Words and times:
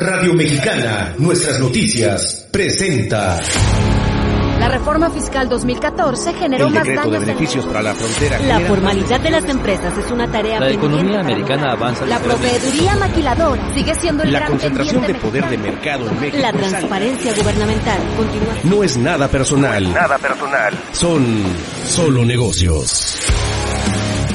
Radio 0.00 0.32
Mexicana, 0.32 1.14
nuestras 1.18 1.60
noticias, 1.60 2.48
presenta. 2.50 3.38
La 4.58 4.68
reforma 4.68 5.10
fiscal 5.10 5.48
2014 5.50 6.32
generó 6.32 6.68
El 6.68 6.74
más 6.74 6.86
daños 6.86 7.10
de 7.10 7.18
beneficios 7.18 7.66
para 7.66 7.82
la 7.82 7.94
frontera. 7.94 8.38
la 8.40 8.60
formalidad 8.60 9.20
de 9.20 9.30
las 9.30 9.44
empresas 9.44 9.96
es 9.98 10.10
una 10.10 10.30
tarea 10.30 10.60
La 10.60 10.70
economía 10.70 11.20
americana 11.20 11.72
avanza 11.72 12.06
La 12.06 12.18
proveeduría 12.20 12.96
maquiladora 12.96 13.74
sigue 13.74 13.94
siendo 13.94 14.22
el 14.22 14.32
La 14.32 14.38
gran 14.38 14.52
concentración 14.52 15.06
de 15.06 15.14
poder 15.14 15.48
de 15.48 15.58
mercado 15.58 16.08
en 16.08 16.20
México. 16.20 16.38
La 16.40 16.50
es 16.50 16.56
transparencia 16.56 17.34
gubernamental 17.34 18.00
continúa 18.16 18.54
No 18.64 18.82
es 18.82 18.96
nada 18.96 19.28
personal. 19.28 19.92
Nada 19.92 20.16
personal. 20.18 20.74
Son 20.92 21.44
solo 21.84 22.24
negocios. 22.24 23.18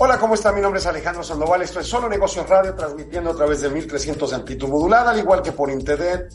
Hola, 0.00 0.16
¿cómo 0.16 0.34
está? 0.34 0.52
Mi 0.52 0.60
nombre 0.60 0.78
es 0.78 0.86
Alejandro 0.86 1.24
Sandoval. 1.24 1.60
Esto 1.62 1.80
es 1.80 1.88
Solo 1.88 2.08
Negocios 2.08 2.48
Radio, 2.48 2.72
transmitiendo 2.72 3.30
a 3.30 3.34
través 3.34 3.62
de 3.62 3.68
1300 3.68 4.30
de 4.30 4.36
amplitud 4.36 4.68
modulada, 4.68 5.10
al 5.10 5.18
igual 5.18 5.42
que 5.42 5.50
por 5.50 5.68
internet, 5.72 6.30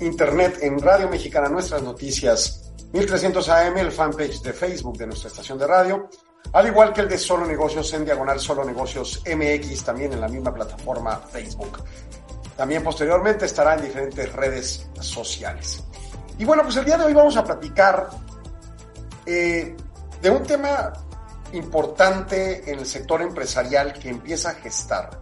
en 0.61 0.81
Radio 0.81 1.07
Mexicana 1.07 1.47
Nuestras 1.47 1.81
Noticias 1.81 2.73
1300 2.91 3.47
AM, 3.47 3.77
el 3.77 3.93
fanpage 3.93 4.41
de 4.41 4.51
Facebook 4.51 4.97
de 4.97 5.07
nuestra 5.07 5.29
estación 5.29 5.57
de 5.57 5.65
radio, 5.65 6.09
al 6.51 6.67
igual 6.67 6.91
que 6.91 7.01
el 7.01 7.07
de 7.07 7.17
Solo 7.17 7.45
Negocios 7.45 7.93
en 7.93 8.03
diagonal 8.03 8.37
Solo 8.37 8.65
Negocios 8.65 9.23
MX, 9.25 9.85
también 9.85 10.11
en 10.11 10.19
la 10.19 10.27
misma 10.27 10.53
plataforma 10.53 11.21
Facebook. 11.31 11.85
También 12.57 12.83
posteriormente 12.83 13.45
estará 13.45 13.75
en 13.75 13.83
diferentes 13.83 14.33
redes 14.33 14.89
sociales. 14.99 15.81
Y 16.37 16.43
bueno, 16.43 16.63
pues 16.63 16.75
el 16.75 16.83
día 16.83 16.97
de 16.97 17.05
hoy 17.05 17.13
vamos 17.13 17.37
a 17.37 17.45
platicar 17.45 18.09
eh, 19.25 19.73
de 20.21 20.29
un 20.29 20.43
tema 20.43 20.91
importante 21.53 22.69
en 22.71 22.79
el 22.79 22.85
sector 22.85 23.21
empresarial 23.21 23.93
que 23.93 24.09
empieza 24.09 24.49
a 24.49 24.55
gestar, 24.55 25.21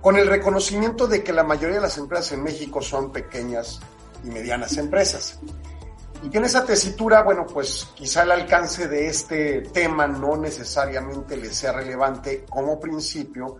con 0.00 0.16
el 0.16 0.28
reconocimiento 0.28 1.06
de 1.06 1.24
que 1.24 1.32
la 1.32 1.42
mayoría 1.42 1.76
de 1.76 1.82
las 1.82 1.98
empresas 1.98 2.32
en 2.32 2.42
México 2.42 2.80
son 2.80 3.12
pequeñas 3.12 3.80
y 4.24 4.28
medianas 4.28 4.76
empresas. 4.76 5.40
Y 6.22 6.30
que 6.30 6.38
en 6.38 6.44
esa 6.44 6.64
tesitura, 6.64 7.22
bueno, 7.22 7.46
pues 7.46 7.88
quizá 7.94 8.22
el 8.22 8.30
alcance 8.30 8.88
de 8.88 9.08
este 9.08 9.62
tema 9.62 10.06
no 10.06 10.36
necesariamente 10.36 11.36
le 11.36 11.52
sea 11.52 11.72
relevante 11.72 12.44
como 12.48 12.80
principio, 12.80 13.56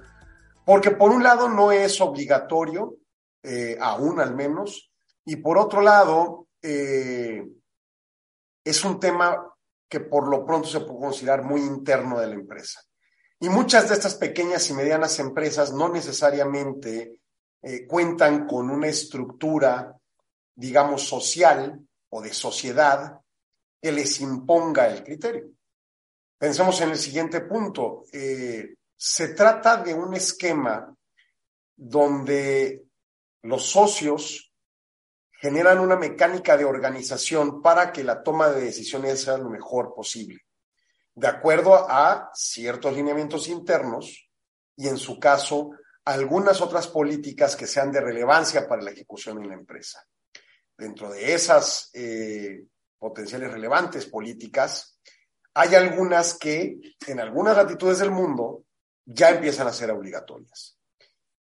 porque 0.65 0.93
por 0.93 1.11
un 1.11 1.23
lado 1.23 1.49
no 1.49 1.71
es 1.71 2.01
obligatorio, 2.01 2.97
eh, 3.43 3.77
aún 3.81 4.21
al 4.21 4.35
menos, 4.35 4.91
y 5.25 5.37
por 5.37 5.59
otro 5.59 5.81
lado, 5.81 6.49
eh, 6.63 7.47
es 8.65 8.85
un 8.85 8.99
tema 8.99 9.56
que 9.89 10.01
por 10.01 10.29
lo 10.29 10.45
pronto 10.45 10.69
se 10.69 10.81
puede 10.81 11.01
considerar 11.01 11.43
muy 11.43 11.61
interno 11.61 12.19
de 12.21 12.27
la 12.27 12.35
empresa. 12.35 12.81
Y 13.39 13.49
muchas 13.49 13.89
de 13.89 13.95
estas 13.95 14.15
pequeñas 14.15 14.69
y 14.71 14.75
medianas 14.75 15.19
empresas 15.19 15.73
no 15.73 15.89
necesariamente 15.89 17.21
eh, 17.63 17.87
cuentan 17.87 18.47
con 18.47 18.71
una 18.71 18.89
estructura, 18.89 19.95
digamos, 20.55 21.03
social 21.07 21.81
o 22.11 22.23
de 22.23 22.33
sociedad 22.33 23.21
que 23.81 23.93
les 23.93 24.21
imponga 24.21 24.89
el 24.89 25.05
criterio. 25.05 25.51
Pensemos 26.39 26.81
en 26.81 26.91
el 26.91 26.99
siguiente 26.99 27.43
punto. 27.43 28.05
Eh, 28.13 28.75
se 28.97 29.29
trata 29.29 29.77
de 29.83 29.95
un 29.95 30.15
esquema 30.15 30.95
donde 31.77 32.85
los 33.43 33.67
socios 33.67 34.46
generan 35.41 35.81
una 35.81 35.97
mecánica 35.97 36.57
de 36.57 36.65
organización 36.65 37.61
para 37.63 37.93
que 37.93 38.05
la 38.05 38.23
toma 38.23 38.49
de 38.49 38.63
decisiones 38.63 39.23
sea 39.23 39.39
lo 39.39 39.51
mejor 39.51 39.95
posible, 39.95 40.41
de 41.15 41.29
acuerdo 41.29 41.75
a 41.75 42.31
ciertos 42.35 42.95
lineamientos 42.95 43.49
internos 43.49 44.31
y, 44.77 44.89
en 44.89 44.99
su 44.99 45.19
caso, 45.19 45.71
algunas 46.05 46.61
otras 46.61 46.89
políticas 46.89 47.57
que 47.57 47.67
sean 47.67 47.91
de 47.91 48.01
relevancia 48.01 48.67
para 48.69 48.83
la 48.83 48.93
ejecución 48.93 49.43
en 49.43 49.49
la 49.49 49.55
empresa. 49.55 50.07
Dentro 50.77 51.11
de 51.11 51.35
esas 51.35 51.91
eh, 51.95 52.65
potenciales 52.99 53.51
relevantes 53.51 54.07
políticas, 54.07 54.99
hay 55.55 55.75
algunas 55.75 56.35
que 56.35 56.79
en 57.07 57.19
algunas 57.19 57.57
latitudes 57.57 57.99
del 57.99 58.11
mundo 58.11 58.65
ya 59.05 59.31
empiezan 59.31 59.67
a 59.67 59.73
ser 59.73 59.91
obligatorias. 59.91 60.79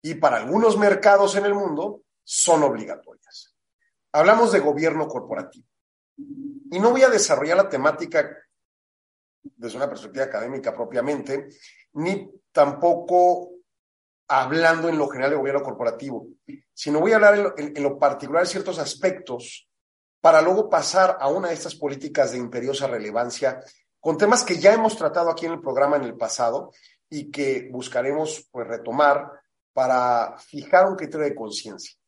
Y 0.02 0.14
para 0.14 0.38
algunos 0.38 0.76
mercados 0.76 1.36
en 1.36 1.44
el 1.44 1.54
mundo 1.54 2.02
son 2.24 2.62
obligatorias. 2.62 3.50
Hablamos 4.12 4.53
de 4.53 4.60
gobierno 4.60 5.06
corporativo. 5.06 5.66
Y 6.16 6.78
no 6.78 6.91
voy 6.91 7.03
a 7.03 7.09
desarrollar 7.09 7.56
la 7.56 7.69
temática 7.69 8.37
desde 9.43 9.76
una 9.76 9.88
perspectiva 9.88 10.25
académica 10.25 10.75
propiamente, 10.75 11.48
ni 11.94 12.31
tampoco 12.53 13.50
hablando 14.28 14.88
en 14.88 14.99
lo 14.99 15.09
general 15.09 15.31
de 15.31 15.37
gobierno 15.37 15.62
corporativo, 15.62 16.28
sino 16.72 17.00
voy 17.00 17.12
a 17.12 17.16
hablar 17.16 17.54
en 17.56 17.82
lo, 17.82 17.99
particular 17.99 18.44
de 18.44 18.49
ciertos 18.49 18.78
aspectos 18.78 19.69
para 20.20 20.41
luego 20.41 20.70
pasar 20.70 21.16
a 21.20 21.28
una 21.28 21.49
de 21.49 21.54
estas 21.54 21.75
políticas 21.75 22.32
de 22.32 22.38
imperiosa 22.38 22.87
relevancia 22.87 23.60
con 23.99 24.16
temas 24.16 24.44
que 24.44 24.59
ya 24.59 24.72
hemos 24.72 24.97
tratado 24.97 25.31
aquí 25.31 25.47
en 25.47 25.53
el 25.53 25.60
programa 25.60 25.97
en 25.97 26.04
el 26.04 26.16
pasado 26.16 26.72
y 27.09 27.31
que 27.31 27.69
buscaremos 27.72 28.49
pues 28.50 28.66
retomar 28.66 29.31
para 29.72 30.37
fijar 30.38 30.87
un 30.87 30.97
criterio 30.97 31.26
de 31.26 31.34
conciencia. 31.34 32.00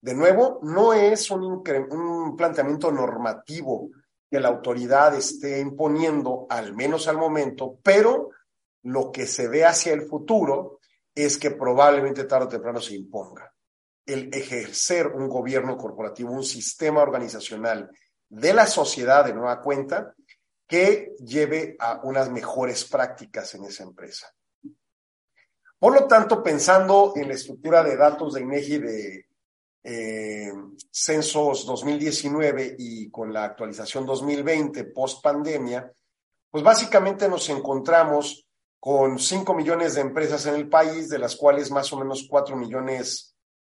De 0.00 0.14
nuevo, 0.14 0.60
no 0.62 0.92
es 0.94 1.30
un, 1.30 1.62
un, 1.90 2.36
planteamiento 2.36 2.90
normativo 2.90 3.90
que 4.30 4.40
la 4.40 4.48
autoridad 4.48 5.14
esté 5.14 5.60
imponiendo, 5.60 6.46
al 6.48 6.74
menos 6.74 7.06
al 7.06 7.18
momento, 7.18 7.78
pero 7.82 8.30
lo 8.84 9.12
que 9.12 9.26
se 9.26 9.48
ve 9.48 9.64
hacia 9.64 9.92
el 9.92 10.02
futuro 10.02 10.80
es 11.14 11.36
que 11.36 11.50
probablemente 11.50 12.24
tarde 12.24 12.46
o 12.46 12.48
temprano 12.48 12.80
se 12.80 12.94
imponga. 12.94 13.52
El 14.06 14.32
ejercer 14.32 15.08
un 15.08 15.28
gobierno 15.28 15.76
corporativo, 15.76 16.32
un 16.32 16.44
sistema 16.44 17.02
organizacional 17.02 17.90
de 18.28 18.54
la 18.54 18.66
sociedad 18.66 19.24
de 19.24 19.34
nueva 19.34 19.60
cuenta 19.60 20.14
que 20.66 21.14
lleve 21.18 21.76
a 21.78 22.00
unas 22.04 22.30
mejores 22.30 22.84
prácticas 22.84 23.54
en 23.54 23.64
esa 23.64 23.82
empresa. 23.82 24.32
Por 25.78 25.94
lo 25.94 26.06
tanto, 26.06 26.42
pensando 26.42 27.12
en 27.16 27.28
la 27.28 27.34
estructura 27.34 27.82
de 27.82 27.96
datos 27.96 28.34
de 28.34 28.42
INEGI 28.42 28.78
de 28.78 29.26
eh, 29.82 30.52
censos 30.90 31.64
2019 31.66 32.76
y 32.78 33.10
con 33.10 33.32
la 33.32 33.44
actualización 33.44 34.04
2020 34.04 34.84
post 34.84 35.22
pandemia, 35.22 35.90
pues 36.50 36.62
básicamente 36.64 37.28
nos 37.28 37.48
encontramos 37.48 38.46
con 38.78 39.18
5 39.18 39.54
millones 39.54 39.94
de 39.94 40.00
empresas 40.00 40.46
en 40.46 40.54
el 40.54 40.68
país, 40.68 41.08
de 41.08 41.18
las 41.18 41.36
cuales 41.36 41.70
más 41.70 41.92
o 41.92 41.98
menos 41.98 42.26
4 42.28 42.56
millones 42.56 43.36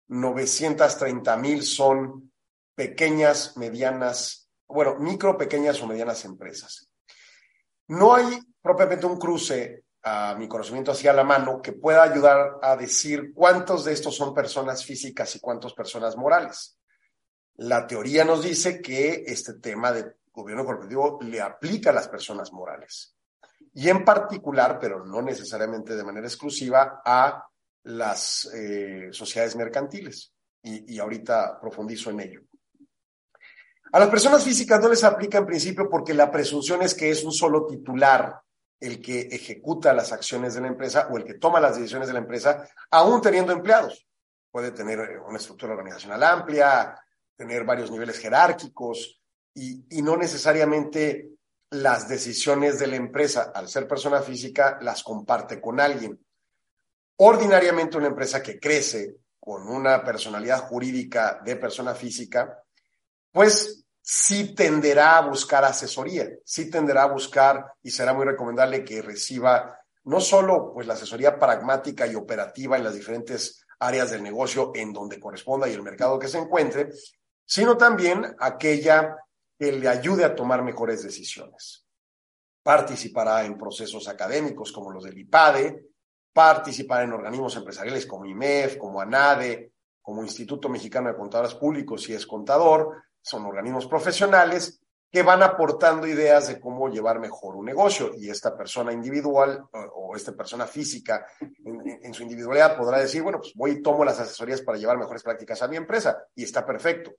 930 0.08 1.36
mil 1.36 1.62
son 1.62 2.32
pequeñas, 2.74 3.56
medianas, 3.56 4.50
bueno, 4.66 4.96
micro, 4.98 5.36
pequeñas 5.38 5.80
o 5.82 5.86
medianas 5.86 6.24
empresas. 6.24 6.92
No 7.88 8.14
hay 8.14 8.40
propiamente 8.60 9.06
un 9.06 9.18
cruce 9.18 9.84
a 10.02 10.34
mi 10.34 10.48
conocimiento 10.48 10.92
hacia 10.92 11.12
la 11.12 11.24
mano 11.24 11.60
que 11.60 11.72
pueda 11.72 12.02
ayudar 12.02 12.58
a 12.62 12.76
decir 12.76 13.32
cuántos 13.34 13.84
de 13.84 13.92
estos 13.92 14.16
son 14.16 14.34
personas 14.34 14.84
físicas 14.84 15.34
y 15.36 15.40
cuántos 15.40 15.74
personas 15.74 16.16
morales. 16.16 16.78
La 17.56 17.86
teoría 17.86 18.24
nos 18.24 18.42
dice 18.42 18.80
que 18.80 19.24
este 19.26 19.54
tema 19.54 19.92
de 19.92 20.16
gobierno 20.32 20.64
corporativo 20.64 21.18
le 21.22 21.40
aplica 21.40 21.90
a 21.90 21.94
las 21.94 22.08
personas 22.08 22.52
morales. 22.52 23.16
y 23.72 23.88
en 23.88 24.04
particular, 24.04 24.78
pero 24.80 25.04
no 25.04 25.22
necesariamente 25.22 25.94
de 25.94 26.02
manera 26.02 26.26
exclusiva, 26.26 27.02
a 27.04 27.46
las 27.84 28.50
eh, 28.52 29.10
sociedades 29.12 29.54
mercantiles. 29.54 30.32
Y, 30.62 30.94
y 30.94 30.98
ahorita 30.98 31.58
profundizo 31.60 32.10
en 32.10 32.20
ello. 32.20 32.40
A 33.92 33.98
las 34.00 34.08
personas 34.08 34.44
físicas 34.44 34.80
no 34.80 34.88
les 34.88 35.04
aplica 35.04 35.38
en 35.38 35.46
principio 35.46 35.88
porque 35.88 36.14
la 36.14 36.30
presunción 36.30 36.82
es 36.82 36.94
que 36.94 37.10
es 37.10 37.22
un 37.24 37.32
solo 37.32 37.66
titular 37.66 38.40
el 38.80 39.00
que 39.00 39.20
ejecuta 39.30 39.92
las 39.92 40.10
acciones 40.10 40.54
de 40.54 40.62
la 40.62 40.68
empresa 40.68 41.08
o 41.10 41.18
el 41.18 41.24
que 41.24 41.34
toma 41.34 41.60
las 41.60 41.76
decisiones 41.76 42.08
de 42.08 42.14
la 42.14 42.20
empresa, 42.20 42.66
aún 42.90 43.20
teniendo 43.20 43.52
empleados. 43.52 44.06
Puede 44.50 44.72
tener 44.72 45.20
una 45.20 45.38
estructura 45.38 45.74
organizacional 45.74 46.22
amplia, 46.24 46.98
tener 47.36 47.64
varios 47.64 47.90
niveles 47.90 48.18
jerárquicos 48.18 49.20
y, 49.54 49.84
y 49.98 50.02
no 50.02 50.16
necesariamente 50.16 51.30
las 51.70 52.08
decisiones 52.08 52.78
de 52.78 52.88
la 52.88 52.96
empresa, 52.96 53.52
al 53.54 53.68
ser 53.68 53.86
persona 53.86 54.22
física, 54.22 54.78
las 54.80 55.02
comparte 55.02 55.60
con 55.60 55.78
alguien. 55.78 56.18
Ordinariamente 57.16 57.98
una 57.98 58.08
empresa 58.08 58.42
que 58.42 58.58
crece 58.58 59.16
con 59.38 59.68
una 59.68 60.02
personalidad 60.02 60.60
jurídica 60.60 61.40
de 61.44 61.56
persona 61.56 61.94
física, 61.94 62.62
pues 63.30 63.79
sí 64.00 64.54
tenderá 64.54 65.18
a 65.18 65.28
buscar 65.28 65.64
asesoría, 65.64 66.28
sí 66.44 66.70
tenderá 66.70 67.04
a 67.04 67.12
buscar 67.12 67.72
y 67.82 67.90
será 67.90 68.14
muy 68.14 68.24
recomendable 68.24 68.84
que 68.84 69.02
reciba 69.02 69.78
no 70.04 70.20
solo 70.20 70.72
pues 70.72 70.86
la 70.86 70.94
asesoría 70.94 71.38
pragmática 71.38 72.06
y 72.06 72.14
operativa 72.14 72.76
en 72.76 72.84
las 72.84 72.94
diferentes 72.94 73.64
áreas 73.78 74.10
del 74.10 74.22
negocio 74.22 74.72
en 74.74 74.92
donde 74.92 75.20
corresponda 75.20 75.68
y 75.68 75.72
el 75.72 75.82
mercado 75.82 76.18
que 76.18 76.28
se 76.28 76.38
encuentre, 76.38 76.90
sino 77.44 77.76
también 77.76 78.34
aquella 78.38 79.16
que 79.58 79.72
le 79.72 79.88
ayude 79.88 80.24
a 80.24 80.34
tomar 80.34 80.62
mejores 80.62 81.02
decisiones. 81.02 81.86
Participará 82.62 83.44
en 83.44 83.58
procesos 83.58 84.08
académicos 84.08 84.72
como 84.72 84.90
los 84.90 85.04
del 85.04 85.18
IPADE, 85.18 85.86
participará 86.32 87.04
en 87.04 87.12
organismos 87.12 87.56
empresariales 87.56 88.06
como 88.06 88.26
IMEF, 88.26 88.76
como 88.76 89.00
ANADE, 89.00 89.72
como 90.00 90.22
Instituto 90.22 90.68
Mexicano 90.68 91.08
de 91.08 91.16
Contadores 91.16 91.54
Públicos 91.54 92.02
si 92.02 92.14
es 92.14 92.26
contador, 92.26 93.02
son 93.22 93.46
organismos 93.46 93.86
profesionales 93.86 94.80
que 95.10 95.22
van 95.22 95.42
aportando 95.42 96.06
ideas 96.06 96.48
de 96.48 96.60
cómo 96.60 96.88
llevar 96.88 97.18
mejor 97.18 97.56
un 97.56 97.66
negocio 97.66 98.12
y 98.16 98.30
esta 98.30 98.56
persona 98.56 98.92
individual 98.92 99.64
o, 99.72 100.14
esta 100.14 100.32
persona 100.32 100.66
física 100.66 101.26
en, 101.64 102.14
su 102.14 102.22
individualidad 102.22 102.76
podrá 102.76 102.98
decir, 102.98 103.22
bueno, 103.22 103.38
pues 103.38 103.52
voy 103.54 103.72
y 103.72 103.82
tomo 103.82 104.04
las 104.04 104.20
asesorías 104.20 104.62
para 104.62 104.78
llevar 104.78 104.98
mejores 104.98 105.22
prácticas 105.22 105.62
a 105.62 105.68
mi 105.68 105.76
empresa 105.76 106.24
y 106.34 106.44
está 106.44 106.64
perfecto. 106.64 107.12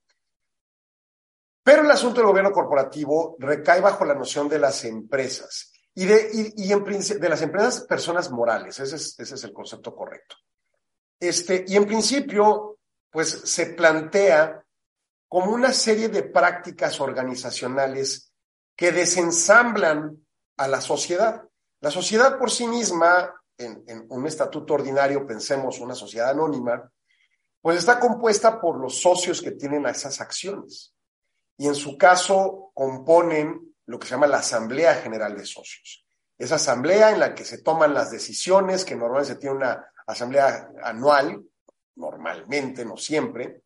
Pero 1.63 1.83
el 1.83 1.91
asunto 1.91 2.21
del 2.21 2.27
gobierno 2.27 2.51
corporativo 2.51 3.35
recae 3.39 3.81
bajo 3.81 4.05
la 4.05 4.15
noción 4.15 4.47
de 4.49 4.59
las 4.59 4.83
empresas 4.85 5.71
y 5.93 6.05
de, 6.05 6.29
y, 6.33 6.67
de 6.67 7.29
las 7.29 7.41
empresas 7.41 7.81
personas 7.81 8.31
morales, 8.31 8.79
ese 8.79 8.95
es, 8.95 9.19
ese 9.19 9.35
es 9.35 9.43
el 9.43 9.53
concepto 9.53 9.93
correcto. 9.93 10.37
Este, 11.19 11.65
y 11.67 11.75
en 11.75 11.85
principio, 11.85 12.79
pues 13.09 13.29
se 13.29 13.67
plantea 13.67 14.63
como 15.31 15.53
una 15.53 15.71
serie 15.71 16.09
de 16.09 16.23
prácticas 16.23 16.99
organizacionales 16.99 18.33
que 18.75 18.91
desensamblan 18.91 20.27
a 20.57 20.67
la 20.67 20.81
sociedad. 20.81 21.41
La 21.79 21.89
sociedad 21.89 22.37
por 22.37 22.51
sí 22.51 22.67
misma, 22.67 23.33
en, 23.57 23.81
un 24.09 24.27
estatuto 24.27 24.73
ordinario, 24.73 25.25
pensemos 25.25 25.79
una 25.79 25.95
sociedad 25.95 26.31
anónima, 26.31 26.91
pues 27.61 27.77
está 27.77 27.97
compuesta 27.97 28.59
por 28.59 28.77
los 28.77 29.01
socios 29.01 29.41
que 29.41 29.51
tienen 29.51 29.85
esas 29.85 30.19
acciones. 30.19 30.93
Y 31.55 31.65
en 31.67 31.75
su 31.75 31.97
caso 31.97 32.71
componen 32.73 33.73
lo 33.85 33.99
que 33.99 34.07
se 34.07 34.15
llama 34.15 34.27
la 34.27 34.39
Asamblea 34.39 34.95
General 34.95 35.33
de 35.37 35.45
Socios. 35.45 36.05
Esa 36.37 36.55
asamblea 36.55 37.11
en 37.11 37.21
la 37.21 37.33
que 37.33 37.45
se 37.45 37.59
toman 37.59 37.93
las 37.93 38.11
decisiones, 38.11 38.83
que 38.83 38.97
normalmente 38.97 39.35
se 39.35 39.39
tiene 39.39 39.55
una 39.55 39.93
asamblea 40.05 40.71
anual, 40.83 41.41
normalmente, 41.95 42.83
no 42.83 42.97
siempre, 42.97 43.61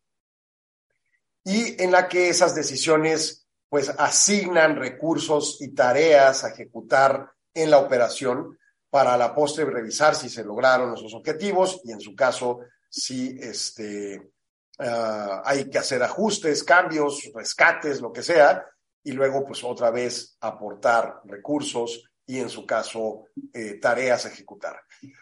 y 1.46 1.80
en 1.80 1.92
la 1.92 2.08
que 2.08 2.28
esas 2.28 2.56
decisiones 2.56 3.46
pues 3.68 3.88
asignan 3.98 4.74
recursos 4.74 5.58
y 5.60 5.68
tareas 5.68 6.42
a 6.42 6.48
ejecutar 6.48 7.30
en 7.54 7.70
la 7.70 7.78
operación 7.78 8.58
para 8.90 9.16
la 9.16 9.32
postre 9.32 9.64
revisar 9.64 10.16
si 10.16 10.28
se 10.28 10.42
lograron 10.42 10.94
esos 10.94 11.14
objetivos 11.14 11.80
y 11.84 11.92
en 11.92 12.00
su 12.00 12.16
caso 12.16 12.60
si 12.90 13.38
este, 13.40 14.32
ah, 14.80 15.42
hay 15.44 15.70
que 15.70 15.78
hacer 15.78 16.02
ajustes, 16.02 16.64
cambios, 16.64 17.30
rescates, 17.32 18.00
lo 18.00 18.12
que 18.12 18.24
sea, 18.24 18.66
y 19.04 19.12
luego 19.12 19.46
pues 19.46 19.62
otra 19.62 19.92
vez 19.92 20.36
aportar 20.40 21.20
recursos 21.26 22.10
y 22.26 22.40
en 22.40 22.48
su 22.48 22.66
caso 22.66 23.26
eh, 23.52 23.78
tareas 23.80 24.26
a 24.26 24.28
ejecutar. 24.28 24.80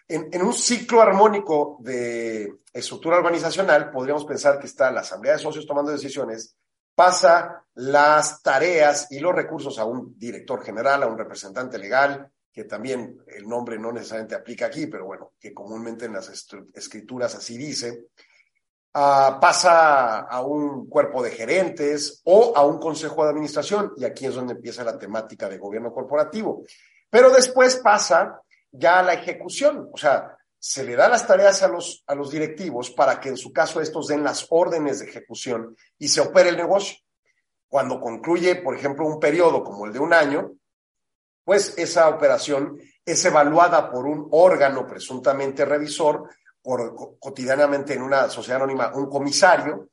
En, 0.08 0.42
un 0.42 0.54
ciclo 0.54 1.02
armónico 1.02 1.78
de 1.80 2.60
estructura 2.72 3.18
organizacional, 3.18 3.90
podríamos 3.90 4.24
pensar 4.24 4.58
que 4.58 4.66
está 4.66 4.90
la 4.90 5.00
asamblea 5.00 5.34
de 5.34 5.38
socios 5.38 5.66
tomando 5.66 5.92
decisiones, 5.92 6.56
pasa 6.94 7.64
las 7.74 8.42
tareas 8.42 9.08
y 9.10 9.18
los 9.18 9.34
recursos 9.34 9.78
a 9.78 9.84
un 9.84 10.18
director 10.18 10.64
general, 10.64 11.02
a 11.02 11.06
un 11.06 11.18
representante 11.18 11.78
legal, 11.78 12.30
que 12.52 12.64
también 12.64 13.18
el 13.26 13.48
nombre 13.48 13.78
no 13.78 13.92
necesariamente 13.92 14.36
aplica 14.36 14.66
aquí, 14.66 14.86
pero 14.86 15.06
bueno, 15.06 15.32
que 15.38 15.52
comúnmente 15.52 16.06
en 16.06 16.12
las 16.12 16.28
escrituras 16.72 17.34
así 17.34 17.58
dice, 17.58 18.06
ah, 18.94 19.38
pasa 19.40 20.20
a 20.20 20.40
un 20.40 20.88
cuerpo 20.88 21.20
de 21.20 21.32
gerentes 21.32 22.22
o 22.24 22.52
a 22.56 22.64
un 22.64 22.78
consejo 22.78 23.24
de 23.24 23.30
administración, 23.30 23.92
y 23.96 24.04
aquí 24.04 24.26
es 24.26 24.34
donde 24.36 24.54
empieza 24.54 24.84
la 24.84 24.96
temática 24.96 25.48
de 25.48 25.58
gobierno 25.58 25.92
corporativo. 25.92 26.64
Pero 27.14 27.30
después 27.30 27.76
pasa 27.76 28.42
ya 28.72 29.00
la 29.00 29.14
ejecución, 29.14 29.88
o 29.92 29.96
sea, 29.96 30.36
se 30.58 30.82
le 30.82 30.96
da 30.96 31.08
las 31.08 31.24
tareas 31.24 31.62
a 31.62 31.68
los, 31.68 32.02
a 32.08 32.14
los 32.16 32.32
directivos 32.32 32.90
para 32.90 33.20
que 33.20 33.28
en 33.28 33.36
su 33.36 33.52
caso 33.52 33.80
estos 33.80 34.08
den 34.08 34.24
las 34.24 34.48
órdenes 34.50 34.98
de 34.98 35.06
ejecución 35.06 35.76
y 35.96 36.08
se 36.08 36.20
opere 36.20 36.48
el 36.48 36.56
negocio. 36.56 36.96
Cuando 37.68 38.00
concluye, 38.00 38.56
por 38.56 38.74
ejemplo, 38.74 39.06
un 39.06 39.20
periodo 39.20 39.62
como 39.62 39.86
el 39.86 39.92
de 39.92 40.00
un 40.00 40.12
año, 40.12 40.54
pues 41.44 41.78
esa 41.78 42.08
operación 42.08 42.80
es 43.06 43.24
evaluada 43.24 43.92
por 43.92 44.06
un 44.06 44.26
órgano 44.32 44.84
presuntamente 44.84 45.64
revisor, 45.64 46.28
por, 46.60 47.16
cotidianamente 47.20 47.94
en 47.94 48.02
una 48.02 48.28
sociedad 48.28 48.60
anónima, 48.60 48.90
un 48.92 49.08
comisario, 49.08 49.90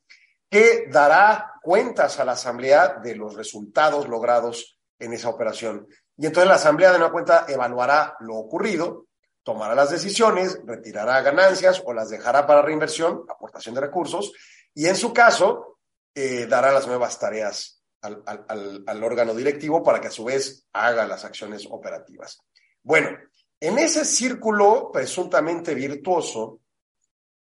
que 0.50 0.88
dará 0.90 1.52
cuentas 1.62 2.18
a 2.18 2.24
la 2.24 2.32
asamblea 2.32 2.96
de 3.00 3.14
los 3.14 3.36
resultados 3.36 4.08
logrados 4.08 4.76
en 4.98 5.12
esa 5.12 5.28
operación. 5.28 5.86
Y 6.16 6.26
entonces 6.26 6.48
la 6.48 6.56
Asamblea 6.56 6.90
de 6.90 6.98
una 6.98 7.10
cuenta 7.10 7.46
evaluará 7.48 8.16
lo 8.20 8.36
ocurrido, 8.36 9.06
tomará 9.42 9.74
las 9.74 9.90
decisiones, 9.90 10.60
retirará 10.64 11.20
ganancias 11.22 11.82
o 11.84 11.92
las 11.92 12.10
dejará 12.10 12.46
para 12.46 12.62
reinversión, 12.62 13.24
aportación 13.28 13.74
de 13.74 13.80
recursos, 13.80 14.32
y 14.74 14.86
en 14.86 14.96
su 14.96 15.12
caso 15.12 15.78
eh, 16.14 16.46
dará 16.46 16.72
las 16.72 16.86
nuevas 16.86 17.18
tareas 17.18 17.82
al, 18.02 19.04
órgano 19.04 19.34
directivo 19.34 19.82
para 19.82 20.00
que 20.00 20.08
a 20.08 20.12
su 20.12 20.24
vez 20.24 20.66
haga 20.72 21.06
las 21.06 21.24
acciones 21.24 21.66
operativas. 21.70 22.40
Bueno, 22.82 23.16
en 23.60 23.78
ese 23.78 24.04
círculo 24.04 24.90
presuntamente 24.92 25.74
virtuoso, 25.74 26.60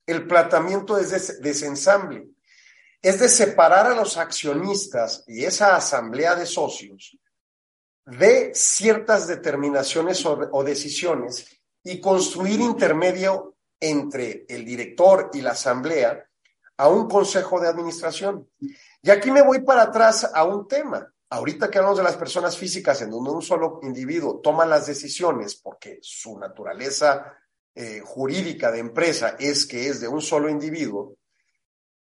el 0.06 0.28
planteamiento 0.28 0.98
es 1.00 1.10
de 1.10 1.50
desensamble, 1.50 2.28
es 3.02 3.20
de 3.20 3.28
separar 3.28 3.88
a 3.88 3.96
los 3.96 4.18
accionistas 4.18 5.24
y 5.28 5.44
esa 5.46 5.76
asamblea 5.76 6.36
de 6.36 6.46
socios 6.46 7.18
de 8.06 8.52
ciertas 8.54 9.28
determinaciones 9.28 10.26
o, 10.26 10.64
decisiones 10.64 11.48
y 11.84 12.00
construir 12.00 12.60
intermedio 12.60 13.56
entre 13.80 14.46
el 14.48 14.64
director 14.64 15.32
y 15.34 15.42
la 15.42 15.52
asamblea 15.52 16.28
a 16.78 16.88
un 16.88 17.08
consejo 17.08 17.60
de 17.60 17.68
administración. 17.68 18.48
Y 19.02 19.10
aquí 19.10 19.32
me 19.32 19.42
voy 19.42 19.62
para 19.62 19.84
atrás 19.84 20.30
a 20.34 20.44
un 20.44 20.68
tema. 20.68 21.12
Ahorita 21.30 21.70
que 21.70 21.80
hablamos 21.80 21.98
de 21.98 22.04
las 22.04 22.18
personas 22.18 22.58
físicas 22.58 23.02
en 23.02 23.10
donde 23.10 23.32
un 23.32 23.42
solo 23.42 23.80
individuo 23.84 24.40
toma 24.42 24.66
las 24.66 24.86
decisiones 24.86 25.56
porque 25.56 26.00
su 26.02 26.38
naturaleza 26.38 27.34
eh, 27.74 28.02
jurídica 28.04 28.72
de 28.72 28.80
empresa 28.80 29.36
es 29.40 29.66
que 29.66 29.88
es 29.88 30.00
de 30.00 30.08
un 30.08 30.22
solo 30.22 30.48
individuo, 30.50 31.18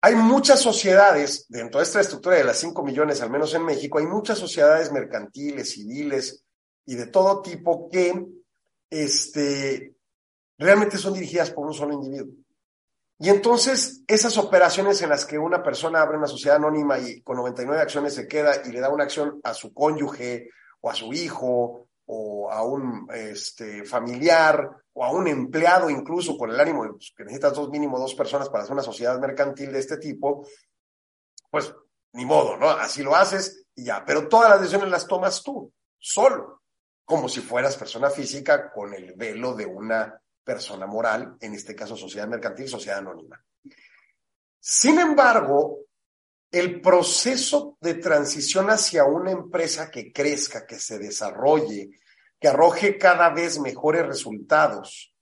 hay 0.05 0.17
muchas 0.17 0.61
sociedades, 0.61 1.47
dentro 1.49 1.79
de 1.79 1.85
esta 1.85 2.01
estructura 2.01 2.37
de 2.37 2.43
las 2.43 2.59
5 2.59 2.83
millones, 2.83 3.23
al 3.23 3.31
menos 3.31 3.55
en 3.55 3.65
México, 3.65 4.01
hay 4.01 4.07
muchas 4.07 4.37
sociedades 4.37 4.91
mercantiles, 4.91 5.71
civiles 5.71 6.45
y 6.85 6.97
de 6.97 7.07
todo 7.07 7.41
tipo 7.41 7.89
que 7.89 8.27
este, 8.91 9.95
realmente 10.59 10.99
son 10.99 11.15
dirigidas 11.15 11.53
por 11.53 11.69
un 11.69 11.73
solo 11.73 11.95
individuo. 11.95 12.35
Y 13.21 13.29
entonces, 13.29 14.03
esas 14.09 14.37
operaciones 14.39 15.01
en 15.03 15.11
las 15.11 15.25
que 15.25 15.39
una 15.39 15.63
persona 15.63 16.03
abre 16.03 16.19
una 16.19 16.27
sociedad 16.27 16.57
anónima 16.57 16.99
y 16.99 17.23
con 17.23 17.37
99 17.37 17.81
acciones 17.81 18.15
se 18.15 18.27
queda 18.27 18.61
y 18.65 18.73
le 18.73 18.81
da 18.81 18.89
una 18.89 19.05
acción 19.05 19.41
a 19.45 19.55
su 19.55 19.73
cónyuge 19.73 20.51
o 20.81 20.91
a 20.91 20.95
su 20.97 21.13
hijo 21.13 21.87
o 22.15 22.51
a 22.51 22.63
un 22.63 23.09
este, 23.11 23.87
familiar 23.87 24.69
o 24.93 25.03
a 25.03 25.11
un 25.11 25.27
empleado 25.29 25.89
incluso 25.89 26.37
con 26.37 26.51
el 26.51 26.61
ánimo 26.61 26.85
de 26.85 26.91
pues, 26.91 27.15
que 27.17 27.25
necesitas 27.25 27.55
dos 27.55 27.71
mínimo 27.71 27.99
dos 27.99 28.15
personas 28.15 28.51
para 28.51 28.65
hacer 28.65 28.75
una 28.75 28.83
sociedad 28.83 29.19
mercantil 29.19 29.73
de 29.73 29.79
este 29.79 29.97
tipo, 29.97 30.47
pues 31.51 31.75
ni 32.13 32.27
modo, 32.27 32.59
¿no? 32.59 32.69
Así 32.69 33.03
lo 33.03 33.17
haces 33.17 33.65
y 33.75 33.85
ya. 33.85 34.05
Pero 34.05 34.29
todas 34.29 34.51
las 34.51 34.61
decisiones 34.61 34.91
las 34.91 35.07
tomas 35.07 35.43
tú, 35.43 35.73
solo. 35.99 36.61
como 37.05 37.29
si 37.29 37.41
fueras 37.41 37.77
persona 37.77 38.11
física 38.11 38.71
con 38.71 38.93
el 38.93 39.15
velo 39.15 39.55
de 39.55 39.67
una 39.67 40.21
persona 40.45 40.87
moral, 40.87 41.37
en 41.41 41.55
este 41.55 41.75
caso 41.75 41.97
sociedad 41.97 42.29
mercantil, 42.29 42.69
sociedad 42.69 42.99
anónima. 42.99 43.43
Sin 44.61 44.99
embargo, 44.99 45.79
el 46.51 46.81
proceso 46.83 47.79
de 47.81 47.95
transición 47.95 48.69
hacia 48.71 49.05
una 49.05 49.31
empresa 49.31 49.91
que 49.91 50.13
crezca, 50.13 50.67
que 50.67 50.79
se 50.79 50.99
desarrolle, 50.99 51.91
que 52.43 52.49
arroje 52.49 52.99
cada 52.99 53.31
vez 53.31 53.61
mejores 53.61 54.05
resultados, 54.05 55.15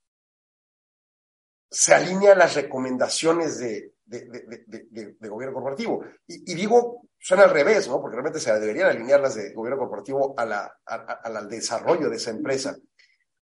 se 1.70 1.94
alinea 1.94 2.32
a 2.32 2.36
las 2.36 2.54
recomendaciones 2.54 3.58
de, 3.58 3.92
de, 4.06 5.28
gobierno 5.28 5.54
corporativo. 5.54 6.02
Y, 6.26 6.54
digo, 6.54 7.02
suena 7.18 7.44
al 7.44 7.50
revés, 7.50 7.86
¿no? 7.88 8.00
Porque 8.00 8.16
realmente 8.16 8.40
se 8.40 8.58
deberían 8.58 8.88
alinear 8.88 9.20
las 9.20 9.34
de 9.34 9.52
gobierno 9.52 9.78
corporativo 9.78 10.34
a 10.34 10.46
la, 10.46 10.74
al 10.86 11.48
desarrollo 11.48 12.08
de 12.08 12.16
esa 12.16 12.30
empresa. 12.30 12.74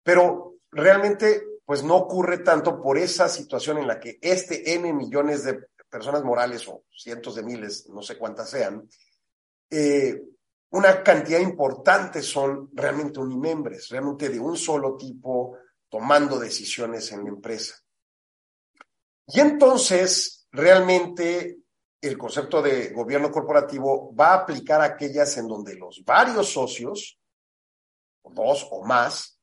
Pero 0.01 0.55
realmente, 0.71 1.43
pues 1.63 1.83
no 1.83 1.95
ocurre 1.97 2.39
tanto 2.39 2.81
por 2.81 2.97
esa 2.97 3.29
situación 3.29 3.77
en 3.77 3.87
la 3.87 3.99
que 3.99 4.17
este 4.19 4.73
N 4.73 4.91
millones 4.91 5.43
de 5.43 5.67
personas 5.87 6.23
morales 6.23 6.67
o 6.67 6.83
cientos 6.91 7.35
de 7.35 7.43
miles, 7.43 7.87
no 7.89 8.01
sé 8.01 8.17
cuántas 8.17 8.49
sean, 8.49 8.89
eh, 9.69 10.19
una 10.71 11.01
cantidad 11.01 11.39
importante 11.39 12.21
son 12.21 12.69
realmente 12.73 13.19
unimembres, 13.19 13.89
realmente 13.89 14.29
de 14.29 14.39
un 14.39 14.57
solo 14.57 14.95
tipo, 14.97 15.57
tomando 15.89 16.37
decisiones 16.37 17.11
en 17.11 17.23
la 17.23 17.29
empresa. 17.29 17.75
Y 19.27 19.39
entonces, 19.39 20.47
realmente, 20.51 21.59
el 22.01 22.17
concepto 22.17 22.61
de 22.61 22.89
gobierno 22.89 23.31
corporativo 23.31 24.13
va 24.13 24.33
a 24.33 24.37
aplicar 24.39 24.81
aquellas 24.81 25.37
en 25.37 25.47
donde 25.47 25.75
los 25.75 26.03
varios 26.05 26.51
socios, 26.51 27.19
dos 28.23 28.67
o 28.71 28.85
más, 28.85 29.39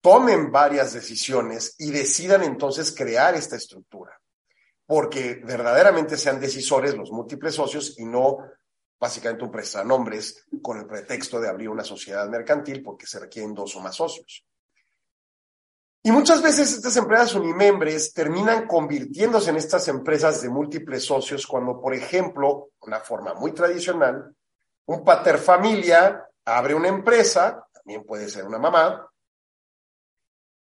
tomen 0.00 0.50
varias 0.50 0.92
decisiones 0.92 1.74
y 1.78 1.90
decidan 1.90 2.42
entonces 2.42 2.94
crear 2.94 3.34
esta 3.34 3.56
estructura 3.56 4.20
porque 4.90 5.40
verdaderamente 5.44 6.16
sean 6.16 6.40
decisores 6.40 6.96
los 6.96 7.12
múltiples 7.12 7.54
socios 7.54 7.96
y 7.96 8.04
no 8.04 8.38
básicamente 9.00 9.44
un 9.44 9.50
prestanombres 9.50 10.46
con 10.60 10.78
el 10.78 10.86
pretexto 10.86 11.40
de 11.40 11.48
abrir 11.48 11.70
una 11.70 11.82
sociedad 11.82 12.28
mercantil 12.28 12.82
porque 12.82 13.06
se 13.06 13.18
requieren 13.18 13.54
dos 13.54 13.74
o 13.74 13.80
más 13.80 13.96
socios. 13.96 14.44
Y 16.02 16.12
muchas 16.12 16.42
veces 16.42 16.72
estas 16.72 16.96
empresas 16.96 17.34
unimembres 17.34 18.12
terminan 18.12 18.66
convirtiéndose 18.66 19.50
en 19.50 19.56
estas 19.56 19.88
empresas 19.88 20.40
de 20.42 20.48
múltiples 20.48 21.04
socios 21.04 21.46
cuando, 21.46 21.80
por 21.80 21.94
ejemplo, 21.94 22.70
una 22.80 23.00
forma 23.00 23.34
muy 23.34 23.52
tradicional, 23.52 24.34
un 24.86 25.04
pater 25.04 25.38
familia 25.38 26.26
abre 26.44 26.74
una 26.74 26.88
empresa, 26.88 27.66
también 27.72 28.04
puede 28.04 28.28
ser 28.28 28.44
una 28.44 28.58
mamá, 28.58 29.06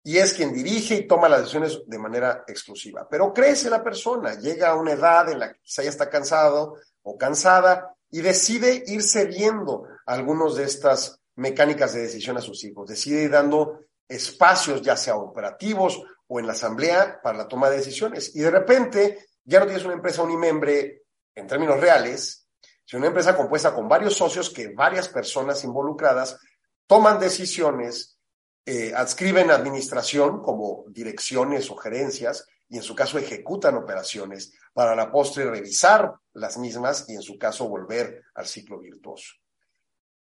y 0.04 0.18
es 0.18 0.34
quien 0.34 0.54
dirige 0.54 0.96
y 0.96 1.08
toma 1.08 1.28
las 1.28 1.40
decisiones 1.40 1.82
de 1.88 1.98
manera 1.98 2.44
exclusiva. 2.48 3.08
Pero 3.10 3.34
crece 3.34 3.72
la 3.72 3.84
persona, 3.84 4.36
llega 4.36 4.70
a 4.70 4.76
una 4.76 4.92
edad 4.92 5.30
en 5.32 5.40
la 5.40 5.54
que 5.54 5.60
quizá 5.62 5.82
ya 5.82 5.90
está 5.90 6.08
cansado 6.08 6.76
o 7.02 7.18
cansada 7.18 7.95
y 8.16 8.22
decide 8.22 8.82
ir 8.88 9.04
cediendo 9.04 9.90
algunos 10.06 10.56
de 10.56 10.64
estas 10.64 11.20
mecánicas 11.36 11.92
de 11.92 12.04
decisión 12.04 12.38
a 12.38 12.42
sus 12.42 12.64
hijos, 12.64 12.88
decide 12.88 13.24
ir 13.24 13.30
dando 13.30 13.82
espacios, 14.08 14.82
ya 14.82 14.96
sea 14.96 15.18
operativos 15.18 16.02
o 16.26 16.40
en 16.40 16.48
la 16.48 16.54
asamblea, 16.54 17.20
para 17.22 17.40
la 17.40 17.48
toma 17.50 17.70
de 17.70 17.76
decisiones. 17.76 18.34
Y 18.34 18.40
de 18.40 18.52
repente 18.52 19.28
ya 19.44 19.60
no 19.60 19.66
tienes 19.66 19.84
una 19.84 19.96
empresa 19.96 20.24
unimembre 20.24 21.04
en 21.36 21.46
términos 21.46 21.78
reales, 21.78 22.48
sino 22.86 23.00
una 23.00 23.08
empresa 23.08 23.36
compuesta 23.36 23.76
con 23.76 23.90
varios 23.90 24.16
socios 24.16 24.50
que 24.50 24.70
varias 24.70 25.10
personas 25.10 25.62
involucradas 25.66 26.40
toman 26.88 27.20
decisiones 27.20 28.18
eh, 28.66 28.94
adscriben 28.96 29.52
administración 29.52 30.42
como 30.42 30.86
direcciones 30.88 31.70
o 31.70 31.76
gerencias 31.76 32.48
y 32.70 32.78
en 32.78 32.84
su 32.84 32.96
caso 32.96 33.18
ejecutan 33.18 33.76
operaciones 33.76 34.54
para 34.74 34.96
la 34.96 35.12
postre 35.12 35.50
revisar 35.50 36.14
las 36.34 36.58
mismas 36.58 37.06
y 37.08 37.14
en 37.14 37.22
su 37.22 37.38
caso 37.38 37.68
volver 37.68 38.24
al 38.34 38.46
ciclo 38.46 38.80
virtuoso. 38.80 39.34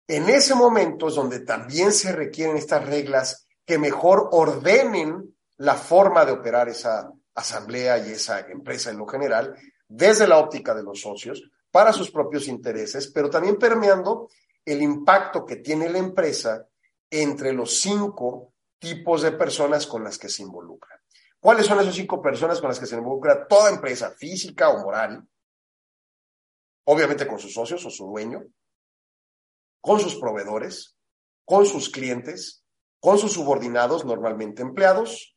En 0.07 0.29
ese 0.29 0.55
momento 0.55 1.09
es 1.09 1.15
donde 1.15 1.41
también 1.41 1.93
se 1.93 2.13
requieren 2.13 2.57
estas 2.57 2.85
reglas 2.85 3.47
que 3.65 3.79
mejor 3.79 4.29
ordenen 4.33 5.37
la 5.59 5.75
forma 5.75 6.25
de 6.25 6.33
operar 6.33 6.69
esa 6.69 7.13
asamblea 7.35 7.99
y 7.99 8.13
esa 8.13 8.41
empresa 8.41 8.91
en 8.91 8.99
lo 8.99 9.07
general 9.07 9.55
desde 9.87 10.27
la 10.27 10.39
óptica 10.39 10.75
de 10.75 10.83
los 10.83 11.01
socios 11.01 11.43
para 11.71 11.93
sus 11.93 12.11
propios 12.11 12.49
intereses, 12.49 13.09
pero 13.09 13.31
también 13.31 13.57
permeando 13.57 14.29
el 14.65 14.83
impacto 14.83 15.45
que 15.45 15.57
tiene 15.57 15.89
la 15.89 15.99
empresa 15.99 16.67
entre 17.09 17.53
los 17.53 17.81
cinco 17.81 18.55
tipos 18.79 19.23
de 19.23 19.33
personas 19.33 19.87
con 19.87 20.03
las 20.05 20.19
que 20.19 20.29
se 20.29 20.43
involucran. 20.43 21.00
¿Cuáles 21.41 21.67
son 21.67 21.81
esas 21.81 21.95
cinco 21.95 22.21
personas 22.21 22.61
con 22.61 22.69
las 22.69 22.79
que 22.79 22.87
se 22.87 22.97
involucra 22.97 23.47
toda 23.47 23.71
empresa 23.71 24.11
física 24.11 24.69
o 24.69 24.83
moral? 24.83 25.27
Obviamente 26.85 27.27
con 27.27 27.39
sus 27.39 27.55
socios 27.55 27.85
o 27.87 27.91
su 27.91 28.07
dueño, 28.07 28.45
con 29.81 29.99
sus 29.99 30.17
proveedores, 30.17 30.97
con 31.45 31.65
sus 31.65 31.89
clientes, 31.89 32.65
con 33.01 33.19
sus 33.19 33.33
subordinados, 33.33 34.05
normalmente 34.05 34.61
empleados, 34.61 35.35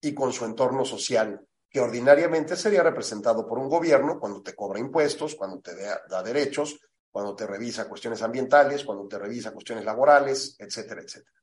y 0.00 0.14
con 0.14 0.32
su 0.32 0.44
entorno 0.44 0.84
social, 0.84 1.40
que 1.70 1.80
ordinariamente 1.80 2.56
sería 2.56 2.82
representado 2.82 3.46
por 3.46 3.58
un 3.58 3.68
gobierno 3.68 4.18
cuando 4.20 4.42
te 4.42 4.54
cobra 4.54 4.78
impuestos, 4.78 5.34
cuando 5.34 5.60
te 5.60 5.74
da 5.74 6.22
derechos, 6.22 6.78
cuando 7.10 7.34
te 7.34 7.46
revisa 7.46 7.88
cuestiones 7.88 8.22
ambientales, 8.22 8.84
cuando 8.84 9.06
te 9.08 9.18
revisa 9.18 9.52
cuestiones 9.52 9.84
laborales, 9.84 10.56
etcétera, 10.58 11.02
etcétera. 11.02 11.36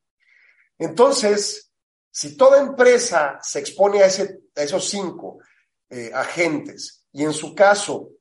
Entonces, 0.78 1.72
si 2.16 2.38
toda 2.38 2.62
empresa 2.62 3.40
se 3.42 3.60
expone 3.60 4.02
a, 4.02 4.06
esos 4.06 4.90
cinco 4.90 5.40
eh, 5.90 6.12
agentes 6.14 7.06
y 7.12 7.26
en 7.26 7.34
su 7.34 7.54
caso, 7.54 8.12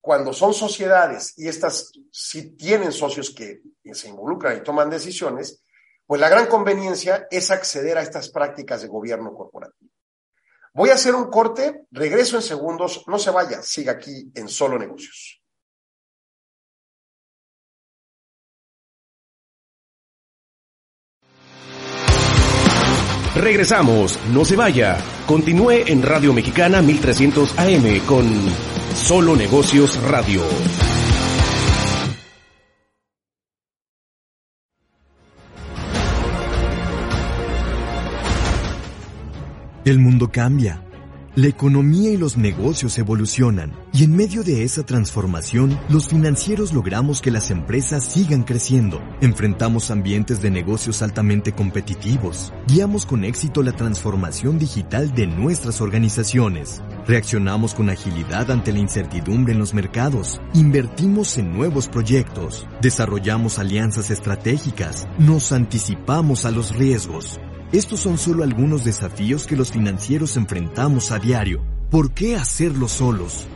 cuando 0.00 0.32
son 0.32 0.54
sociedades 0.54 1.34
y 1.36 1.48
estas 1.48 1.92
sí 2.10 2.56
tienen 2.56 2.92
socios 2.92 3.28
que 3.28 3.60
se 3.92 4.08
involucran 4.08 4.56
y 4.56 4.62
toman 4.62 4.88
decisiones, 4.88 5.62
pues 6.06 6.18
la 6.18 6.30
gran 6.30 6.46
conveniencia 6.46 7.26
es 7.30 7.50
acceder 7.50 7.98
a 7.98 8.02
estas 8.02 8.30
prácticas 8.30 8.80
de 8.80 8.88
gobierno 8.88 9.34
corporativo. 9.34 9.92
Voy 10.72 10.88
a 10.88 10.94
hacer 10.94 11.14
un 11.14 11.30
corte, 11.30 11.84
regreso 11.90 12.36
en 12.36 12.42
segundos, 12.42 13.04
no 13.06 13.18
se 13.18 13.32
vaya, 13.32 13.60
siga 13.60 13.92
aquí 13.92 14.32
en 14.34 14.48
Solo 14.48 14.78
Negocios. 14.78 15.41
Regresamos, 23.34 24.18
no 24.30 24.44
se 24.44 24.56
vaya. 24.56 24.98
Continúe 25.26 25.86
en 25.86 26.02
Radio 26.02 26.34
Mexicana 26.34 26.82
1300 26.82 27.58
AM 27.58 28.00
con 28.06 28.26
Solo 28.94 29.34
Negocios 29.34 29.98
Radio. 30.02 30.42
El 39.86 39.98
mundo 39.98 40.30
cambia 40.30 40.91
la 41.34 41.48
economía 41.48 42.10
y 42.10 42.18
los 42.18 42.36
negocios 42.36 42.98
evolucionan 42.98 43.72
y 43.94 44.04
en 44.04 44.14
medio 44.14 44.42
de 44.42 44.64
esa 44.64 44.84
transformación, 44.84 45.78
los 45.88 46.08
financieros 46.08 46.74
logramos 46.74 47.22
que 47.22 47.30
las 47.30 47.50
empresas 47.50 48.04
sigan 48.04 48.42
creciendo. 48.42 49.00
Enfrentamos 49.20 49.90
ambientes 49.90 50.42
de 50.42 50.50
negocios 50.50 51.00
altamente 51.00 51.52
competitivos. 51.52 52.52
Guiamos 52.66 53.06
con 53.06 53.24
éxito 53.24 53.62
la 53.62 53.72
transformación 53.72 54.58
digital 54.58 55.14
de 55.14 55.26
nuestras 55.26 55.80
organizaciones. 55.80 56.82
Reaccionamos 57.06 57.74
con 57.74 57.88
agilidad 57.88 58.50
ante 58.50 58.72
la 58.72 58.80
incertidumbre 58.80 59.52
en 59.52 59.58
los 59.58 59.72
mercados. 59.72 60.40
Invertimos 60.54 61.38
en 61.38 61.52
nuevos 61.52 61.88
proyectos. 61.88 62.66
Desarrollamos 62.82 63.58
alianzas 63.58 64.10
estratégicas. 64.10 65.06
Nos 65.18 65.52
anticipamos 65.52 66.44
a 66.44 66.50
los 66.50 66.76
riesgos. 66.76 67.40
Estos 67.72 68.00
son 68.00 68.18
solo 68.18 68.44
algunos 68.44 68.84
desafíos 68.84 69.46
que 69.46 69.56
los 69.56 69.72
financieros 69.72 70.36
enfrentamos 70.36 71.10
a 71.10 71.18
diario. 71.18 71.64
¿Por 71.90 72.12
qué 72.12 72.36
hacerlo 72.36 72.86
solos? 72.86 73.46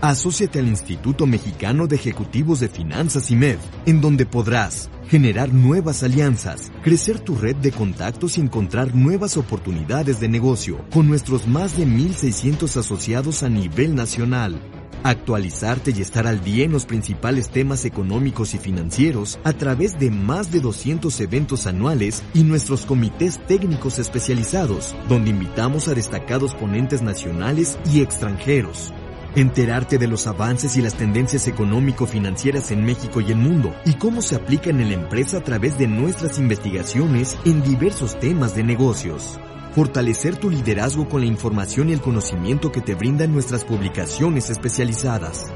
Asociate 0.00 0.60
al 0.60 0.68
Instituto 0.68 1.26
Mexicano 1.26 1.88
de 1.88 1.96
Ejecutivos 1.96 2.60
de 2.60 2.68
Finanzas 2.68 3.32
IMED, 3.32 3.58
en 3.86 4.00
donde 4.00 4.26
podrás 4.26 4.90
generar 5.08 5.52
nuevas 5.52 6.04
alianzas, 6.04 6.70
crecer 6.84 7.18
tu 7.18 7.34
red 7.34 7.56
de 7.56 7.72
contactos 7.72 8.38
y 8.38 8.42
encontrar 8.42 8.94
nuevas 8.94 9.36
oportunidades 9.36 10.20
de 10.20 10.28
negocio 10.28 10.84
con 10.92 11.08
nuestros 11.08 11.48
más 11.48 11.76
de 11.76 11.84
1.600 11.84 12.76
asociados 12.76 13.42
a 13.42 13.48
nivel 13.48 13.96
nacional 13.96 14.60
actualizarte 15.04 15.92
y 15.94 16.00
estar 16.00 16.26
al 16.26 16.42
día 16.42 16.64
en 16.64 16.72
los 16.72 16.86
principales 16.86 17.50
temas 17.50 17.84
económicos 17.84 18.54
y 18.54 18.58
financieros 18.58 19.38
a 19.44 19.52
través 19.52 20.00
de 20.00 20.10
más 20.10 20.50
de 20.50 20.60
200 20.60 21.20
eventos 21.20 21.66
anuales 21.66 22.22
y 22.32 22.42
nuestros 22.42 22.86
comités 22.86 23.38
técnicos 23.46 23.98
especializados, 23.98 24.96
donde 25.08 25.30
invitamos 25.30 25.88
a 25.88 25.94
destacados 25.94 26.54
ponentes 26.54 27.02
nacionales 27.02 27.78
y 27.92 28.00
extranjeros. 28.00 28.92
enterarte 29.36 29.98
de 29.98 30.06
los 30.06 30.28
avances 30.28 30.76
y 30.76 30.80
las 30.80 30.94
tendencias 30.94 31.48
económico-financieras 31.48 32.70
en 32.70 32.84
México 32.84 33.20
y 33.20 33.32
el 33.32 33.36
mundo 33.36 33.74
y 33.84 33.94
cómo 33.94 34.22
se 34.22 34.36
aplican 34.36 34.80
en 34.80 34.90
la 34.90 34.94
empresa 34.94 35.38
a 35.38 35.40
través 35.42 35.76
de 35.76 35.88
nuestras 35.88 36.38
investigaciones 36.38 37.36
en 37.44 37.60
diversos 37.64 38.16
temas 38.20 38.54
de 38.54 38.62
negocios. 38.62 39.40
Fortalecer 39.74 40.36
tu 40.36 40.50
liderazgo 40.50 41.08
con 41.08 41.22
la 41.22 41.26
información 41.26 41.88
y 41.88 41.92
el 41.92 42.00
conocimiento 42.00 42.70
que 42.70 42.80
te 42.80 42.94
brindan 42.94 43.32
nuestras 43.32 43.64
publicaciones 43.64 44.48
especializadas. 44.48 45.46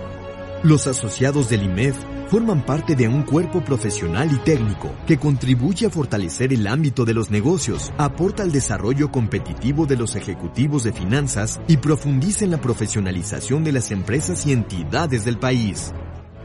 Los 0.64 0.88
asociados 0.88 1.48
del 1.48 1.62
IMEF 1.62 1.94
forman 2.28 2.66
parte 2.66 2.96
de 2.96 3.06
un 3.06 3.22
cuerpo 3.22 3.64
profesional 3.64 4.28
y 4.32 4.38
técnico 4.38 4.90
que 5.06 5.18
contribuye 5.18 5.86
a 5.86 5.90
fortalecer 5.90 6.52
el 6.52 6.66
ámbito 6.66 7.04
de 7.04 7.14
los 7.14 7.30
negocios, 7.30 7.92
aporta 7.96 8.42
al 8.42 8.50
desarrollo 8.50 9.12
competitivo 9.12 9.86
de 9.86 9.96
los 9.96 10.16
ejecutivos 10.16 10.82
de 10.82 10.92
finanzas 10.92 11.60
y 11.68 11.76
profundiza 11.76 12.44
en 12.44 12.50
la 12.50 12.60
profesionalización 12.60 13.62
de 13.62 13.70
las 13.70 13.92
empresas 13.92 14.44
y 14.46 14.52
entidades 14.52 15.24
del 15.24 15.38
país. 15.38 15.92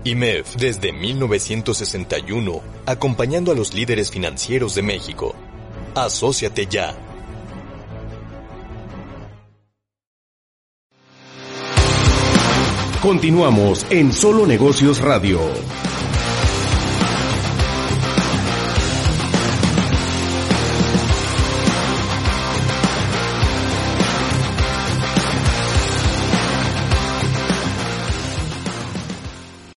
IMEF 0.03 0.57
desde 0.57 0.93
1961, 0.93 2.61
acompañando 2.85 3.51
a 3.51 3.55
los 3.55 3.73
líderes 3.73 4.11
financieros 4.11 4.75
de 4.75 4.83
México. 4.83 5.33
Asociate 5.95 6.67
ya. 6.67 6.95
Continuamos 13.03 13.85
en 13.89 14.13
Solo 14.13 14.47
Negocios 14.47 15.01
Radio. 15.01 15.37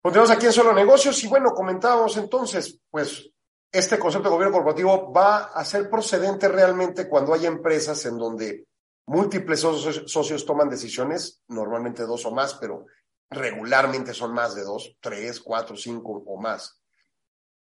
Continuamos 0.02 0.32
aquí 0.32 0.48
en 0.48 0.52
Solo 0.52 0.74
Negocios 0.74 1.24
y 1.24 1.28
bueno, 1.30 1.52
comentábamos 1.52 2.18
entonces, 2.18 2.78
pues 2.92 3.32
este 3.72 3.98
concepto 3.98 4.28
de 4.28 4.36
gobierno 4.36 4.54
corporativo 4.54 5.14
va 5.14 5.46
a 5.46 5.64
ser 5.64 5.90
procedente 5.90 6.50
realmente 6.50 7.08
cuando 7.08 7.34
hay 7.34 7.46
empresas 7.46 8.06
en 8.06 8.18
donde 8.18 8.66
múltiples 9.06 9.60
socios, 9.60 10.46
toman 10.46 10.70
decisiones, 10.70 11.42
normalmente 11.48 12.04
dos 12.04 12.26
o 12.26 12.32
más, 12.32 12.56
pero 12.56 12.86
regularmente 13.34 14.14
son 14.14 14.34
más 14.34 14.56
de 14.56 14.64
dos, 14.64 14.98
tres, 15.00 15.40
cuatro, 15.40 15.76
cinco 15.76 16.24
o 16.26 16.40
más. 16.40 16.82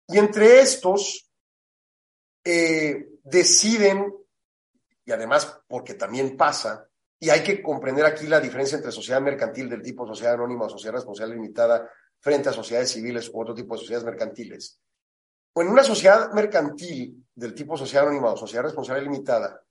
Y 0.09 0.19
entre 0.19 0.61
estos 0.61 1.31
eh, 2.45 3.09
deciden, 3.23 4.15
y 5.05 5.13
además 5.13 5.61
porque 5.67 5.95
también 5.95 6.37
pasa, 6.37 6.89
y 7.19 7.31
hay 7.31 7.43
que 7.43 7.63
comprender 7.63 8.05
aquí 8.05 8.27
la 8.27 8.41
diferencia 8.41 8.77
entre 8.77 8.93
sociedad 8.93 9.21
mercantil 9.21 9.69
del 9.69 9.83
tipo 9.83 10.07
sociedad 10.07 10.35
anónima 10.35 10.67
o 10.67 10.69
sociedad 10.69 10.97
responsable 10.97 11.35
limitada 11.35 11.91
frente 12.21 12.49
a 12.49 12.53
sociedades 12.53 12.91
civiles 12.91 13.31
u 13.33 13.41
otro 13.41 13.55
tipo 13.55 13.75
de 13.75 13.81
sociedades 13.81 14.05
mercantiles. 14.05 14.79
O 15.55 15.63
en 15.63 15.69
una 15.69 15.85
sociedad 15.85 16.33
mercantil 16.33 17.25
del 17.35 17.55
tipo 17.55 17.77
sociedad 17.77 18.05
anónima 18.05 18.33
o 18.33 18.37
sociedad 18.37 18.65
responsable 18.65 19.03
limitada, 19.03 19.63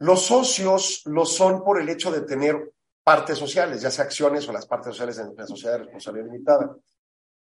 los 0.00 0.22
socios 0.22 1.02
lo 1.06 1.24
son 1.24 1.64
por 1.64 1.80
el 1.80 1.88
hecho 1.88 2.10
de 2.10 2.22
tener 2.22 2.72
partes 3.08 3.38
sociales, 3.38 3.80
ya 3.80 3.90
sea 3.90 4.04
acciones 4.04 4.46
o 4.46 4.52
las 4.52 4.66
partes 4.66 4.90
sociales 4.90 5.18
en 5.18 5.34
la 5.34 5.46
sociedad 5.46 5.78
de 5.78 5.84
responsabilidad 5.84 6.30
limitada. 6.30 6.76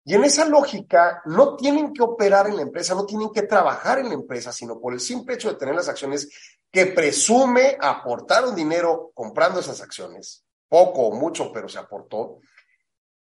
Y 0.06 0.14
en 0.14 0.24
esa 0.24 0.46
lógica, 0.46 1.24
no 1.26 1.56
tienen 1.56 1.92
que 1.94 2.04
operar 2.04 2.46
en 2.46 2.58
la 2.58 2.62
empresa, 2.62 2.94
no 2.94 3.08
tienen 3.08 3.32
que 3.32 3.42
trabajar 3.42 3.98
en 3.98 4.10
la 4.10 4.14
empresa, 4.14 4.52
sino 4.52 4.80
por 4.80 4.94
el 4.94 5.00
simple 5.00 5.34
hecho 5.34 5.50
de 5.50 5.58
tener 5.58 5.74
las 5.74 5.90
acciones 5.90 6.30
que 6.72 6.86
presume 6.86 7.76
aportar 7.82 8.46
un 8.46 8.54
dinero 8.54 9.10
comprando 9.16 9.60
esas 9.60 9.82
acciones, 9.82 10.46
poco 10.70 11.08
o 11.08 11.16
mucho, 11.16 11.52
pero 11.52 11.68
se 11.68 11.80
aportó. 11.80 12.38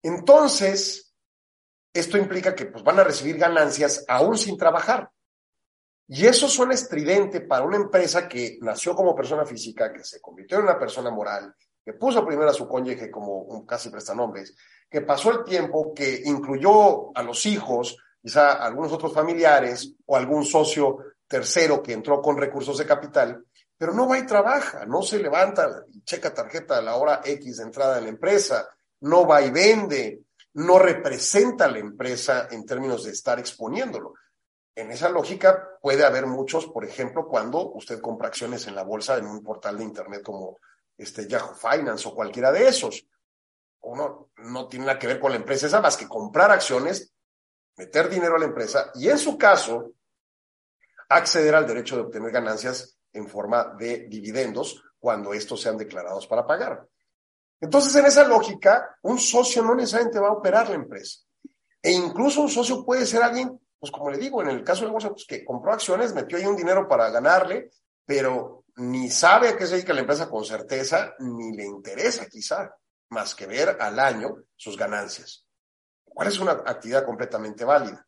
Entonces, 0.04 1.16
esto 1.94 2.18
implica 2.18 2.54
que 2.54 2.66
pues, 2.66 2.84
van 2.84 3.00
a 3.00 3.06
recibir 3.06 3.38
ganancias 3.38 4.04
aún 4.10 4.38
sin 4.38 4.58
trabajar. 4.58 5.10
Y 6.10 6.26
eso 6.26 6.50
suena 6.50 6.74
estridente 6.74 7.40
para 7.40 7.64
una 7.64 7.78
empresa 7.78 8.28
que 8.28 8.58
nació 8.60 8.94
como 8.94 9.16
persona 9.16 9.46
física, 9.46 9.94
que 9.94 10.04
se 10.04 10.20
convirtió 10.20 10.58
en 10.58 10.66
una 10.66 10.78
persona 10.78 11.12
moral, 11.12 11.56
que 11.86 11.94
puso 11.94 12.26
primero 12.26 12.50
a 12.50 12.54
su 12.54 12.68
cónyuge 12.68 13.12
como 13.12 13.42
un 13.42 13.64
casi 13.64 13.90
prestanombres, 13.90 14.56
que 14.90 15.02
pasó 15.02 15.30
el 15.32 15.44
tiempo, 15.44 15.94
que 15.94 16.24
incluyó 16.26 17.16
a 17.16 17.22
los 17.22 17.46
hijos, 17.46 17.96
quizá 18.20 18.54
algunos 18.54 18.92
otros 18.92 19.14
familiares 19.14 19.94
o 20.08 20.16
algún 20.16 20.44
socio 20.44 20.98
tercero 21.28 21.84
que 21.84 21.94
entró 21.94 22.22
con 22.24 22.38
recursos 22.38 22.80
de 22.80 22.88
capital, 22.88 23.46
pero 23.78 23.94
no 23.94 24.08
va 24.08 24.18
y 24.18 24.26
trabaja, 24.26 24.86
no 24.88 25.04
se 25.04 25.20
levanta 25.20 25.84
y 25.92 26.02
checa 26.02 26.34
tarjeta 26.34 26.78
a 26.78 26.82
la 26.82 26.96
hora 26.96 27.22
X 27.24 27.58
de 27.58 27.64
entrada 27.64 28.00
en 28.00 28.06
la 28.06 28.10
empresa, 28.10 28.68
no 29.02 29.28
va 29.28 29.44
y 29.44 29.52
vende, 29.52 30.22
no 30.54 30.80
representa 30.80 31.66
a 31.66 31.72
la 31.72 31.80
empresa 31.80 32.48
en 32.50 32.66
términos 32.66 33.04
de 33.04 33.12
estar 33.12 33.38
exponiéndolo. 33.38 34.14
En 34.74 34.92
esa 34.92 35.10
lógica 35.10 35.78
puede 35.82 36.04
haber 36.04 36.26
muchos, 36.26 36.66
por 36.68 36.84
ejemplo, 36.84 37.28
cuando 37.28 37.74
usted 37.74 38.02
compra 38.02 38.30
acciones 38.30 38.66
en 38.68 38.76
la 38.76 38.84
bolsa 38.84 39.18
en 39.18 39.28
un 39.28 39.44
portal 39.44 39.78
de 39.78 39.84
Internet 39.84 40.22
como 40.24 40.58
este, 40.98 41.28
Yahoo 41.28 41.56
Finance 41.56 42.08
o 42.08 42.16
cualquiera 42.16 42.52
de 42.52 42.68
esos. 42.68 43.06
Uno 43.82 44.32
no 44.38 44.68
tiene 44.68 44.86
nada 44.86 45.00
que 45.00 45.08
ver 45.08 45.20
con 45.20 45.32
la 45.32 45.38
empresa 45.38 45.68
esa 45.68 45.82
más 45.82 45.98
que 45.98 46.08
comprar 46.08 46.52
acciones, 46.52 47.14
meter 47.78 48.10
dinero 48.10 48.36
a 48.36 48.40
la 48.40 48.46
empresa 48.46 48.92
y 48.96 49.10
en 49.10 49.18
su 49.18 49.38
caso 49.38 49.94
acceder 51.10 51.54
al 51.54 51.68
derecho 51.68 51.96
de 51.96 52.02
obtener 52.04 52.32
ganancias 52.32 52.98
en 53.14 53.28
forma 53.28 53.76
de 53.78 54.08
dividendos 54.08 54.84
cuando 55.00 55.34
estos 55.34 55.62
sean 55.62 55.78
declarados 55.78 56.26
para 56.28 56.48
pagar. 56.48 56.88
Entonces, 57.62 57.96
en 57.96 58.06
esa 58.06 58.28
lógica, 58.28 58.98
un 59.04 59.20
socio 59.20 59.64
no 59.64 59.76
necesariamente 59.76 60.20
va 60.20 60.30
a 60.30 60.34
operar 60.34 60.70
la 60.70 60.76
empresa. 60.76 61.22
E 61.82 61.92
incluso 61.92 62.42
un 62.42 62.50
socio 62.50 62.84
puede 62.84 63.06
ser 63.06 63.22
alguien, 63.24 63.60
pues 63.80 63.92
como 63.92 64.10
le 64.10 64.18
digo, 64.18 64.42
en 64.42 64.50
el 64.50 64.64
caso 64.64 64.86
de 64.86 64.92
bolsa, 64.92 65.10
pues 65.10 65.26
que 65.26 65.46
compró 65.46 65.72
acciones, 65.72 66.14
metió 66.14 66.38
ahí 66.38 66.46
un 66.46 66.56
dinero 66.56 66.88
para 66.88 67.10
ganarle, 67.10 67.70
pero 68.06 68.65
ni 68.78 69.10
sabe 69.10 69.50
a 69.50 69.58
qué 69.58 69.66
se 69.66 69.76
dedica 69.76 69.94
la 69.94 70.02
empresa 70.02 70.30
con 70.30 70.44
certeza, 70.44 71.16
ni 71.20 71.56
le 71.56 71.64
interesa 71.64 72.28
quizá, 72.28 72.76
más 73.10 73.36
que 73.36 73.46
ver 73.46 73.78
al 73.80 74.00
año 74.00 74.44
sus 74.56 74.78
ganancias. 74.78 75.46
¿Cuál 76.04 76.28
es 76.28 76.40
una 76.40 76.52
actividad 76.52 77.06
completamente 77.06 77.64
válida? 77.64 78.06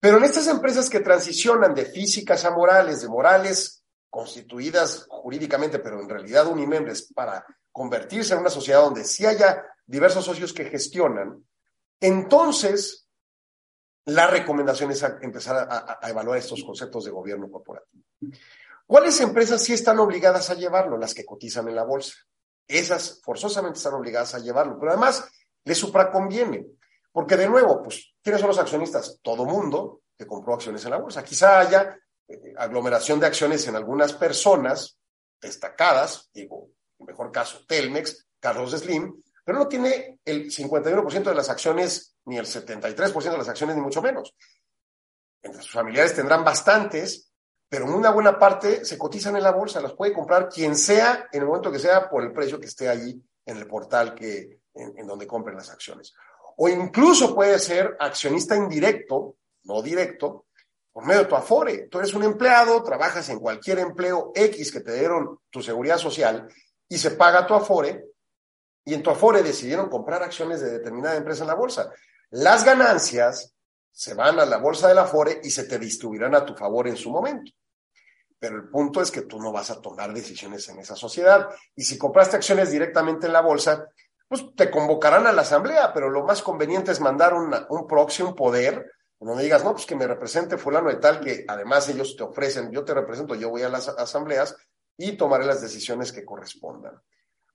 Pero 0.00 0.18
en 0.18 0.24
estas 0.24 0.46
empresas 0.46 0.88
que 0.88 1.00
transicionan 1.00 1.74
de 1.74 1.86
físicas 1.86 2.44
a 2.44 2.50
morales, 2.50 3.02
de 3.02 3.08
morales 3.08 3.84
constituidas 4.08 5.06
jurídicamente, 5.08 5.80
pero 5.80 6.00
en 6.00 6.08
realidad 6.08 6.46
unimembres, 6.46 7.12
para 7.12 7.44
convertirse 7.72 8.34
en 8.34 8.40
una 8.40 8.50
sociedad 8.50 8.82
donde 8.82 9.04
sí 9.04 9.26
haya 9.26 9.64
diversos 9.86 10.24
socios 10.24 10.52
que 10.52 10.66
gestionan, 10.66 11.44
entonces 12.00 13.08
la 14.04 14.26
recomendación 14.26 14.90
es 14.92 15.02
empezar 15.20 15.68
a, 15.70 15.98
a 16.00 16.08
evaluar 16.08 16.38
estos 16.38 16.62
conceptos 16.64 17.04
de 17.04 17.10
gobierno 17.10 17.50
corporativo. 17.50 18.04
¿Cuáles 18.88 19.20
empresas 19.20 19.62
sí 19.62 19.74
están 19.74 19.98
obligadas 19.98 20.48
a 20.48 20.54
llevarlo? 20.54 20.96
Las 20.96 21.12
que 21.12 21.26
cotizan 21.26 21.68
en 21.68 21.76
la 21.76 21.84
bolsa. 21.84 22.14
Esas 22.66 23.20
forzosamente 23.22 23.76
están 23.76 23.92
obligadas 23.92 24.34
a 24.34 24.38
llevarlo, 24.38 24.78
pero 24.80 24.92
además 24.92 25.28
les 25.62 25.76
supraconviene, 25.76 26.64
porque 27.12 27.36
de 27.36 27.50
nuevo, 27.50 27.82
pues, 27.82 28.14
¿quiénes 28.22 28.40
son 28.40 28.48
los 28.48 28.58
accionistas? 28.58 29.18
Todo 29.20 29.44
mundo 29.44 30.00
que 30.16 30.26
compró 30.26 30.54
acciones 30.54 30.82
en 30.86 30.92
la 30.92 30.96
bolsa. 30.96 31.22
Quizá 31.22 31.60
haya 31.60 31.98
eh, 32.26 32.54
aglomeración 32.56 33.20
de 33.20 33.26
acciones 33.26 33.68
en 33.68 33.76
algunas 33.76 34.14
personas 34.14 34.98
destacadas, 35.38 36.30
digo, 36.32 36.70
en 36.98 37.06
mejor 37.06 37.30
caso, 37.30 37.66
Telmex, 37.68 38.26
Carlos 38.40 38.70
Slim, 38.70 39.22
pero 39.44 39.58
no 39.58 39.68
tiene 39.68 40.18
el 40.24 40.50
51% 40.50 41.24
de 41.24 41.34
las 41.34 41.50
acciones, 41.50 42.16
ni 42.24 42.38
el 42.38 42.46
73% 42.46 43.32
de 43.32 43.38
las 43.38 43.48
acciones, 43.50 43.76
ni 43.76 43.82
mucho 43.82 44.00
menos. 44.00 44.34
Entre 45.42 45.60
sus 45.60 45.72
familiares 45.72 46.14
tendrán 46.14 46.42
bastantes, 46.42 47.27
pero 47.68 47.86
una 47.86 48.10
buena 48.10 48.38
parte 48.38 48.84
se 48.84 48.96
cotizan 48.96 49.36
en 49.36 49.42
la 49.42 49.52
bolsa, 49.52 49.80
las 49.80 49.92
puede 49.92 50.12
comprar 50.12 50.48
quien 50.48 50.74
sea 50.74 51.28
en 51.30 51.42
el 51.42 51.46
momento 51.46 51.70
que 51.70 51.78
sea 51.78 52.08
por 52.08 52.22
el 52.22 52.32
precio 52.32 52.58
que 52.58 52.66
esté 52.66 52.88
allí 52.88 53.22
en 53.44 53.56
el 53.56 53.66
portal 53.66 54.14
que, 54.14 54.60
en, 54.74 55.06
donde 55.06 55.26
compren 55.26 55.56
las 55.56 55.70
acciones. 55.70 56.14
O 56.56 56.68
incluso 56.68 57.34
puede 57.34 57.58
ser 57.58 57.96
accionista 58.00 58.56
indirecto, 58.56 59.36
no 59.64 59.82
directo, 59.82 60.46
por 60.92 61.06
medio 61.06 61.22
de 61.22 61.28
tu 61.28 61.36
Afore. 61.36 61.88
Tú 61.88 61.98
eres 61.98 62.14
un 62.14 62.24
empleado, 62.24 62.82
trabajas 62.82 63.28
en 63.28 63.38
cualquier 63.38 63.78
empleo 63.80 64.32
X 64.34 64.72
que 64.72 64.80
te 64.80 64.94
dieron 64.94 65.40
tu 65.50 65.62
seguridad 65.62 65.98
social 65.98 66.48
y 66.88 66.98
se 66.98 67.12
paga 67.12 67.46
tu 67.46 67.54
Afore, 67.54 68.06
y 68.84 68.94
en 68.94 69.02
tu 69.02 69.10
Afore 69.10 69.42
decidieron 69.42 69.90
comprar 69.90 70.22
acciones 70.22 70.60
de 70.60 70.70
determinada 70.70 71.16
empresa 71.16 71.42
en 71.42 71.48
la 71.48 71.54
bolsa. 71.54 71.92
Las 72.30 72.64
ganancias 72.64 73.54
se 73.98 74.14
van 74.14 74.38
a 74.38 74.46
la 74.46 74.58
bolsa 74.58 74.86
de 74.86 74.94
la 74.94 75.02
Afore 75.02 75.40
y 75.42 75.50
se 75.50 75.64
te 75.64 75.78
distribuirán 75.78 76.34
a 76.34 76.44
tu 76.44 76.54
favor 76.54 76.86
en 76.86 76.96
su 76.96 77.10
momento 77.10 77.50
pero 78.38 78.56
el 78.56 78.68
punto 78.68 79.02
es 79.02 79.10
que 79.10 79.22
tú 79.22 79.40
no 79.40 79.52
vas 79.52 79.70
a 79.70 79.80
tomar 79.80 80.12
decisiones 80.14 80.68
en 80.68 80.78
esa 80.78 80.94
sociedad. 80.94 81.48
Y 81.74 81.82
si 81.82 81.98
compraste 81.98 82.36
acciones 82.36 82.70
directamente 82.70 83.26
en 83.26 83.32
la 83.32 83.40
bolsa, 83.40 83.88
pues 84.28 84.44
te 84.54 84.70
convocarán 84.70 85.26
a 85.26 85.32
la 85.32 85.42
asamblea, 85.42 85.92
pero 85.92 86.08
lo 86.08 86.24
más 86.24 86.42
conveniente 86.42 86.92
es 86.92 87.00
mandar 87.00 87.34
un 87.34 87.86
proxy, 87.86 88.22
un 88.22 88.34
poder, 88.34 88.92
donde 89.18 89.42
digas, 89.42 89.64
no, 89.64 89.72
pues 89.72 89.86
que 89.86 89.96
me 89.96 90.06
represente 90.06 90.58
fulano 90.58 90.88
de 90.88 90.96
tal, 90.96 91.20
que 91.20 91.44
además 91.48 91.88
ellos 91.88 92.14
te 92.14 92.22
ofrecen, 92.22 92.70
yo 92.70 92.84
te 92.84 92.94
represento, 92.94 93.34
yo 93.34 93.50
voy 93.50 93.62
a 93.62 93.68
las 93.68 93.88
asambleas 93.88 94.54
y 94.96 95.16
tomaré 95.16 95.44
las 95.44 95.60
decisiones 95.60 96.12
que 96.12 96.24
correspondan. 96.24 97.00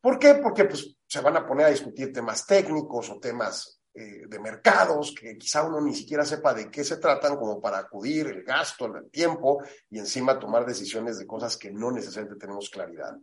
¿Por 0.02 0.20
qué? 0.20 0.36
Porque 0.36 0.66
pues, 0.66 0.98
se 1.08 1.22
van 1.22 1.38
a 1.38 1.46
poner 1.46 1.68
a 1.68 1.70
discutir 1.70 2.12
temas 2.12 2.46
técnicos 2.46 3.10
o 3.10 3.20
temas 3.20 3.80
eh, 3.96 4.24
de 4.28 4.40
mercados 4.40 5.14
que 5.14 5.38
quizá 5.38 5.64
uno 5.64 5.80
ni 5.80 5.94
siquiera 5.94 6.26
sepa 6.26 6.54
de 6.54 6.72
qué 6.72 6.84
se 6.84 6.98
tratan, 6.98 7.38
como 7.38 7.62
para 7.62 7.78
acudir, 7.78 8.28
el 8.28 8.44
gasto, 8.44 8.86
el 8.88 9.10
tiempo 9.12 9.62
y 9.90 10.00
encima 10.00 10.40
tomar 10.40 10.66
decisiones 10.66 11.20
de 11.20 11.28
cosas 11.28 11.58
que 11.58 11.72
no 11.72 11.92
necesariamente 11.92 12.40
tenemos 12.40 12.70
claridad. 12.70 13.16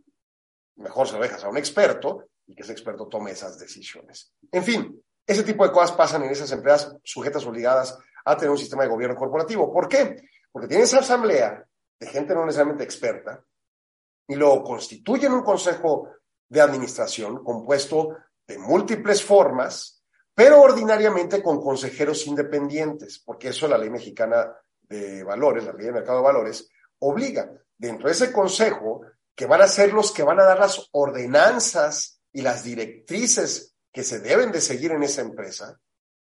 Mejor 0.77 1.07
se 1.07 1.15
lo 1.15 1.21
dejas 1.21 1.43
a 1.43 1.49
un 1.49 1.57
experto 1.57 2.29
y 2.47 2.55
que 2.55 2.63
ese 2.63 2.71
experto 2.71 3.07
tome 3.07 3.31
esas 3.31 3.59
decisiones. 3.59 4.33
En 4.51 4.63
fin, 4.63 5.03
ese 5.27 5.43
tipo 5.43 5.65
de 5.65 5.73
cosas 5.73 5.91
pasan 5.91 6.23
en 6.23 6.31
esas 6.31 6.51
empresas 6.51 6.95
sujetas 7.03 7.45
obligadas 7.45 7.97
a 8.25 8.35
tener 8.37 8.51
un 8.51 8.57
sistema 8.57 8.83
de 8.83 8.89
gobierno 8.89 9.15
corporativo. 9.15 9.71
¿Por 9.71 9.87
qué? 9.87 10.21
Porque 10.51 10.67
tienen 10.67 10.85
esa 10.85 10.99
asamblea 10.99 11.65
de 11.99 12.07
gente 12.07 12.33
no 12.33 12.45
necesariamente 12.45 12.83
experta 12.83 13.43
y 14.27 14.35
luego 14.35 14.63
constituyen 14.63 15.33
un 15.33 15.43
consejo 15.43 16.09
de 16.47 16.61
administración 16.61 17.43
compuesto 17.43 18.15
de 18.47 18.57
múltiples 18.57 19.23
formas, 19.23 20.00
pero 20.33 20.61
ordinariamente 20.61 21.41
con 21.41 21.61
consejeros 21.61 22.25
independientes, 22.27 23.21
porque 23.25 23.49
eso 23.49 23.67
la 23.67 23.77
ley 23.77 23.89
mexicana 23.89 24.55
de 24.81 25.23
valores, 25.23 25.63
la 25.63 25.73
ley 25.73 25.87
de 25.87 25.91
mercado 25.93 26.19
de 26.19 26.25
valores, 26.25 26.69
obliga. 26.99 27.51
Dentro 27.77 28.07
de 28.07 28.13
ese 28.13 28.31
consejo, 28.31 29.01
que 29.35 29.45
van 29.45 29.61
a 29.61 29.67
ser 29.67 29.93
los 29.93 30.11
que 30.11 30.23
van 30.23 30.39
a 30.39 30.43
dar 30.43 30.59
las 30.59 30.87
ordenanzas 30.91 32.21
y 32.31 32.41
las 32.41 32.63
directrices 32.63 33.75
que 33.91 34.03
se 34.03 34.19
deben 34.19 34.51
de 34.51 34.61
seguir 34.61 34.91
en 34.91 35.03
esa 35.03 35.21
empresa, 35.21 35.79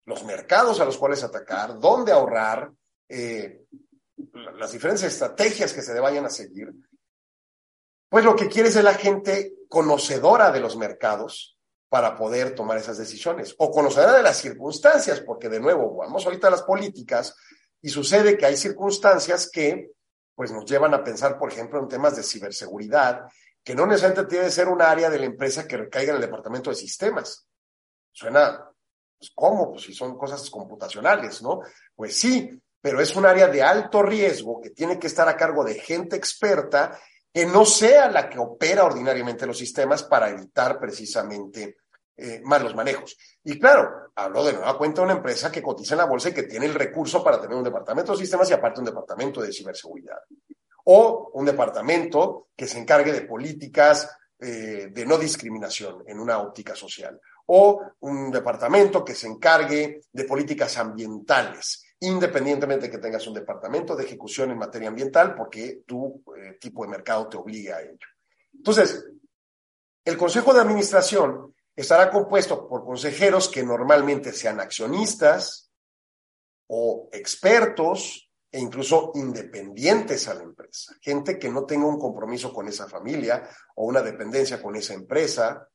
los 0.06 0.24
mercados 0.24 0.80
a 0.80 0.84
los 0.84 0.96
cuales 0.98 1.22
atacar, 1.22 1.78
dónde 1.78 2.12
ahorrar, 2.12 2.72
eh, 3.08 3.64
las 4.32 4.72
diferentes 4.72 5.04
estrategias 5.04 5.72
que 5.72 5.82
se 5.82 5.98
vayan 6.00 6.24
a 6.24 6.30
seguir, 6.30 6.72
pues 8.08 8.24
lo 8.24 8.34
que 8.34 8.48
quiere 8.48 8.68
es 8.68 8.82
la 8.82 8.94
gente 8.94 9.54
conocedora 9.68 10.50
de 10.50 10.60
los 10.60 10.76
mercados 10.76 11.58
para 11.92 12.16
poder 12.16 12.54
tomar 12.54 12.78
esas 12.78 12.96
decisiones, 12.96 13.54
o 13.58 13.70
conocedora 13.70 14.16
de 14.16 14.22
las 14.22 14.38
circunstancias, 14.38 15.20
porque 15.20 15.50
de 15.50 15.60
nuevo, 15.60 15.94
vamos 15.94 16.24
ahorita 16.24 16.48
a 16.48 16.52
las 16.52 16.62
políticas 16.62 17.36
y 17.82 17.90
sucede 17.90 18.38
que 18.38 18.46
hay 18.46 18.56
circunstancias 18.56 19.50
que 19.52 19.90
pues 20.34 20.50
nos 20.52 20.64
llevan 20.64 20.94
a 20.94 21.04
pensar, 21.04 21.38
por 21.38 21.52
ejemplo, 21.52 21.78
en 21.78 21.88
temas 21.88 22.16
de 22.16 22.22
ciberseguridad, 22.22 23.26
que 23.62 23.74
no 23.74 23.84
necesariamente 23.84 24.30
tiene 24.30 24.46
que 24.46 24.52
ser 24.52 24.68
un 24.68 24.80
área 24.80 25.10
de 25.10 25.18
la 25.18 25.26
empresa 25.26 25.68
que 25.68 25.76
recaiga 25.76 26.12
en 26.12 26.16
el 26.16 26.22
departamento 26.22 26.70
de 26.70 26.76
sistemas. 26.76 27.46
Suena, 28.10 28.70
pues, 29.18 29.30
¿cómo? 29.34 29.72
Pues 29.72 29.82
si 29.82 29.92
son 29.92 30.16
cosas 30.16 30.48
computacionales, 30.48 31.42
¿no? 31.42 31.60
Pues 31.94 32.16
sí, 32.16 32.58
pero 32.80 33.02
es 33.02 33.14
un 33.16 33.26
área 33.26 33.48
de 33.48 33.62
alto 33.62 34.02
riesgo 34.02 34.62
que 34.62 34.70
tiene 34.70 34.98
que 34.98 35.08
estar 35.08 35.28
a 35.28 35.36
cargo 35.36 35.62
de 35.62 35.74
gente 35.74 36.16
experta 36.16 36.98
que 37.30 37.44
no 37.44 37.66
sea 37.66 38.10
la 38.10 38.30
que 38.30 38.38
opera 38.38 38.84
ordinariamente 38.84 39.46
los 39.46 39.58
sistemas 39.58 40.02
para 40.04 40.30
evitar 40.30 40.80
precisamente 40.80 41.76
eh, 42.22 42.40
malos 42.44 42.74
manejos. 42.76 43.16
Y 43.42 43.58
claro, 43.58 44.12
hablo 44.14 44.44
de 44.44 44.52
nueva 44.52 44.78
cuenta 44.78 45.00
de 45.00 45.06
una 45.06 45.16
empresa 45.16 45.50
que 45.50 45.60
cotiza 45.60 45.94
en 45.94 45.98
la 45.98 46.04
bolsa 46.04 46.28
y 46.28 46.32
que 46.32 46.44
tiene 46.44 46.66
el 46.66 46.74
recurso 46.74 47.22
para 47.24 47.40
tener 47.40 47.56
un 47.56 47.64
departamento 47.64 48.12
de 48.12 48.18
sistemas 48.18 48.48
y 48.48 48.52
aparte 48.52 48.78
un 48.78 48.86
departamento 48.86 49.42
de 49.42 49.52
ciberseguridad. 49.52 50.18
O 50.84 51.30
un 51.34 51.44
departamento 51.44 52.50
que 52.56 52.68
se 52.68 52.78
encargue 52.78 53.12
de 53.12 53.22
políticas 53.22 54.08
eh, 54.38 54.90
de 54.92 55.04
no 55.04 55.18
discriminación 55.18 56.04
en 56.06 56.20
una 56.20 56.38
óptica 56.38 56.76
social. 56.76 57.20
O 57.46 57.82
un 58.00 58.30
departamento 58.30 59.04
que 59.04 59.16
se 59.16 59.26
encargue 59.26 60.02
de 60.12 60.24
políticas 60.24 60.78
ambientales, 60.78 61.84
independientemente 61.98 62.86
de 62.86 62.92
que 62.92 62.98
tengas 62.98 63.26
un 63.26 63.34
departamento 63.34 63.96
de 63.96 64.04
ejecución 64.04 64.52
en 64.52 64.58
materia 64.58 64.88
ambiental, 64.88 65.34
porque 65.34 65.82
tu 65.84 66.22
eh, 66.36 66.58
tipo 66.60 66.84
de 66.84 66.90
mercado 66.90 67.28
te 67.28 67.36
obliga 67.36 67.78
a 67.78 67.82
ello. 67.82 68.06
Entonces, 68.54 69.04
el 70.04 70.16
Consejo 70.16 70.52
de 70.52 70.60
Administración 70.60 71.54
estará 71.74 72.10
compuesto 72.10 72.68
por 72.68 72.84
consejeros 72.84 73.48
que 73.48 73.62
normalmente 73.62 74.32
sean 74.32 74.60
accionistas 74.60 75.70
o 76.68 77.08
expertos 77.12 78.30
e 78.50 78.60
incluso 78.60 79.12
independientes 79.14 80.28
a 80.28 80.34
la 80.34 80.42
empresa. 80.42 80.94
Gente 81.00 81.38
que 81.38 81.48
no 81.48 81.64
tenga 81.64 81.86
un 81.86 81.98
compromiso 81.98 82.52
con 82.52 82.68
esa 82.68 82.86
familia 82.88 83.48
o 83.76 83.86
una 83.86 84.02
dependencia 84.02 84.60
con 84.60 84.76
esa 84.76 84.92
empresa 84.92 85.68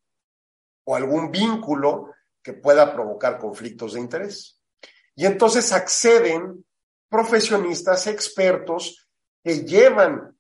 o 0.84 0.96
algún 0.96 1.32
vínculo 1.32 2.14
que 2.42 2.54
pueda 2.54 2.94
provocar 2.94 3.40
conflictos 3.40 3.94
de 3.94 4.00
interés. 4.00 4.62
Y 5.16 5.26
entonces 5.26 5.74
acceden 5.74 6.64
profesionistas 7.10 8.06
expertos 8.08 9.10
que 9.44 9.66
llevan 9.66 10.38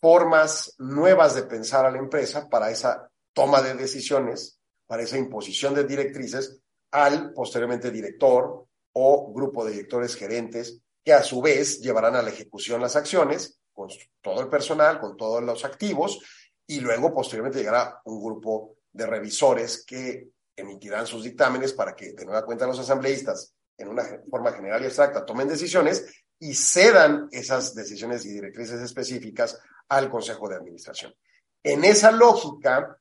formas 0.00 0.74
nuevas 0.78 1.34
de 1.34 1.42
pensar 1.42 1.84
a 1.84 1.90
la 1.90 1.98
empresa 1.98 2.48
para 2.48 2.70
esa 2.70 3.10
toma 3.32 3.60
de 3.60 3.74
decisiones 3.74 4.59
para 4.90 5.04
esa 5.04 5.16
imposición 5.16 5.72
de 5.72 5.84
directrices 5.84 6.58
al 6.90 7.32
posteriormente 7.32 7.92
director 7.92 8.66
o 8.94 9.32
grupo 9.32 9.64
de 9.64 9.70
directores 9.70 10.16
gerentes 10.16 10.80
que 11.04 11.12
a 11.12 11.22
su 11.22 11.40
vez 11.40 11.80
llevarán 11.80 12.16
a 12.16 12.22
la 12.22 12.30
ejecución 12.30 12.80
las 12.80 12.96
acciones 12.96 13.60
con 13.72 13.88
todo 14.20 14.40
el 14.40 14.48
personal, 14.48 14.98
con 14.98 15.16
todos 15.16 15.44
los 15.44 15.64
activos 15.64 16.18
y 16.66 16.80
luego 16.80 17.14
posteriormente 17.14 17.60
llegará 17.60 18.00
un 18.06 18.20
grupo 18.20 18.78
de 18.90 19.06
revisores 19.06 19.84
que 19.86 20.30
emitirán 20.56 21.06
sus 21.06 21.22
dictámenes 21.22 21.72
para 21.72 21.94
que 21.94 22.12
de 22.12 22.24
nueva 22.24 22.44
cuenta 22.44 22.66
los 22.66 22.80
asambleístas 22.80 23.54
en 23.78 23.86
una 23.86 24.02
forma 24.28 24.50
general 24.50 24.82
y 24.82 24.86
abstracta 24.86 25.24
tomen 25.24 25.46
decisiones 25.46 26.04
y 26.36 26.52
cedan 26.52 27.28
esas 27.30 27.76
decisiones 27.76 28.26
y 28.26 28.32
directrices 28.32 28.80
específicas 28.80 29.56
al 29.88 30.10
Consejo 30.10 30.48
de 30.48 30.56
Administración. 30.56 31.14
En 31.62 31.84
esa 31.84 32.10
lógica, 32.10 32.99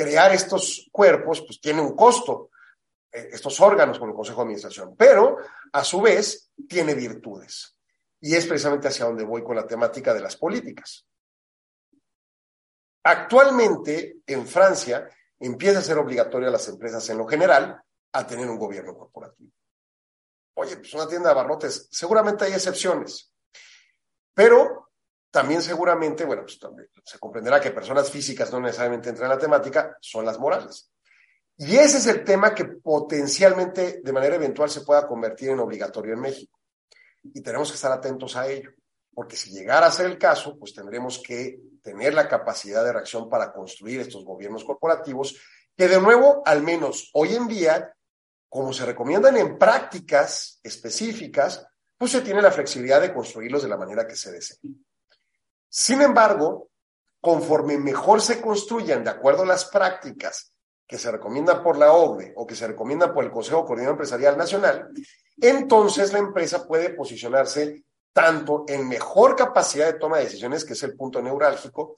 crear 0.00 0.32
estos 0.32 0.88
cuerpos, 0.90 1.42
pues 1.42 1.60
tiene 1.60 1.82
un 1.82 1.94
costo, 1.94 2.48
eh, 3.12 3.28
estos 3.32 3.60
órganos 3.60 3.98
con 3.98 4.08
el 4.08 4.14
Consejo 4.14 4.38
de 4.38 4.44
Administración, 4.44 4.96
pero 4.96 5.36
a 5.70 5.84
su 5.84 6.00
vez 6.00 6.50
tiene 6.66 6.94
virtudes. 6.94 7.76
Y 8.18 8.34
es 8.34 8.46
precisamente 8.46 8.88
hacia 8.88 9.04
donde 9.04 9.24
voy 9.24 9.44
con 9.44 9.56
la 9.56 9.66
temática 9.66 10.14
de 10.14 10.20
las 10.20 10.36
políticas. 10.36 11.06
Actualmente, 13.02 14.20
en 14.26 14.46
Francia, 14.46 15.06
empieza 15.38 15.80
a 15.80 15.82
ser 15.82 15.98
obligatorio 15.98 16.48
a 16.48 16.52
las 16.52 16.66
empresas 16.68 17.06
en 17.10 17.18
lo 17.18 17.26
general 17.26 17.82
a 18.12 18.26
tener 18.26 18.48
un 18.48 18.58
gobierno 18.58 18.96
corporativo. 18.96 19.50
Oye, 20.54 20.78
pues 20.78 20.94
una 20.94 21.08
tienda 21.08 21.28
de 21.28 21.34
barrotes, 21.34 21.88
seguramente 21.90 22.46
hay 22.46 22.52
excepciones, 22.52 23.34
pero 24.32 24.89
también 25.30 25.62
seguramente, 25.62 26.24
bueno, 26.24 26.42
pues 26.42 26.58
se 27.04 27.18
comprenderá 27.18 27.60
que 27.60 27.70
personas 27.70 28.10
físicas 28.10 28.52
no 28.52 28.60
necesariamente 28.60 29.10
entran 29.10 29.30
en 29.30 29.36
la 29.36 29.40
temática, 29.40 29.96
son 30.00 30.24
las 30.24 30.38
morales. 30.38 30.90
Y 31.56 31.76
ese 31.76 31.98
es 31.98 32.06
el 32.06 32.24
tema 32.24 32.54
que 32.54 32.64
potencialmente, 32.64 34.00
de 34.02 34.12
manera 34.12 34.36
eventual, 34.36 34.70
se 34.70 34.80
pueda 34.80 35.06
convertir 35.06 35.50
en 35.50 35.60
obligatorio 35.60 36.14
en 36.14 36.20
México. 36.20 36.58
Y 37.22 37.42
tenemos 37.42 37.70
que 37.70 37.74
estar 37.74 37.92
atentos 37.92 38.34
a 38.36 38.48
ello, 38.48 38.70
porque 39.14 39.36
si 39.36 39.50
llegara 39.50 39.86
a 39.86 39.92
ser 39.92 40.06
el 40.06 40.18
caso, 40.18 40.58
pues 40.58 40.74
tendremos 40.74 41.18
que 41.18 41.60
tener 41.82 42.14
la 42.14 42.28
capacidad 42.28 42.84
de 42.84 42.92
reacción 42.92 43.28
para 43.28 43.52
construir 43.52 44.00
estos 44.00 44.24
gobiernos 44.24 44.64
corporativos, 44.64 45.36
que 45.76 45.86
de 45.86 46.00
nuevo, 46.00 46.42
al 46.44 46.62
menos 46.62 47.10
hoy 47.12 47.34
en 47.34 47.46
día, 47.46 47.94
como 48.48 48.72
se 48.72 48.86
recomiendan 48.86 49.36
en 49.36 49.58
prácticas 49.58 50.60
específicas, 50.62 51.66
pues 51.96 52.12
se 52.12 52.22
tiene 52.22 52.42
la 52.42 52.50
flexibilidad 52.50 53.00
de 53.00 53.12
construirlos 53.12 53.62
de 53.62 53.68
la 53.68 53.76
manera 53.76 54.06
que 54.06 54.16
se 54.16 54.32
desee. 54.32 54.58
Sin 55.72 56.02
embargo, 56.02 56.68
conforme 57.20 57.78
mejor 57.78 58.20
se 58.20 58.40
construyan 58.40 59.04
de 59.04 59.10
acuerdo 59.10 59.44
a 59.44 59.46
las 59.46 59.66
prácticas 59.66 60.52
que 60.84 60.98
se 60.98 61.12
recomiendan 61.12 61.62
por 61.62 61.78
la 61.78 61.92
OCDE 61.92 62.32
o 62.34 62.44
que 62.44 62.56
se 62.56 62.66
recomiendan 62.66 63.14
por 63.14 63.24
el 63.24 63.30
Consejo 63.30 63.64
Coordinador 63.64 63.94
Empresarial 63.94 64.36
Nacional, 64.36 64.88
entonces 65.40 66.12
la 66.12 66.18
empresa 66.18 66.66
puede 66.66 66.90
posicionarse 66.90 67.84
tanto 68.12 68.64
en 68.66 68.88
mejor 68.88 69.36
capacidad 69.36 69.86
de 69.86 69.98
toma 70.00 70.18
de 70.18 70.24
decisiones, 70.24 70.64
que 70.64 70.72
es 70.72 70.82
el 70.82 70.96
punto 70.96 71.22
neurálgico, 71.22 71.94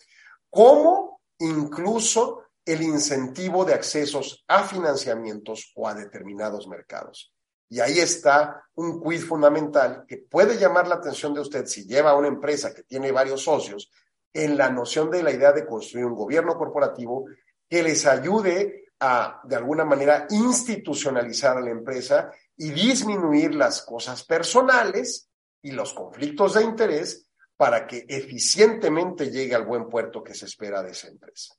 como 0.50 1.22
incluso 1.38 2.42
el 2.66 2.82
incentivo 2.82 3.64
de 3.64 3.72
accesos 3.72 4.44
a 4.46 4.64
financiamientos 4.64 5.72
o 5.74 5.88
a 5.88 5.94
determinados 5.94 6.68
mercados. 6.68 7.32
Y 7.72 7.80
ahí 7.80 8.00
está 8.00 8.66
un 8.74 9.00
quiz 9.00 9.24
fundamental 9.24 10.04
que 10.06 10.18
puede 10.18 10.58
llamar 10.58 10.86
la 10.86 10.96
atención 10.96 11.32
de 11.32 11.40
usted 11.40 11.64
si 11.64 11.86
lleva 11.86 12.14
una 12.14 12.28
empresa 12.28 12.74
que 12.74 12.82
tiene 12.82 13.10
varios 13.10 13.44
socios 13.44 13.90
en 14.30 14.58
la 14.58 14.68
noción 14.68 15.10
de 15.10 15.22
la 15.22 15.32
idea 15.32 15.52
de 15.52 15.64
construir 15.64 16.04
un 16.04 16.14
gobierno 16.14 16.58
corporativo 16.58 17.24
que 17.66 17.82
les 17.82 18.04
ayude 18.04 18.88
a, 19.00 19.40
de 19.44 19.56
alguna 19.56 19.86
manera, 19.86 20.26
institucionalizar 20.28 21.56
a 21.56 21.62
la 21.62 21.70
empresa 21.70 22.30
y 22.58 22.72
disminuir 22.72 23.54
las 23.54 23.80
cosas 23.80 24.22
personales 24.22 25.30
y 25.62 25.70
los 25.70 25.94
conflictos 25.94 26.52
de 26.52 26.64
interés 26.64 27.26
para 27.56 27.86
que 27.86 28.04
eficientemente 28.06 29.30
llegue 29.30 29.54
al 29.54 29.64
buen 29.64 29.88
puerto 29.88 30.22
que 30.22 30.34
se 30.34 30.44
espera 30.44 30.82
de 30.82 30.90
esa 30.90 31.08
empresa 31.08 31.54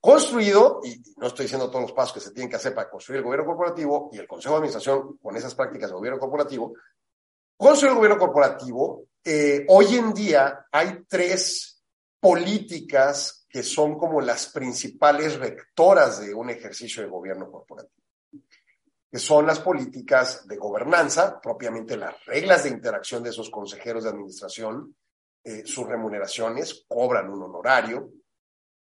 construido, 0.00 0.80
y 0.82 1.02
no 1.18 1.26
estoy 1.26 1.44
diciendo 1.44 1.68
todos 1.68 1.82
los 1.82 1.92
pasos 1.92 2.14
que 2.14 2.20
se 2.20 2.32
tienen 2.32 2.48
que 2.48 2.56
hacer 2.56 2.74
para 2.74 2.88
construir 2.88 3.18
el 3.18 3.24
gobierno 3.24 3.46
corporativo 3.46 4.08
y 4.12 4.18
el 4.18 4.26
Consejo 4.26 4.54
de 4.54 4.58
Administración 4.58 5.18
con 5.18 5.36
esas 5.36 5.54
prácticas 5.54 5.90
de 5.90 5.96
gobierno 5.96 6.18
corporativo, 6.18 6.72
construir 7.56 7.90
el 7.90 7.96
gobierno 7.96 8.18
corporativo, 8.18 9.04
eh, 9.22 9.66
hoy 9.68 9.96
en 9.96 10.14
día 10.14 10.66
hay 10.72 11.04
tres 11.06 11.82
políticas 12.18 13.46
que 13.48 13.62
son 13.62 13.98
como 13.98 14.20
las 14.20 14.46
principales 14.46 15.38
rectoras 15.38 16.20
de 16.20 16.32
un 16.32 16.48
ejercicio 16.48 17.02
de 17.02 17.08
gobierno 17.08 17.50
corporativo, 17.50 18.02
que 19.10 19.18
son 19.18 19.46
las 19.46 19.58
políticas 19.58 20.46
de 20.46 20.56
gobernanza, 20.56 21.40
propiamente 21.40 21.96
las 21.96 22.24
reglas 22.24 22.64
de 22.64 22.70
interacción 22.70 23.22
de 23.22 23.30
esos 23.30 23.50
consejeros 23.50 24.04
de 24.04 24.10
administración, 24.10 24.94
eh, 25.42 25.62
sus 25.66 25.86
remuneraciones, 25.86 26.84
cobran 26.86 27.28
un 27.28 27.42
honorario, 27.42 28.10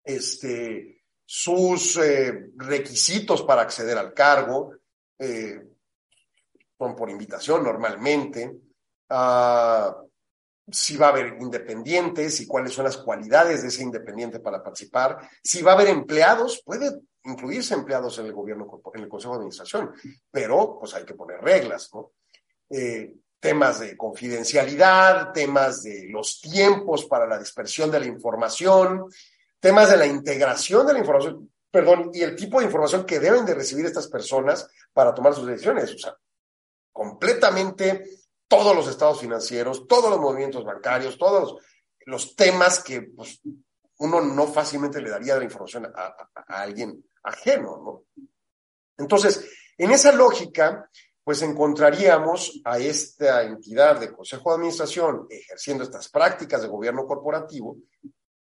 este, 0.04 1.02
sus 1.24 1.96
eh, 1.96 2.50
requisitos 2.56 3.42
para 3.42 3.62
acceder 3.62 3.96
al 3.96 4.12
cargo, 4.12 4.74
eh, 5.18 5.62
son 6.78 6.96
por 6.96 7.08
invitación 7.10 7.62
normalmente, 7.62 8.50
uh, 9.10 9.92
si 10.70 10.96
va 10.96 11.06
a 11.06 11.10
haber 11.10 11.36
independientes 11.40 12.40
y 12.40 12.46
cuáles 12.46 12.72
son 12.72 12.84
las 12.84 12.96
cualidades 12.96 13.62
de 13.62 13.68
ese 13.68 13.82
independiente 13.82 14.40
para 14.40 14.62
participar, 14.62 15.18
si 15.42 15.62
va 15.62 15.72
a 15.72 15.74
haber 15.74 15.88
empleados, 15.88 16.62
puede 16.64 17.02
incluirse 17.24 17.74
empleados 17.74 18.18
en 18.18 18.26
el 18.26 18.32
gobierno, 18.32 18.82
en 18.94 19.02
el 19.02 19.08
Consejo 19.08 19.34
de 19.34 19.36
Administración, 19.38 19.92
pero 20.30 20.78
pues 20.80 20.94
hay 20.94 21.04
que 21.04 21.14
poner 21.14 21.40
reglas, 21.40 21.90
¿no? 21.94 22.12
Eh, 22.68 23.12
temas 23.38 23.80
de 23.80 23.96
confidencialidad, 23.96 25.32
temas 25.32 25.82
de 25.82 26.08
los 26.08 26.40
tiempos 26.40 27.06
para 27.06 27.26
la 27.26 27.38
dispersión 27.38 27.90
de 27.90 28.00
la 28.00 28.06
información, 28.06 29.06
temas 29.62 29.88
de 29.88 29.96
la 29.96 30.06
integración 30.06 30.84
de 30.84 30.92
la 30.92 30.98
información, 30.98 31.48
perdón, 31.70 32.10
y 32.12 32.22
el 32.22 32.34
tipo 32.34 32.58
de 32.58 32.66
información 32.66 33.06
que 33.06 33.20
deben 33.20 33.46
de 33.46 33.54
recibir 33.54 33.86
estas 33.86 34.08
personas 34.08 34.68
para 34.92 35.14
tomar 35.14 35.34
sus 35.34 35.46
decisiones, 35.46 35.94
o 35.94 35.98
sea, 35.98 36.16
completamente 36.90 38.04
todos 38.48 38.74
los 38.74 38.88
estados 38.88 39.20
financieros, 39.20 39.86
todos 39.86 40.10
los 40.10 40.18
movimientos 40.18 40.64
bancarios, 40.64 41.16
todos 41.16 41.62
los, 42.06 42.34
temas 42.34 42.82
que 42.82 43.02
pues, 43.02 43.40
uno 43.98 44.20
no 44.20 44.48
fácilmente 44.48 45.00
le 45.00 45.10
daría 45.10 45.36
la 45.36 45.44
información 45.44 45.86
a, 45.94 46.28
alguien 46.48 47.00
ajeno, 47.22 47.80
¿no? 48.16 48.24
Entonces, 48.98 49.48
en 49.78 49.92
esa 49.92 50.10
lógica, 50.10 50.90
pues 51.22 51.40
encontraríamos 51.42 52.60
a 52.64 52.80
esta 52.80 53.44
entidad 53.44 54.00
de 54.00 54.12
Consejo 54.12 54.50
de 54.50 54.56
Administración 54.56 55.26
ejerciendo 55.30 55.84
estas 55.84 56.08
prácticas 56.08 56.62
de 56.62 56.68
gobierno 56.68 57.06
corporativo 57.06 57.76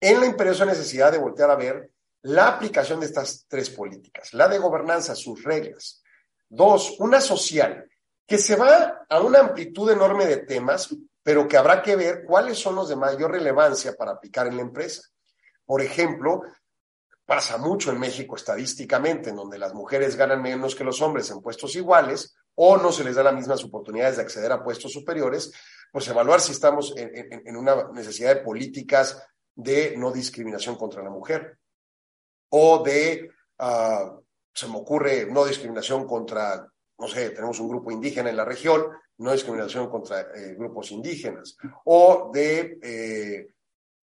en 0.02 0.18
la 0.18 0.26
imperiosa 0.26 0.64
necesidad 0.64 1.12
de 1.12 1.18
voltear 1.18 1.48
a 1.48 1.56
ver 1.56 1.88
la 2.22 2.48
aplicación 2.48 2.98
de 2.98 3.06
estas 3.06 3.46
tres 3.48 3.70
políticas, 3.70 4.34
la 4.34 4.48
de 4.48 4.58
gobernanza, 4.58 5.14
sus 5.14 5.44
reglas. 5.44 6.02
Dos, 6.48 6.96
una 6.98 7.20
social, 7.20 7.88
que 8.26 8.36
se 8.36 8.56
va 8.56 9.06
a 9.08 9.20
una 9.20 9.38
amplitud 9.38 9.88
enorme 9.90 10.26
de 10.26 10.38
temas, 10.38 10.94
pero 11.22 11.46
que 11.46 11.56
habrá 11.56 11.82
que 11.82 11.94
ver 11.94 12.24
cuáles 12.26 12.58
son 12.58 12.74
los 12.74 12.88
de 12.88 12.96
mayor 12.96 13.30
relevancia 13.30 13.94
para 13.94 14.12
aplicar 14.12 14.48
en 14.48 14.56
la 14.56 14.62
empresa. 14.62 15.02
Por 15.64 15.80
ejemplo, 15.80 16.42
pasa 17.24 17.56
mucho 17.56 17.92
en 17.92 18.00
México 18.00 18.34
estadísticamente, 18.34 19.30
en 19.30 19.36
donde 19.36 19.56
las 19.56 19.72
mujeres 19.72 20.16
ganan 20.16 20.42
menos 20.42 20.74
que 20.74 20.84
los 20.84 21.00
hombres 21.00 21.30
en 21.30 21.40
puestos 21.40 21.76
iguales 21.76 22.34
o 22.56 22.76
no 22.76 22.90
se 22.90 23.04
les 23.04 23.14
da 23.14 23.22
las 23.22 23.34
mismas 23.34 23.62
oportunidades 23.62 24.16
de 24.16 24.22
acceder 24.22 24.50
a 24.50 24.64
puestos 24.64 24.92
superiores, 24.92 25.52
pues 25.92 26.08
evaluar 26.08 26.40
si 26.40 26.52
estamos 26.52 26.92
en, 26.96 27.56
una 27.56 27.88
necesidad 27.92 28.34
de 28.34 28.42
políticas 28.42 29.22
de 29.54 29.94
no 29.96 30.10
discriminación 30.10 30.76
contra 30.76 31.02
la 31.02 31.10
mujer 31.10 31.58
o 32.50 32.82
de, 32.82 33.30
uh, 33.58 34.22
se 34.52 34.68
me 34.68 34.76
ocurre, 34.76 35.26
no 35.26 35.44
discriminación 35.44 36.06
contra 36.06 36.72
no 37.02 37.08
sé, 37.08 37.30
tenemos 37.30 37.58
un 37.58 37.68
grupo 37.68 37.90
indígena 37.90 38.30
en 38.30 38.36
la 38.36 38.44
región, 38.44 38.86
no 39.18 39.32
discriminación 39.32 39.90
contra 39.90 40.20
eh, 40.20 40.54
grupos 40.56 40.92
indígenas, 40.92 41.56
o 41.84 42.30
de 42.32 42.78
eh, 42.80 43.48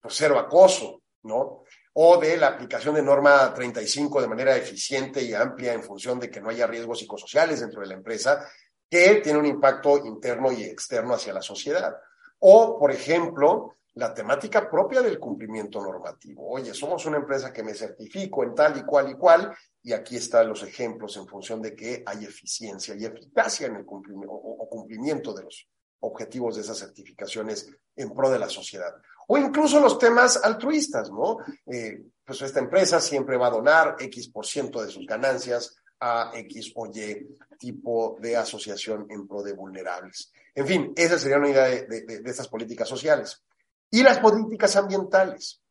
pues, 0.02 0.16
cero 0.18 0.38
acoso, 0.38 1.04
¿no? 1.24 1.64
O 1.94 2.18
de 2.18 2.36
la 2.36 2.48
aplicación 2.48 2.96
de 2.96 3.02
norma 3.02 3.54
35 3.54 4.22
de 4.22 4.28
manera 4.28 4.56
eficiente 4.58 5.24
y 5.24 5.34
amplia 5.34 5.72
en 5.72 5.82
función 5.82 6.20
de 6.20 6.30
que 6.30 6.42
no 6.42 6.50
haya 6.50 6.68
riesgos 6.68 7.00
psicosociales 7.00 7.62
dentro 7.62 7.80
de 7.80 7.88
la 7.88 7.94
empresa, 7.94 8.46
que 8.90 9.16
tiene 9.24 9.40
un 9.40 9.46
impacto 9.46 10.06
interno 10.06 10.52
y 10.52 10.64
externo 10.64 11.14
hacia 11.14 11.32
la 11.32 11.42
sociedad. 11.42 11.96
O, 12.40 12.78
por 12.78 12.92
ejemplo, 12.92 13.78
la 14.00 14.14
temática 14.14 14.70
propia 14.70 15.02
del 15.02 15.20
cumplimiento 15.20 15.82
normativo. 15.82 16.50
Oye, 16.50 16.74
somos 16.74 17.06
una 17.06 17.18
empresa 17.18 17.52
que 17.52 17.64
me 17.64 17.74
certifico 17.74 18.44
en 18.44 18.56
tal 18.56 18.78
y 18.78 18.84
cual 18.84 19.10
y 19.10 19.16
cual, 19.16 19.54
y 19.84 19.92
aquí 19.92 20.16
están 20.16 20.48
los 20.48 20.64
ejemplos 20.64 21.18
en 21.18 21.28
función 21.28 21.62
de 21.62 21.76
que 21.76 22.02
hay 22.06 22.24
eficiencia 22.24 22.96
y 22.96 23.04
eficacia 23.04 23.68
en 23.68 23.76
el 23.76 23.86
cumplimiento 23.86 24.34
o 24.34 24.70
cumplimiento 24.70 25.34
de 25.34 25.44
los 25.44 25.68
objetivos 26.00 26.56
de 26.56 26.62
esas 26.62 26.78
certificaciones 26.78 27.70
en 27.94 28.14
pro 28.14 28.30
de 28.30 28.40
la 28.40 28.48
sociedad. 28.48 28.96
O 29.28 29.38
incluso 29.38 29.82
los 29.82 30.00
temas 30.00 30.40
altruistas, 30.42 31.12
¿no? 31.12 31.40
Eh, 31.66 32.02
pues 32.24 32.42
esta 32.42 32.60
empresa 32.60 33.02
siempre 33.02 33.36
va 33.36 33.48
a 33.48 33.52
donar 33.52 33.98
X 34.00 34.30
por 34.30 34.46
ciento 34.46 34.82
de 34.82 34.90
sus 34.90 35.06
ganancias 35.06 35.76
a 36.00 36.32
X 36.34 36.72
o 36.76 36.86
Y 36.88 37.38
tipo 37.58 38.18
de 38.22 38.38
asociación 38.38 39.08
en 39.10 39.28
pro 39.28 39.44
de 39.44 39.52
vulnerables. 39.52 40.32
En 40.56 40.66
fin, 40.66 40.94
esa 40.96 41.20
sería 41.20 41.38
una 41.38 41.50
idea 41.50 41.66
de, 41.66 41.86
de 41.86 42.30
estas 42.30 42.48
políticas 42.48 42.88
sociales. 42.88 43.44
Y 43.92 44.04
las 44.04 44.20
políticas 44.20 44.76
ambientales, 44.76 45.62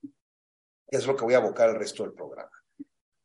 es 0.88 1.06
lo 1.06 1.14
que 1.14 1.24
voy 1.24 1.34
a 1.34 1.38
abocar 1.38 1.68
el 1.68 1.76
resto 1.76 2.02
del 2.02 2.12
programa. 2.12 2.50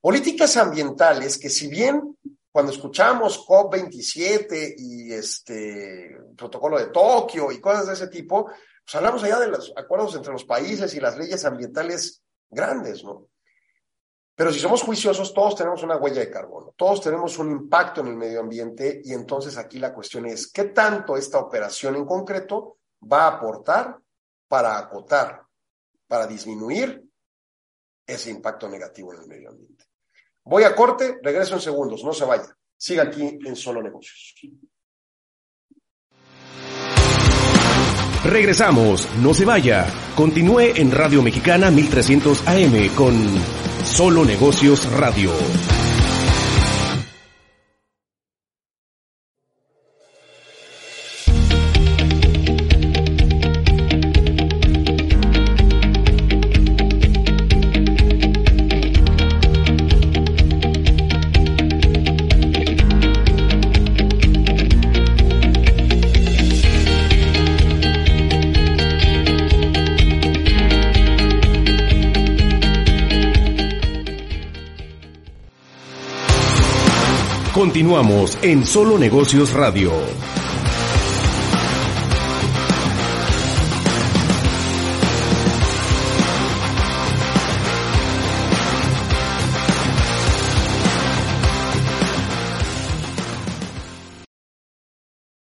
Políticas 0.02 0.58
ambientales 0.58 1.38
que 1.38 1.50
si 1.50 1.68
bien 1.68 2.18
cuando 2.52 2.72
escuchamos 2.72 3.48
COP27 3.48 4.76
y 4.78 5.12
este 5.12 6.16
protocolo 6.38 6.78
de 6.78 6.88
Tokio 6.88 7.52
y 7.52 7.60
cosas 7.60 7.88
de 7.88 7.94
ese 7.94 8.08
tipo, 8.10 8.46
pues 8.46 8.96
hablamos 8.96 9.24
allá 9.24 9.40
de 9.40 9.48
los 9.48 9.74
acuerdos 9.76 10.16
entre 10.16 10.34
los 10.34 10.46
países 10.46 10.94
y 10.94 11.00
las 11.00 11.18
leyes 11.18 11.44
ambientales 11.46 12.22
grandes, 12.50 13.04
¿no? 13.04 13.30
Pero 14.36 14.52
si 14.52 14.60
somos 14.60 14.84
juiciosos, 14.84 15.34
todos 15.34 15.56
tenemos 15.56 15.82
una 15.84 15.98
huella 15.98 16.20
de 16.20 16.30
carbono, 16.30 16.74
todos 16.76 17.02
tenemos 17.02 17.38
un 17.40 17.52
impacto 17.52 18.02
en 18.02 18.08
el 18.08 18.16
medio 18.16 18.42
ambiente 18.42 19.02
y 19.04 19.14
entonces 19.14 19.58
aquí 19.58 19.80
la 19.80 19.94
cuestión 19.94 20.26
es, 20.26 20.52
¿qué 20.52 20.66
tanto 20.66 21.16
esta 21.18 21.40
operación 21.40 21.96
en 21.96 22.06
concreto 22.06 22.78
va 23.12 23.26
a 23.26 23.38
aportar 23.38 23.98
para 24.54 24.78
acotar, 24.78 25.42
para 26.08 26.28
disminuir 26.28 27.04
ese 28.06 28.30
impacto 28.30 28.70
negativo 28.70 29.12
en 29.12 29.22
el 29.22 29.28
medio 29.28 29.50
ambiente. 29.50 29.86
Voy 30.44 30.62
a 30.62 30.76
corte, 30.76 31.18
regreso 31.24 31.56
en 31.56 31.62
segundos, 31.62 32.04
no 32.04 32.14
se 32.14 32.24
vaya. 32.24 32.56
Siga 32.78 33.02
aquí 33.02 33.40
en 33.44 33.56
Solo 33.56 33.82
Negocios. 33.82 34.36
Regresamos, 38.24 39.10
no 39.24 39.34
se 39.34 39.44
vaya. 39.44 39.88
Continúe 40.16 40.76
en 40.76 40.92
Radio 40.92 41.24
Mexicana 41.24 41.72
1300 41.72 42.48
AM 42.48 42.96
con 42.96 43.16
Solo 43.84 44.24
Negocios 44.24 44.86
Radio. 44.92 45.32
Continuamos 77.94 78.40
en 78.42 78.66
Solo 78.66 78.98
Negocios 78.98 79.54
Radio. 79.54 79.92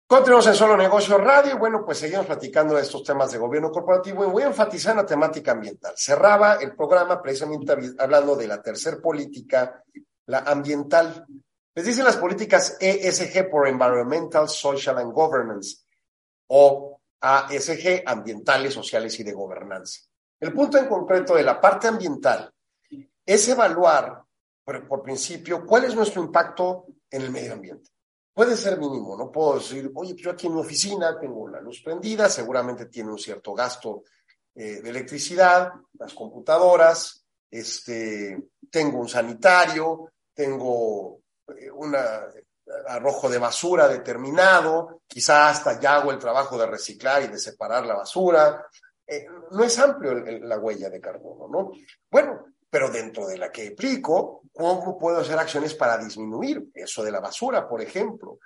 Continuamos 0.07 0.47
en 0.47 0.55
Solo 0.55 0.77
Negocios 0.77 1.21
Radio. 1.21 1.59
Bueno, 1.59 1.85
pues 1.85 1.99
seguimos 1.99 2.27
platicando 2.27 2.77
de 2.77 2.83
estos 2.83 3.03
temas 3.03 3.33
de 3.33 3.39
gobierno 3.39 3.73
corporativo 3.73 4.25
y 4.25 4.31
voy 4.31 4.45
a 4.45 4.47
enfatizar 4.47 4.95
la 4.95 5.05
temática 5.05 5.51
ambiental. 5.51 5.95
Cerraba 5.97 6.59
el 6.61 6.77
programa 6.77 7.21
precisamente 7.21 7.75
hablando 7.99 8.37
de 8.37 8.47
la 8.47 8.63
tercer 8.63 9.01
política, 9.01 9.83
la 10.27 10.39
ambiental. 10.39 11.27
Les 11.77 11.85
dicen 11.85 12.07
las 12.07 12.17
políticas 12.17 12.79
ESG 12.81 13.51
por 13.51 13.69
Environmental, 13.69 14.49
Social 14.49 14.97
and 14.97 15.13
Governance 15.13 15.85
o 16.47 16.99
ASG, 17.21 18.03
ambientales, 18.07 18.73
sociales 18.73 19.21
y 19.21 19.23
de 19.23 19.35
gobernanza. 19.35 20.01
El 20.41 20.55
punto 20.55 20.79
en 20.79 20.87
concreto 20.87 21.35
de 21.35 21.43
la 21.43 21.61
parte 21.61 21.87
ambiental 21.87 22.51
es 23.27 23.49
evaluar, 23.49 24.23
por, 24.65 25.03
principio, 25.03 25.67
cuál 25.67 25.85
es 25.85 25.95
nuestro 25.95 26.23
impacto 26.23 26.87
en 27.11 27.21
el 27.21 27.31
medio 27.31 27.53
ambiente. 27.53 27.91
Puede 28.33 28.57
ser 28.57 28.79
mínimo, 28.79 29.15
no 29.15 29.31
puedo 29.31 29.59
decir, 29.59 29.91
oye, 29.95 30.15
yo 30.17 30.31
aquí 30.31 30.47
en 30.47 30.55
mi 30.55 30.61
oficina 30.61 31.19
tengo 31.21 31.47
la 31.47 31.61
luz 31.61 31.83
prendida, 31.83 32.31
seguramente 32.31 32.87
tiene 32.87 33.11
un 33.11 33.19
cierto 33.19 33.53
gasto 33.53 34.05
eh, 34.55 34.81
de 34.81 34.89
electricidad, 34.89 35.73
las 35.99 36.15
computadoras, 36.15 37.23
este, 37.51 38.49
tengo 38.71 38.99
un 38.99 39.09
sanitario, 39.11 40.13
tengo 40.33 41.21
un 41.75 41.97
arrojo 42.89 43.29
de 43.29 43.39
basura 43.39 43.89
determinado, 43.89 45.03
quizá 45.07 45.49
hasta 45.49 45.79
ya 45.79 45.97
hago 45.97 46.11
el 46.11 46.19
trabajo 46.19 46.59
de 46.59 46.67
reciclar 46.67 47.23
y 47.23 47.29
de 47.29 47.39
separar 47.39 47.87
la 47.87 47.95
basura. 47.95 48.67
Eh, 49.07 49.27
no 49.53 49.63
es 49.63 49.79
amplio 49.79 50.15
la 50.15 50.59
huella 50.59 50.91
de 50.91 51.01
carbono, 51.01 51.49
¿no? 51.49 51.73
Bueno, 52.11 52.47
pero 52.69 52.91
dentro 52.91 53.27
de 53.27 53.39
la 53.39 53.53
que 53.53 53.69
aplico, 53.69 54.43
¿cómo 54.53 54.99
puedo 54.99 55.19
hacer 55.19 55.39
acciones 55.39 55.75
para 55.75 55.97
disminuir 55.97 56.71
eso 56.75 57.05
de 57.05 57.13
la 57.13 57.21
basura, 57.21 57.69
por 57.69 57.81
ejemplo? 57.81 58.39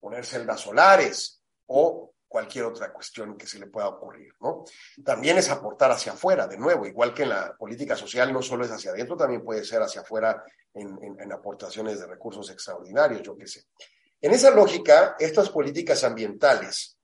Poner 0.00 0.26
celdas 0.26 0.60
solares 0.60 1.40
o 1.66 2.12
cualquier 2.30 2.64
otra 2.64 2.92
cuestión 2.92 3.36
que 3.36 3.44
se 3.44 3.58
le 3.58 3.66
pueda 3.66 3.88
ocurrir, 3.88 4.32
¿no? 4.40 4.64
También 5.04 5.36
es 5.36 5.50
aportar 5.50 5.90
hacia 5.90 6.12
afuera, 6.12 6.46
de 6.46 6.56
nuevo, 6.56 6.86
igual 6.86 7.12
que 7.12 7.24
en 7.24 7.30
la 7.30 7.56
política 7.56 7.96
social 7.96 8.32
no 8.32 8.40
solo 8.40 8.64
es 8.64 8.70
hacia 8.70 8.92
adentro, 8.92 9.16
también 9.16 9.42
puede 9.42 9.64
ser 9.64 9.82
hacia 9.82 10.02
afuera 10.02 10.40
en, 10.72 11.32
aportaciones 11.32 11.98
de 11.98 12.06
recursos 12.06 12.48
extraordinarios, 12.50 13.22
yo 13.22 13.36
qué 13.36 13.48
sé. 13.48 13.64
En 14.20 14.30
esa 14.30 14.52
lógica, 14.52 15.16
estas 15.18 15.50
políticas 15.50 16.04
ambientales 16.04 16.96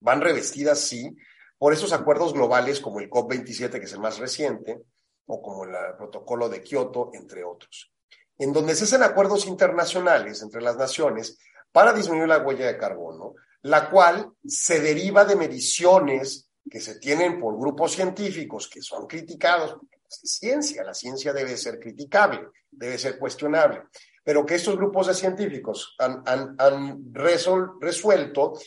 van 0.00 0.20
revestidas, 0.20 0.80
sí, 0.80 1.16
por 1.56 1.72
esos 1.72 1.92
acuerdos 1.92 2.32
globales 2.32 2.80
como 2.80 2.98
el 2.98 3.08
COP27, 3.08 3.78
que 3.78 3.84
es 3.84 3.92
el 3.92 4.00
más 4.00 4.18
reciente, 4.18 4.82
o 5.26 5.40
como 5.40 5.62
el 5.62 5.76
protocolo 5.96 6.48
de 6.48 6.60
Kioto, 6.60 7.12
entre 7.14 7.44
otros, 7.44 7.92
en 8.36 8.52
donde 8.52 8.74
se 8.74 8.82
hacen 8.82 9.04
acuerdos 9.04 9.46
internacionales 9.46 10.42
entre 10.42 10.60
las 10.60 10.76
naciones 10.76 11.38
para 11.70 11.92
disminuir 11.92 12.26
la 12.26 12.38
huella 12.38 12.66
de 12.66 12.76
carbono, 12.76 13.36
la 13.62 13.90
cual 13.90 14.32
se 14.46 14.80
deriva 14.80 15.24
de 15.24 15.36
mediciones 15.36 16.48
que 16.70 16.80
se 16.80 16.98
tienen 16.98 17.40
por 17.40 17.58
grupos 17.58 17.92
científicos 17.92 18.68
que 18.68 18.80
son 18.80 19.06
criticados, 19.06 19.72
porque 19.72 19.98
es 20.08 20.20
ciencia, 20.38 20.84
la 20.84 20.94
ciencia 20.94 21.32
debe 21.32 21.56
ser 21.56 21.78
criticable, 21.78 22.48
debe 22.70 22.98
ser 22.98 23.18
cuestionable, 23.18 23.82
pero 24.22 24.46
que 24.46 24.54
estos 24.54 24.76
grupos 24.76 25.08
de 25.08 25.14
científicos 25.14 25.96
han, 25.98 26.22
han, 26.26 27.12
resuelto 27.12 28.58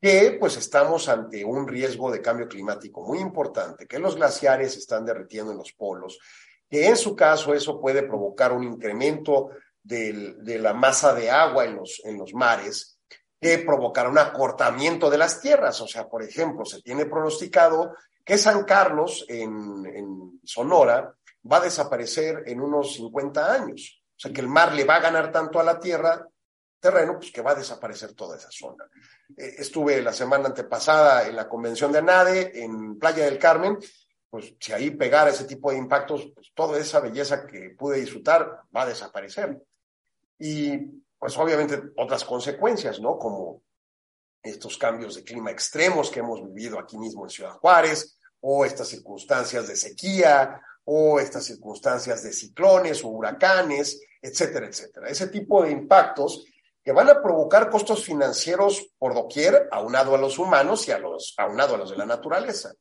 que 0.00 0.36
pues 0.38 0.56
estamos 0.56 1.08
ante 1.08 1.44
un 1.44 1.66
riesgo 1.66 2.10
de 2.12 2.20
cambio 2.20 2.46
climático 2.46 3.02
muy 3.02 3.18
importante, 3.18 3.86
que 3.86 3.98
los 3.98 4.16
glaciares 4.16 4.76
están 4.76 5.04
derritiendo 5.04 5.52
en 5.52 5.58
los 5.58 5.72
polos, 5.72 6.18
que 6.68 6.86
en 6.86 6.96
su 6.96 7.16
caso 7.16 7.54
eso 7.54 7.80
puede 7.80 8.02
provocar 8.02 8.52
un 8.52 8.64
incremento 8.64 9.50
de 9.82 10.58
la 10.60 10.74
masa 10.74 11.14
de 11.14 11.30
agua 11.30 11.64
en 11.64 11.76
los, 11.76 12.02
en 12.04 12.18
los 12.18 12.34
mares, 12.34 12.95
que 13.46 13.58
provocará 13.58 14.08
un 14.08 14.18
acortamiento 14.18 15.08
de 15.08 15.18
las 15.18 15.40
tierras. 15.40 15.80
O 15.80 15.86
sea, 15.86 16.08
por 16.08 16.20
ejemplo, 16.20 16.64
se 16.64 16.82
tiene 16.82 17.06
pronosticado 17.06 17.94
que 18.24 18.36
San 18.38 18.64
Carlos 18.64 19.24
en, 19.28 20.40
Sonora 20.42 21.14
va 21.50 21.58
a 21.58 21.60
desaparecer 21.60 22.42
en 22.46 22.60
unos 22.60 22.94
50 22.94 23.52
años. 23.52 24.02
O 24.16 24.18
sea, 24.18 24.32
que 24.32 24.40
el 24.40 24.48
mar 24.48 24.74
le 24.74 24.82
va 24.82 24.96
a 24.96 25.00
ganar 25.00 25.30
tanto 25.30 25.60
a 25.60 25.62
la 25.62 25.78
tierra, 25.78 26.26
terreno, 26.80 27.18
pues 27.18 27.30
que 27.30 27.40
va 27.40 27.52
a 27.52 27.54
desaparecer 27.54 28.14
toda 28.14 28.36
esa 28.36 28.48
zona. 28.50 28.84
Eh, 29.36 29.54
estuve 29.58 30.02
la 30.02 30.12
semana 30.12 30.46
antepasada 30.46 31.28
en 31.28 31.36
la 31.36 31.48
convención 31.48 31.92
de 31.92 31.98
ANADE, 31.98 32.64
en 32.64 32.98
Playa 32.98 33.26
del 33.26 33.38
Carmen, 33.38 33.78
pues 34.28 34.54
si 34.58 34.72
ahí 34.72 34.90
pegara 34.90 35.30
ese 35.30 35.44
tipo 35.44 35.70
de 35.70 35.78
impactos, 35.78 36.32
pues 36.34 36.50
toda 36.52 36.80
esa 36.80 36.98
belleza 36.98 37.46
que 37.46 37.70
pude 37.78 38.00
disfrutar 38.00 38.62
va 38.74 38.82
a 38.82 38.86
desaparecer. 38.86 39.62
Y 40.36 41.05
pues 41.26 41.38
obviamente 41.38 41.82
otras 41.96 42.24
consecuencias, 42.24 43.00
¿no? 43.00 43.18
Como 43.18 43.64
estos 44.40 44.78
cambios 44.78 45.16
de 45.16 45.24
clima 45.24 45.50
extremos 45.50 46.08
que 46.08 46.20
hemos 46.20 46.40
vivido 46.40 46.78
aquí 46.78 46.96
mismo 46.96 47.24
en 47.24 47.30
Ciudad 47.30 47.50
Juárez, 47.54 48.16
o 48.38 48.64
estas 48.64 48.86
circunstancias 48.86 49.66
de 49.66 49.74
sequía, 49.74 50.62
o 50.84 51.18
estas 51.18 51.44
circunstancias 51.44 52.22
de 52.22 52.32
ciclones 52.32 53.02
o 53.02 53.08
huracanes, 53.08 54.00
etcétera, 54.22 54.68
etcétera. 54.68 55.08
Ese 55.08 55.26
tipo 55.26 55.64
de 55.64 55.72
impactos 55.72 56.44
que 56.84 56.92
van 56.92 57.08
a 57.08 57.20
provocar 57.20 57.70
costos 57.70 58.04
financieros 58.04 58.92
por 58.96 59.12
doquier, 59.12 59.68
aunado 59.72 60.14
a 60.14 60.18
los 60.18 60.38
humanos 60.38 60.86
y 60.86 60.92
a 60.92 61.00
los, 61.00 61.34
aunado 61.38 61.74
a 61.74 61.78
los 61.78 61.90
de 61.90 61.96
la 61.96 62.06
naturaleza. 62.06 62.72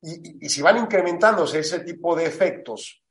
Y, 0.00 0.46
y 0.46 0.48
si 0.48 0.62
van 0.62 0.78
incrementándose 0.78 1.58
ese 1.58 1.80
tipo 1.80 2.14
de 2.14 2.26
efectos 2.26 3.01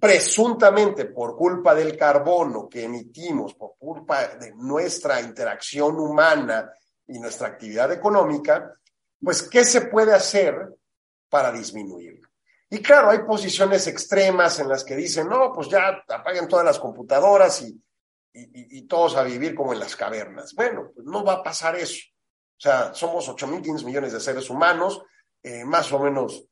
presuntamente 0.00 1.06
por 1.06 1.36
culpa 1.36 1.74
del 1.74 1.96
carbono 1.96 2.68
que 2.68 2.84
emitimos, 2.84 3.54
por 3.54 3.76
culpa 3.78 4.28
de 4.28 4.54
nuestra 4.54 5.20
interacción 5.20 5.98
humana 5.98 6.72
y 7.06 7.18
nuestra 7.18 7.48
actividad 7.48 7.92
económica, 7.92 8.72
pues, 9.22 9.42
¿qué 9.42 9.64
se 9.64 9.82
puede 9.82 10.14
hacer 10.14 10.74
para 11.28 11.52
disminuirlo? 11.52 12.28
Y 12.70 12.80
claro, 12.80 13.10
hay 13.10 13.20
posiciones 13.20 13.86
extremas 13.86 14.58
en 14.58 14.68
las 14.68 14.84
que 14.84 14.96
dicen, 14.96 15.28
no, 15.28 15.52
pues 15.52 15.68
ya 15.68 16.02
apaguen 16.08 16.48
todas 16.48 16.64
las 16.64 16.78
computadoras 16.78 17.62
y, 17.62 17.80
y, 18.32 18.82
todos 18.82 19.16
a 19.16 19.22
vivir 19.22 19.54
como 19.54 19.72
en 19.72 19.78
las 19.78 19.94
cavernas. 19.94 20.54
Bueno, 20.54 20.90
pues 20.92 21.06
no 21.06 21.22
va 21.22 21.34
a 21.34 21.42
pasar 21.42 21.76
eso. 21.76 22.02
O 22.56 22.60
sea, 22.60 22.92
somos 22.92 23.28
8.500 23.28 23.84
millones 23.84 24.12
de 24.12 24.20
seres 24.20 24.50
humanos, 24.50 25.02
eh, 25.42 25.64
más 25.64 25.92
o 25.92 26.00
menos 26.00 26.44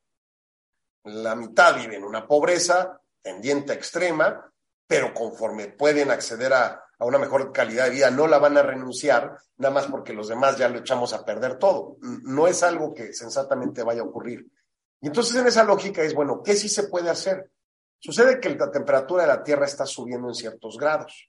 la 1.05 1.35
mitad 1.35 1.75
vive 1.75 1.97
en 1.97 2.05
una 2.05 2.27
pobreza, 2.27 3.01
tendiente 3.23 3.73
extrema, 3.73 4.53
pero 4.87 5.15
conforme 5.15 5.69
pueden 5.69 6.11
acceder 6.11 6.53
a, 6.53 6.85
una 6.99 7.19
mejor 7.19 7.51
calidad 7.51 7.87
de 7.87 7.91
vida, 7.91 8.11
no 8.11 8.29
la 8.29 8.39
van 8.39 8.57
a 8.57 8.63
renunciar, 8.63 9.37
nada 9.57 9.75
más 9.75 9.87
porque 9.87 10.13
los 10.13 10.29
demás 10.29 10.57
ya 10.57 10.69
lo 10.69 10.79
echamos 10.79 11.13
a 11.13 11.25
perder 11.25 11.59
todo. 11.59 11.97
No 12.01 12.47
es 12.47 12.63
algo 12.63 12.95
que 12.95 13.13
sensatamente 13.13 13.83
vaya 13.83 14.03
a 14.03 14.05
ocurrir. 14.05 14.47
Y 15.01 15.09
entonces 15.09 15.35
en 15.35 15.49
esa 15.49 15.65
lógica 15.65 16.03
es, 16.03 16.15
bueno, 16.15 16.43
¿qué 16.45 16.55
sí 16.55 16.69
se 16.69 16.85
puede 16.85 17.11
hacer? 17.11 17.51
Sucede 17.99 18.39
que 18.39 18.51
la 18.51 18.71
temperatura 18.71 19.23
de 19.23 19.29
la 19.29 19.43
Tierra 19.43 19.65
está 19.65 19.85
subiendo 19.85 20.29
en 20.29 20.35
ciertos 20.35 20.79
grados, 20.79 21.29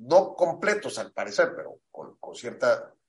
no 0.00 0.34
completos 0.34 0.98
al 0.98 1.12
parecer, 1.12 1.52
pero 1.56 1.78
con, 1.90 2.16
con 2.16 2.34
cierto 2.34 2.66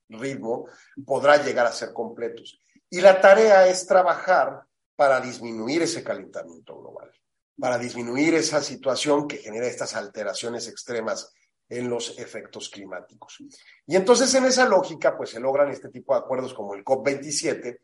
ritmo 0.07 0.65
podrá 1.05 1.43
llegar 1.43 1.65
a 1.65 1.73
ser 1.73 1.91
completos. 1.91 2.61
Y 2.89 3.01
la 3.01 3.19
tarea 3.19 3.67
es 3.67 3.85
trabajar 3.85 4.61
para 4.95 5.19
disminuir 5.19 5.81
ese 5.81 6.03
calentamiento 6.03 6.79
global 6.79 7.11
para 7.59 7.77
disminuir 7.77 8.35
esa 8.35 8.61
situación 8.61 9.27
que 9.27 9.37
genera 9.37 9.67
estas 9.67 9.95
alteraciones 9.95 10.67
extremas 10.67 11.33
en 11.69 11.89
los 11.89 12.17
efectos 12.17 12.69
climáticos. 12.69 13.37
Y 13.85 13.95
entonces 13.95 14.33
en 14.35 14.45
esa 14.45 14.65
lógica, 14.65 15.17
pues 15.17 15.31
se 15.31 15.39
logran 15.39 15.69
este 15.69 15.89
tipo 15.89 16.13
de 16.13 16.19
acuerdos 16.19 16.53
como 16.53 16.75
el 16.75 16.83
COP27, 16.83 17.79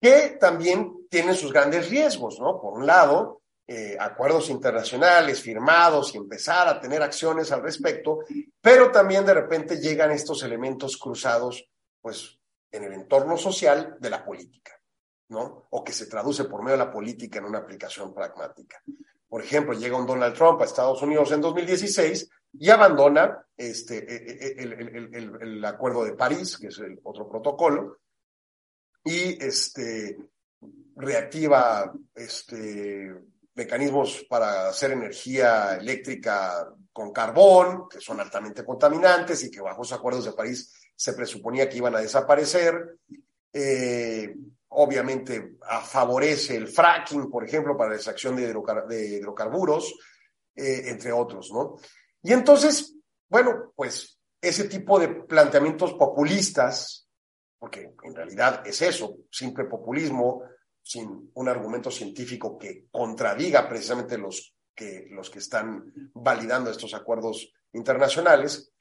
que 0.00 0.36
también 0.40 1.06
tienen 1.10 1.34
sus 1.34 1.52
grandes 1.52 1.90
riesgos, 1.90 2.38
¿no? 2.38 2.60
Por 2.60 2.74
un 2.74 2.86
lado, 2.86 3.42
eh, 3.66 3.96
acuerdos 3.98 4.48
internacionales 4.50 5.42
firmados 5.42 6.14
y 6.14 6.18
empezar 6.18 6.68
a 6.68 6.80
tener 6.80 7.02
acciones 7.02 7.50
al 7.50 7.62
respecto, 7.62 8.20
pero 8.60 8.90
también 8.90 9.26
de 9.26 9.34
repente 9.34 9.80
llegan 9.80 10.12
estos 10.12 10.42
elementos 10.42 10.96
cruzados, 10.96 11.68
pues, 12.00 12.38
en 12.70 12.84
el 12.84 12.92
entorno 12.92 13.36
social 13.36 13.96
de 13.98 14.10
la 14.10 14.24
política. 14.24 14.77
¿No? 15.28 15.66
O 15.70 15.84
que 15.84 15.92
se 15.92 16.06
traduce 16.06 16.44
por 16.44 16.62
medio 16.62 16.78
de 16.78 16.84
la 16.84 16.92
política 16.92 17.38
en 17.38 17.44
una 17.44 17.58
aplicación 17.58 18.14
pragmática. 18.14 18.82
Por 19.28 19.42
ejemplo, 19.42 19.74
llega 19.74 19.96
un 19.96 20.06
Donald 20.06 20.34
Trump 20.34 20.60
a 20.60 20.64
Estados 20.64 21.02
Unidos 21.02 21.30
en 21.32 21.40
2016 21.40 22.30
y 22.54 22.70
abandona 22.70 23.46
este, 23.56 23.98
e, 23.98 24.62
e, 24.62 24.62
e, 24.62 25.18
el, 25.42 25.64
Acuerdo 25.64 26.04
de 26.04 26.14
París, 26.14 26.56
que 26.56 26.68
es 26.68 26.78
el 26.78 26.98
otro 27.02 27.28
protocolo, 27.28 27.98
y 29.04 29.42
este, 29.44 30.18
reactiva 30.96 31.92
este, 32.14 33.14
mecanismos 33.54 34.24
para 34.28 34.68
hacer 34.68 34.92
energía 34.92 35.76
eléctrica 35.76 36.72
con 36.92 37.12
carbón, 37.12 37.88
que 37.88 38.00
son 38.00 38.20
altamente 38.20 38.64
contaminantes 38.64 39.44
y 39.44 39.50
que 39.50 39.60
bajo 39.60 39.82
los 39.82 39.92
acuerdos 39.92 40.24
de 40.24 40.32
París 40.32 40.72
se 40.96 41.12
presuponía 41.12 41.68
que 41.68 41.76
iban 41.76 41.94
a 41.94 42.00
desaparecer. 42.00 42.98
Eh, 43.52 44.34
obviamente 44.70 45.56
favorece 45.84 46.56
el 46.56 46.68
fracking, 46.68 47.30
por 47.30 47.44
ejemplo, 47.44 47.76
para 47.76 47.90
la 47.90 47.96
extracción 47.96 48.36
de, 48.36 48.44
hidrocarburos, 48.44 49.94
eh, 50.54 50.82
entre 50.86 51.12
otros, 51.12 51.50
¿no? 51.52 51.76
Y 52.22 52.32
entonces, 52.32 52.94
bueno, 53.28 53.72
pues 53.74 54.18
ese 54.40 54.64
tipo 54.64 54.98
de 54.98 55.08
planteamientos 55.08 55.94
populistas, 55.94 57.08
porque 57.58 57.94
en 58.02 58.14
realidad 58.14 58.66
es 58.66 58.82
eso, 58.82 59.16
simple 59.30 59.64
populismo, 59.64 60.42
sin 60.82 61.30
un 61.34 61.48
argumento 61.48 61.90
científico 61.90 62.56
que 62.56 62.86
contradiga 62.90 63.68
precisamente 63.68 64.16
los 64.16 64.54
que, 64.74 65.06
los 65.10 65.28
que 65.28 65.40
están 65.40 65.92
validando 66.14 66.70
estos 66.70 66.94
acuerdos 66.94 67.52
internacionales, 67.72 68.72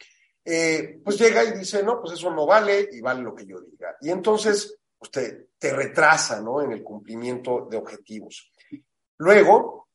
eh, 0.49 1.01
pues 1.03 1.19
llega 1.19 1.43
y 1.43 1.57
dice, 1.57 1.83
no, 1.83 1.99
pues 1.99 2.13
eso 2.13 2.31
no 2.31 2.45
vale 2.45 2.87
y 2.89 3.01
vale 3.01 3.21
lo 3.21 3.35
que 3.35 3.45
yo 3.45 3.59
diga. 3.59 3.97
Y 3.99 4.09
entonces 4.09 4.77
usted 4.97 5.47
te 5.59 5.73
retrasa 5.73 6.39
¿no? 6.39 6.61
en 6.61 6.71
el 6.71 6.83
cumplimiento 6.83 7.67
de 7.69 7.75
objetivos. 7.75 8.49
Luego, 9.17 9.89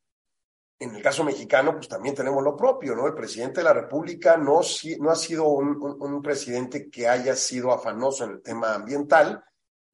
en 0.79 0.95
el 0.95 1.03
caso 1.03 1.25
mexicano, 1.25 1.77
pues 1.77 1.89
también 1.89 2.15
tenemos 2.15 2.45
lo 2.45 2.55
propio, 2.55 2.95
¿no? 2.95 3.07
El 3.07 3.15
presidente 3.15 3.61
de 3.61 3.65
la 3.65 3.73
República 3.73 4.37
no, 4.37 4.61
no 4.99 5.11
ha 5.11 5.17
sido 5.17 5.49
un, 5.49 6.21
presidente 6.21 6.91
que 6.91 7.09
haya 7.09 7.35
sido 7.35 7.73
afanoso 7.73 8.25
en 8.25 8.33
el 8.33 8.43
tema 8.43 8.75
ambiental, 8.75 9.43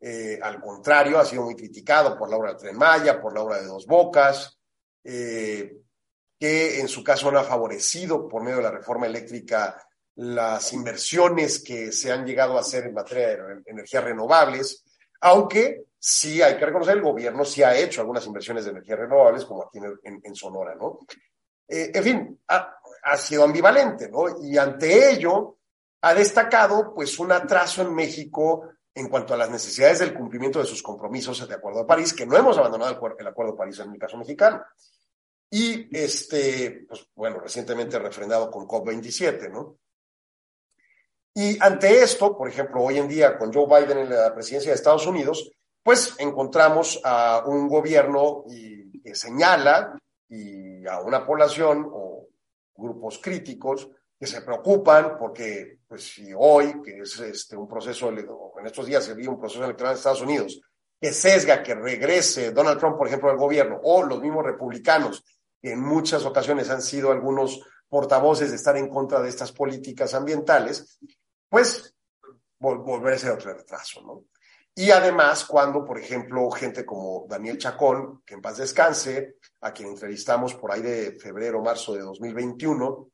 eh, 0.01 0.41
al 0.43 0.61
contrario, 0.61 1.21
ha 1.21 1.25
sido 1.25 1.45
muy 1.45 1.55
criticado 1.55 2.19
por 2.19 2.29
la 2.31 2.37
obra 2.37 2.51
del 2.51 2.59
Tren 2.59 2.77
Maya, 2.77 3.21
por 3.21 3.33
la 3.33 3.43
obra 3.43 3.61
de 3.61 3.67
Dos 3.67 3.87
Bocas, 3.87 4.59
eh, 5.05 5.83
que 6.37 6.81
en 6.81 6.89
su 6.89 7.05
caso 7.05 7.31
no 7.31 7.39
ha 7.39 7.45
favorecido 7.45 8.27
por 8.27 8.43
medio 8.43 8.57
de 8.57 8.65
la 8.65 8.71
reforma 8.73 9.07
eléctrica 9.07 9.88
las 10.19 10.73
inversiones 10.73 11.63
que 11.63 11.93
se 11.93 12.11
han 12.11 12.27
llegado 12.27 12.57
a 12.57 12.61
hacer 12.61 12.87
en 12.87 12.95
materia 12.95 13.29
de 13.29 13.63
energías 13.67 14.03
renovables, 14.03 14.85
aunque 15.21 15.85
sí 15.97 16.43
hay 16.43 16.57
que 16.57 16.67
reconocer, 16.67 16.97
el 16.97 17.03
gobierno 17.03 17.45
sí 17.45 17.63
ha 17.63 17.77
hecho 17.77 18.01
algunas 18.01 18.27
inversiones 18.27 18.65
de 18.65 18.73
energías 18.73 18.99
renovables, 18.99 19.45
como 19.45 19.63
aquí 19.63 19.79
en, 20.03 20.35
Sonora, 20.35 20.75
¿no? 20.75 20.99
Eh, 21.69 21.93
en 21.95 22.03
fin, 22.03 22.41
ha, 22.49 22.79
ha, 23.05 23.17
sido 23.17 23.45
ambivalente, 23.45 24.09
¿no? 24.09 24.43
Y 24.43 24.59
ante 24.59 25.13
ello 25.13 25.59
ha 26.01 26.15
destacado, 26.15 26.93
pues, 26.93 27.17
un 27.21 27.31
atraso 27.31 27.83
en 27.83 27.95
México 27.95 28.71
en 28.95 29.09
cuanto 29.09 29.35
a 29.35 29.37
las 29.37 29.51
necesidades 29.51 30.01
del 30.01 30.15
cumplimiento 30.15 30.59
de 30.59 30.67
sus 30.67 30.83
compromisos 30.83 31.47
de 31.49 31.55
Acuerdo 31.55 31.81
de 31.81 31.87
París, 31.87 32.13
que 32.13 32.27
no 32.27 32.37
hemos 32.37 32.59
abandonado 32.59 32.91
el, 32.91 33.27
Acuerdo 33.27 33.53
de 33.53 33.59
París 33.59 33.79
en 33.79 33.93
el 33.93 33.99
caso 34.01 34.17
mexicano. 34.17 34.65
Y, 35.49 35.97
este, 35.97 36.87
pues, 36.89 37.07
bueno, 37.15 37.39
recientemente 37.39 38.01
refrendado 38.01 38.51
con 38.51 38.67
COP27, 38.67 39.49
¿no? 39.53 39.79
Y 41.41 41.57
ante 41.61 42.03
esto, 42.03 42.37
por 42.37 42.49
ejemplo, 42.49 42.83
hoy 42.83 42.99
en 42.99 43.07
día 43.07 43.39
con 43.39 43.53
Joe 43.53 43.67
Biden 43.67 43.99
en 43.99 44.11
la 44.11 44.35
presidencia 44.35 44.73
de 44.73 44.75
Estados 44.75 45.07
Unidos, 45.07 45.53
pues 45.85 46.17
encontramos 46.19 47.01
a 47.05 47.45
un 47.47 47.69
gobierno 47.69 48.43
que 49.05 49.15
señala 49.15 49.97
y 50.29 50.85
a 50.85 51.01
una 51.01 51.25
población 51.25 51.89
o 51.93 52.27
grupos 52.75 53.21
críticos 53.23 53.89
que 54.19 54.27
se 54.27 54.43
preocupan 54.43 55.17
porque, 55.17 55.79
pues 55.87 56.13
si 56.13 56.33
hoy, 56.37 56.83
que 56.83 57.03
es 57.03 57.21
este, 57.21 57.57
un 57.57 57.69
proceso, 57.69 58.09
en 58.09 58.67
estos 58.67 58.87
días 58.87 59.05
se 59.05 59.15
vio 59.15 59.31
un 59.31 59.39
proceso 59.39 59.63
electoral 59.63 59.93
en 59.93 59.99
Estados 59.99 60.23
Unidos, 60.23 60.61
que 61.01 61.13
sesga 61.13 61.63
que 61.63 61.77
regrese 61.77 62.51
Donald 62.51 62.81
Trump, 62.81 62.99
por 62.99 63.07
ejemplo, 63.07 63.31
al 63.31 63.37
gobierno, 63.37 63.79
o 63.85 64.03
los 64.03 64.21
mismos 64.21 64.45
republicanos, 64.45 65.23
que 65.63 65.71
en 65.71 65.81
muchas 65.81 66.25
ocasiones 66.25 66.69
han 66.69 66.83
sido 66.83 67.13
algunos 67.13 67.61
portavoces 67.89 68.51
de 68.51 68.57
estar 68.57 68.77
en 68.77 68.89
contra 68.89 69.21
de 69.23 69.29
estas 69.29 69.53
políticas 69.53 70.15
ambientales, 70.15 70.99
pues 71.49 71.95
volver 72.59 73.15
a 73.15 73.19
ser 73.19 73.33
otro 73.33 73.55
retraso, 73.55 74.03
¿no? 74.03 74.25
Y 74.75 74.93
además, 74.93 75.45
cuando, 75.45 75.85
por 75.85 75.99
ejemplo, 75.99 76.49
gente 76.53 76.87
como 76.87 77.27
Daniel 77.29 77.59
Chacón, 77.59 78.23
que 78.25 78.35
en 78.35 78.41
paz 78.41 78.59
descanse, 78.59 79.35
a 79.61 79.73
quien 79.73 79.89
entrevistamos 79.89 80.55
por 80.55 80.71
ahí 80.71 80.83
de 80.83 81.19
febrero, 81.19 81.61
marzo 81.61 81.95
de 81.95 82.03
2021, 82.03 83.11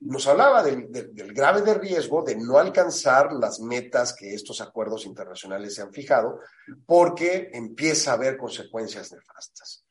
nos 0.00 0.26
hablaba 0.26 0.62
del, 0.64 0.90
del, 0.90 1.32
grave 1.32 1.62
de 1.62 1.74
riesgo 1.74 2.24
de 2.24 2.34
no 2.34 2.58
alcanzar 2.58 3.32
las 3.32 3.60
metas 3.60 4.12
que 4.12 4.34
estos 4.34 4.60
acuerdos 4.60 5.06
internacionales 5.06 5.74
se 5.74 5.82
han 5.82 5.92
fijado, 5.92 6.40
porque 6.84 7.50
empieza 7.52 8.10
a 8.10 8.14
haber 8.14 8.36
consecuencias 8.36 9.12
nefastas. 9.12 9.84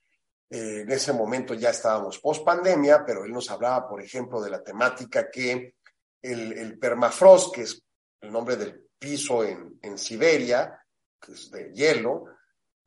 Eh, 0.49 0.81
en 0.81 0.91
ese 0.91 1.13
momento 1.13 1.53
ya 1.53 1.69
estábamos 1.69 2.19
post 2.19 2.43
pandemia, 2.43 3.05
pero 3.05 3.23
él 3.23 3.31
nos 3.31 3.51
hablaba, 3.51 3.87
por 3.87 4.01
ejemplo, 4.01 4.41
de 4.41 4.49
la 4.49 4.63
temática 4.63 5.29
que 5.29 5.75
el, 6.21 6.53
el 6.53 6.79
permafrost, 6.79 7.53
que 7.53 7.61
es 7.61 7.81
el 8.21 8.31
nombre 8.31 8.55
del 8.55 8.87
piso 8.97 9.43
en, 9.43 9.79
en 9.81 9.97
Siberia, 9.97 10.83
que 11.19 11.33
es 11.33 11.49
de 11.51 11.71
hielo, 11.73 12.25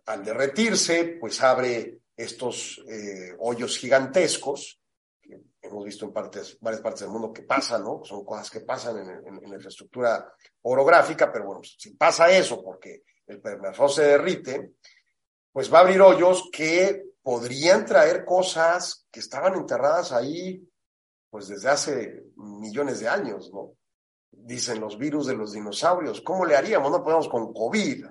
al 0.06 0.24
derretirse, 0.24 1.16
pues 1.20 1.40
abre 1.42 2.00
estos 2.16 2.82
eh, 2.88 3.34
hoyos 3.38 3.78
gigantescos 3.78 4.82
hemos 5.62 5.84
visto 5.84 6.04
en 6.04 6.12
partes, 6.12 6.58
varias 6.60 6.82
partes 6.82 7.02
del 7.02 7.10
mundo 7.10 7.32
que 7.32 7.42
pasan, 7.42 7.84
¿no? 7.84 8.02
Son 8.04 8.24
cosas 8.24 8.50
que 8.50 8.60
pasan 8.60 8.98
en, 8.98 9.40
la 9.48 9.56
infraestructura 9.56 10.32
orográfica, 10.62 11.32
pero 11.32 11.46
bueno, 11.46 11.60
si 11.62 11.94
pasa 11.94 12.30
eso 12.30 12.62
porque 12.62 13.02
el 13.26 13.40
permafrost 13.40 13.96
se 13.96 14.02
derrite, 14.02 14.72
pues 15.52 15.72
va 15.72 15.78
a 15.78 15.80
abrir 15.82 16.00
hoyos 16.00 16.48
que 16.52 17.04
podrían 17.22 17.86
traer 17.86 18.24
cosas 18.24 19.06
que 19.10 19.20
estaban 19.20 19.54
enterradas 19.54 20.12
ahí, 20.12 20.60
pues 21.32 21.48
desde 21.48 21.70
hace 21.70 22.24
millones 22.36 23.00
de 23.00 23.08
años, 23.08 23.50
¿no? 23.54 23.72
Dicen 24.30 24.78
los 24.78 24.98
virus 24.98 25.26
de 25.26 25.34
los 25.34 25.54
dinosaurios. 25.54 26.20
¿Cómo 26.20 26.44
le 26.44 26.54
haríamos? 26.54 26.90
No 26.90 27.02
podemos 27.02 27.26
con 27.26 27.54
COVID. 27.54 28.04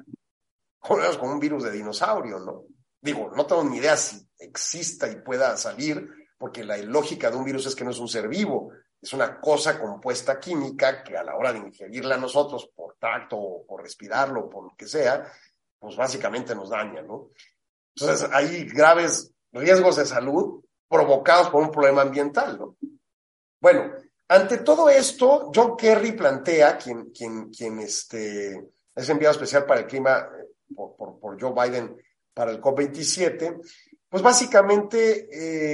¿Cómo 0.79 0.95
le 0.95 1.05
haríamos 1.05 1.19
con 1.19 1.29
un 1.29 1.39
virus 1.39 1.63
de 1.65 1.71
dinosaurio, 1.71 2.39
no? 2.39 2.63
Digo, 2.99 3.31
no 3.35 3.45
tengo 3.45 3.63
ni 3.63 3.77
idea 3.77 3.95
si 3.95 4.27
exista 4.39 5.07
y 5.07 5.17
pueda 5.17 5.55
salir, 5.55 6.09
porque 6.35 6.63
la 6.63 6.77
lógica 6.77 7.29
de 7.29 7.37
un 7.37 7.45
virus 7.45 7.67
es 7.67 7.75
que 7.75 7.83
no 7.83 7.91
es 7.91 7.99
un 7.99 8.07
ser 8.07 8.27
vivo, 8.27 8.71
es 8.99 9.13
una 9.13 9.39
cosa 9.39 9.79
compuesta 9.79 10.39
química 10.39 11.03
que 11.03 11.15
a 11.15 11.23
la 11.23 11.35
hora 11.35 11.53
de 11.53 11.59
ingerirla 11.59 12.17
nosotros 12.17 12.71
por 12.75 12.95
tacto 12.97 13.37
o 13.37 13.67
por 13.67 13.83
respirarlo 13.83 14.45
o 14.45 14.49
por 14.49 14.63
lo 14.63 14.75
que 14.75 14.87
sea, 14.87 15.31
pues 15.77 15.95
básicamente 15.95 16.55
nos 16.55 16.71
daña, 16.71 17.03
¿no? 17.03 17.29
Entonces 17.95 18.27
hay 18.33 18.65
graves 18.65 19.31
riesgos 19.51 19.97
de 19.97 20.07
salud 20.07 20.63
provocados 20.89 21.49
por 21.49 21.61
un 21.61 21.69
problema 21.69 22.01
ambiental, 22.01 22.57
¿no? 22.57 22.75
Bueno, 23.61 23.93
ante 24.27 24.57
todo 24.57 24.89
esto, 24.89 25.51
John 25.53 25.77
Kerry 25.77 26.13
plantea, 26.13 26.77
quien, 26.77 27.11
quien, 27.11 27.51
quien 27.51 27.79
este, 27.79 28.71
es 28.95 29.09
enviado 29.09 29.33
especial 29.33 29.65
para 29.65 29.81
el 29.81 29.87
clima 29.87 30.17
eh, 30.19 30.47
por, 30.75 30.95
por, 30.95 31.19
por 31.19 31.39
Joe 31.39 31.53
Biden 31.53 31.95
para 32.33 32.51
el 32.51 32.59
COP27, 32.59 33.61
pues 34.09 34.23
básicamente 34.23 35.27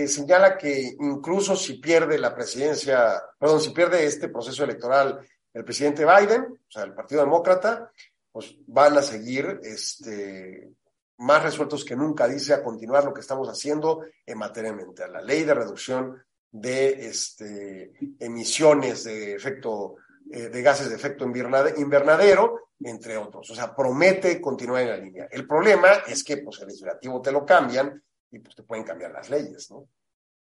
eh, 0.04 0.08
señala 0.08 0.58
que 0.58 0.96
incluso 1.00 1.56
si 1.56 1.76
pierde 1.76 2.20
la 2.20 2.36
presidencia, 2.36 3.22
perdón, 3.40 3.62
si 3.62 3.70
pierde 3.70 4.06
este 4.06 4.30
proceso 4.30 4.64
electoral 4.64 5.20
el 5.54 5.64
presidente 5.64 6.06
Biden, 6.06 6.44
o 6.44 6.70
sea, 6.72 6.84
el 6.84 6.94
Partido 6.94 7.22
Demócrata, 7.22 7.92
pues 8.32 8.56
van 8.68 8.98
a 8.98 9.02
seguir 9.02 9.60
este, 9.64 10.70
más 11.18 11.42
resueltos 11.42 11.84
que 11.84 11.96
nunca, 11.96 12.28
dice, 12.28 12.54
a 12.54 12.62
continuar 12.62 13.06
lo 13.06 13.14
que 13.14 13.22
estamos 13.22 13.48
haciendo 13.50 14.04
en 14.26 14.38
materia 14.38 14.70
ambiental. 14.70 15.14
La 15.14 15.22
ley 15.22 15.44
de 15.44 15.56
reducción 15.56 16.24
de 16.52 17.08
este, 17.08 17.94
emisiones 18.20 19.04
de 19.04 19.36
efecto 19.36 19.96
eh, 20.30 20.50
de 20.50 20.62
gases 20.62 20.90
de 20.90 20.96
efecto 20.96 21.24
invernadero, 21.26 22.72
entre 22.82 23.16
otros. 23.16 23.50
O 23.50 23.56
sea, 23.56 23.74
promete 23.74 24.42
continuar 24.42 24.82
en 24.82 24.90
la 24.90 24.98
línea. 24.98 25.28
El 25.32 25.48
problema 25.48 26.04
es 26.06 26.24
que 26.24 26.38
pues, 26.38 26.60
el 26.60 26.68
legislativo 26.68 27.22
te 27.22 27.32
lo 27.32 27.46
cambian 27.46 28.02
y 28.32 28.40
pues 28.40 28.56
te 28.56 28.64
pueden 28.64 28.84
cambiar 28.84 29.12
las 29.12 29.30
leyes, 29.30 29.72
¿no? 29.72 29.88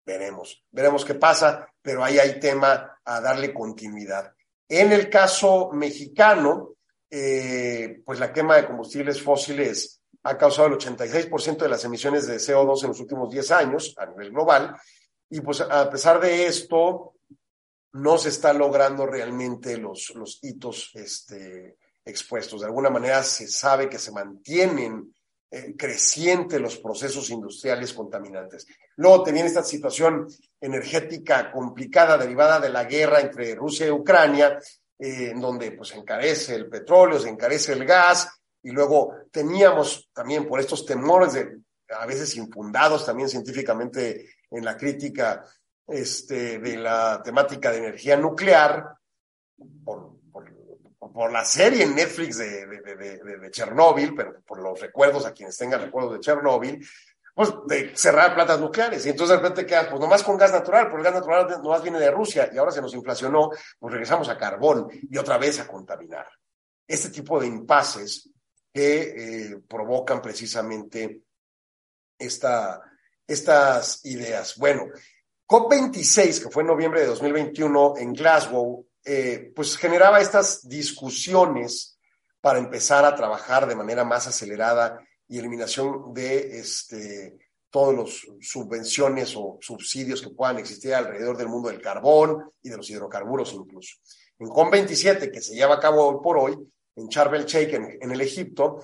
Veremos, 0.05 0.65
veremos 0.71 1.05
qué 1.05 1.15
pasa, 1.15 1.67
pero 1.81 2.03
ahí 2.03 2.19
hay 2.19 2.39
tema 2.39 2.99
a 3.05 3.21
darle 3.21 3.53
continuidad. 3.53 4.33
En 4.67 4.91
el 4.91 5.09
caso 5.09 5.69
mexicano, 5.71 6.75
eh, 7.09 8.01
pues 8.03 8.19
la 8.19 8.33
quema 8.33 8.57
de 8.57 8.65
combustibles 8.65 9.21
fósiles 9.21 10.01
ha 10.23 10.37
causado 10.37 10.67
el 10.67 10.73
86% 10.73 11.57
de 11.57 11.69
las 11.69 11.85
emisiones 11.85 12.27
de 12.27 12.35
CO2 12.35 12.83
en 12.83 12.89
los 12.89 12.99
últimos 12.99 13.29
10 13.31 13.51
años 13.51 13.95
a 13.97 14.05
nivel 14.07 14.31
global, 14.31 14.75
y 15.29 15.41
pues 15.41 15.61
a 15.61 15.89
pesar 15.89 16.19
de 16.19 16.47
esto, 16.47 17.15
no 17.93 18.17
se 18.17 18.29
está 18.29 18.53
logrando 18.53 19.05
realmente 19.05 19.77
los, 19.77 20.11
los 20.15 20.39
hitos 20.43 20.91
este, 20.93 21.77
expuestos. 22.05 22.61
De 22.61 22.67
alguna 22.67 22.89
manera 22.89 23.23
se 23.23 23.47
sabe 23.47 23.89
que 23.89 23.97
se 23.97 24.11
mantienen 24.11 25.13
eh, 25.51 25.75
creciente 25.75 26.59
los 26.59 26.77
procesos 26.77 27.29
industriales 27.31 27.93
contaminantes. 27.93 28.67
Luego 28.97 29.23
te 29.23 29.39
esta 29.39 29.63
situación 29.63 30.27
energética 30.61 31.51
complicada 31.51 32.17
derivada 32.17 32.59
de 32.59 32.69
la 32.69 32.83
guerra 32.83 33.19
entre 33.19 33.55
Rusia 33.55 33.87
y 33.87 33.91
Ucrania, 33.91 34.59
eh, 34.99 35.31
en 35.31 35.41
donde 35.41 35.71
pues 35.71 35.93
encarece 35.95 36.55
el 36.55 36.69
petróleo, 36.69 37.19
se 37.19 37.29
encarece 37.29 37.73
el 37.73 37.85
gas, 37.85 38.29
y 38.61 38.71
luego 38.71 39.15
teníamos 39.31 40.09
también 40.13 40.47
por 40.47 40.59
estos 40.59 40.85
temores 40.85 41.33
de, 41.33 41.59
a 41.89 42.05
veces 42.05 42.35
infundados 42.35 43.05
también 43.05 43.29
científicamente 43.29 44.29
en 44.51 44.65
la 44.65 44.77
crítica 44.77 45.43
este, 45.87 46.59
de 46.59 46.77
la 46.77 47.21
temática 47.23 47.71
de 47.71 47.77
energía 47.77 48.17
nuclear, 48.17 48.95
por 49.83 50.19
por 51.19 51.31
la 51.31 51.43
serie 51.43 51.83
en 51.83 51.95
Netflix 51.95 52.37
de, 52.37 52.65
de, 52.65 53.51
Chernóbil, 53.51 54.15
pero 54.15 54.41
por 54.41 54.61
los 54.61 54.79
recuerdos 54.79 55.25
a 55.25 55.33
quienes 55.33 55.57
tengan 55.57 55.81
recuerdos 55.81 56.13
de 56.13 56.19
Chernóbil, 56.19 56.87
pues 57.33 57.51
de 57.67 57.95
cerrar 57.95 58.33
plantas 58.35 58.59
nucleares. 58.59 59.05
Y 59.05 59.09
entonces 59.09 59.35
de 59.35 59.41
repente 59.41 59.65
quedan, 59.65 59.87
pues 59.89 59.99
nomás 59.99 60.23
con 60.23 60.37
gas 60.37 60.51
natural, 60.51 60.85
pero 60.85 60.97
el 60.97 61.03
gas 61.03 61.13
natural 61.13 61.61
nomás 61.61 61.81
viene 61.81 61.99
de 61.99 62.11
Rusia 62.11 62.49
y 62.53 62.57
ahora 62.57 62.71
se 62.71 62.81
nos 62.81 62.93
inflacionó, 62.93 63.49
pues 63.79 63.91
regresamos 63.91 64.29
a 64.29 64.37
carbón 64.37 64.87
y 64.91 65.17
otra 65.17 65.37
vez 65.37 65.59
a 65.59 65.67
contaminar. 65.67 66.27
Este 66.87 67.09
tipo 67.09 67.39
de 67.39 67.47
impases 67.47 68.29
que 68.73 69.01
eh, 69.01 69.57
provocan 69.67 70.21
precisamente 70.21 71.21
esta, 72.17 72.81
estas 73.29 74.05
ideas. 74.05 74.57
Bueno, 74.57 74.87
COP26, 75.47 76.43
que 76.43 76.49
fue 76.49 76.63
en 76.63 76.67
noviembre 76.67 77.01
de 77.01 77.07
2021 77.07 77.95
en 77.97 78.13
Glasgow, 78.13 78.85
eh, 79.05 79.51
pues 79.55 79.77
generaba 79.77 80.19
estas 80.19 80.67
discusiones 80.67 81.97
para 82.41 82.59
empezar 82.59 83.05
a 83.05 83.15
trabajar 83.15 83.67
de 83.67 83.75
manera 83.75 84.03
más 84.03 84.27
acelerada 84.27 84.99
y 85.27 85.37
eliminación 85.39 86.13
de 86.13 86.59
este, 86.59 87.37
todos 87.69 87.95
los 87.95 88.27
subvenciones 88.41 89.35
o 89.35 89.57
subsidios 89.61 90.21
que 90.21 90.29
puedan 90.29 90.57
existir 90.57 90.93
alrededor 90.93 91.37
del 91.37 91.49
mundo 91.49 91.69
del 91.69 91.81
carbón 91.81 92.51
y 92.61 92.69
de 92.69 92.77
los 92.77 92.89
hidrocarburos 92.89 93.53
incluso. 93.53 93.97
En 94.39 94.47
COP27, 94.47 95.31
que 95.31 95.41
se 95.41 95.53
lleva 95.53 95.75
a 95.75 95.79
cabo 95.79 96.07
hoy 96.07 96.17
por 96.23 96.37
hoy, 96.37 96.57
en 96.95 97.07
Sharm 97.07 97.35
el 97.35 97.45
Sheikh, 97.45 97.73
en, 97.73 98.11
el 98.11 98.21
Egipto, 98.21 98.83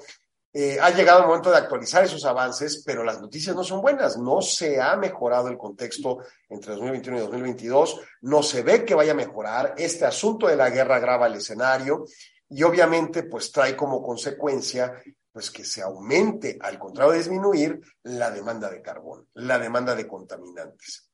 Eh, 0.58 0.78
ha 0.80 0.90
llegado 0.92 1.20
el 1.20 1.28
momento 1.28 1.52
de 1.52 1.58
actualizar 1.58 2.06
esos 2.06 2.24
avances, 2.24 2.82
pero 2.86 3.04
las 3.04 3.20
noticias 3.20 3.54
no 3.54 3.62
son 3.62 3.82
buenas. 3.82 4.18
No 4.18 4.42
se 4.42 4.80
ha 4.80 4.96
mejorado 4.96 5.50
el 5.50 5.58
contexto 5.58 6.20
entre 6.48 6.76
2021 6.76 7.18
y 7.18 7.22
2022. 7.24 8.00
No 8.22 8.42
se 8.42 8.64
ve 8.64 8.86
que 8.86 8.96
vaya 8.96 9.12
a 9.12 9.16
mejorar. 9.16 9.76
Este 9.78 10.06
asunto 10.06 10.48
de 10.48 10.56
la 10.56 10.70
guerra 10.70 10.96
agrava 10.96 11.28
el 11.28 11.36
escenario 11.36 12.06
y 12.48 12.64
obviamente 12.64 13.24
pues 13.24 13.52
trae 13.52 13.76
como 13.76 14.02
consecuencia 14.02 14.94
pues 15.30 15.52
que 15.52 15.66
se 15.66 15.82
aumente, 15.82 16.58
al 16.62 16.80
contrario 16.80 17.12
de 17.12 17.18
disminuir, 17.18 17.82
la 18.04 18.32
demanda 18.32 18.70
de 18.70 18.82
carbón, 18.82 19.28
la 19.34 19.60
demanda 19.60 19.94
de 19.94 20.08
contaminantes. 20.08 21.10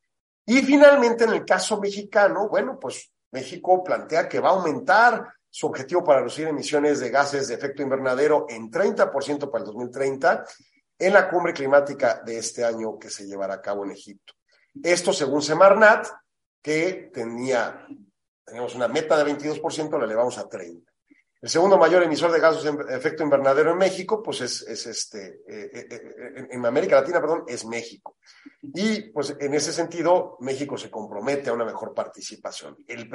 Y 0.45 0.61
finalmente, 0.61 1.23
en 1.23 1.31
el 1.31 1.43
caso 1.43 1.81
mexicano, 1.81 2.47
bueno, 2.47 2.77
pues 2.79 3.11
México 3.31 3.83
plantea 3.83 4.29
que 4.29 4.39
va 4.39 4.49
a 4.49 4.53
aumentar 4.53 5.33
su 5.51 5.67
objetivo 5.67 6.03
para 6.03 6.19
reducir 6.19 6.47
emisiones 6.47 6.99
de 7.01 7.09
gases 7.09 7.47
de 7.49 7.55
efecto 7.55 7.83
invernadero 7.83 8.45
en 8.49 8.71
30% 8.71 9.51
para 9.51 9.63
el 9.63 9.65
2030 9.65 10.45
en 10.97 11.13
la 11.13 11.29
cumbre 11.29 11.51
climática 11.51 12.21
de 12.25 12.37
este 12.37 12.63
año 12.63 12.97
que 12.97 13.09
se 13.09 13.27
llevará 13.27 13.55
a 13.55 13.61
cabo 13.61 13.83
en 13.83 13.91
Egipto. 13.91 14.33
Esto 14.81 15.11
según 15.11 15.41
Semarnat, 15.41 16.07
que 16.61 17.09
tenía, 17.13 17.85
una 18.75 18.87
meta 18.87 19.21
de 19.21 19.33
22%, 19.33 19.99
la 19.99 20.05
elevamos 20.05 20.37
a 20.37 20.47
30%. 20.47 20.83
El 21.41 21.49
segundo 21.49 21.75
mayor 21.75 22.03
emisor 22.03 22.31
de 22.31 22.39
gases 22.39 22.63
de 22.63 22.95
efecto 22.95 23.23
invernadero 23.23 23.71
en 23.71 23.77
México, 23.79 24.21
pues 24.21 24.41
es, 24.41 24.61
es 24.61 24.85
este, 24.85 25.41
eh, 25.47 25.71
eh, 25.73 25.87
eh, 25.89 26.47
en 26.51 26.63
América 26.63 26.97
Latina, 26.97 27.19
perdón, 27.19 27.45
es 27.47 27.65
México. 27.65 28.17
Y 28.61 29.09
pues 29.09 29.35
en 29.39 29.55
ese 29.55 29.73
sentido, 29.73 30.37
México 30.41 30.77
se 30.77 30.91
compromete 30.91 31.49
a 31.49 31.53
una 31.53 31.65
mejor 31.65 31.95
participación. 31.95 32.77
El, 32.87 33.09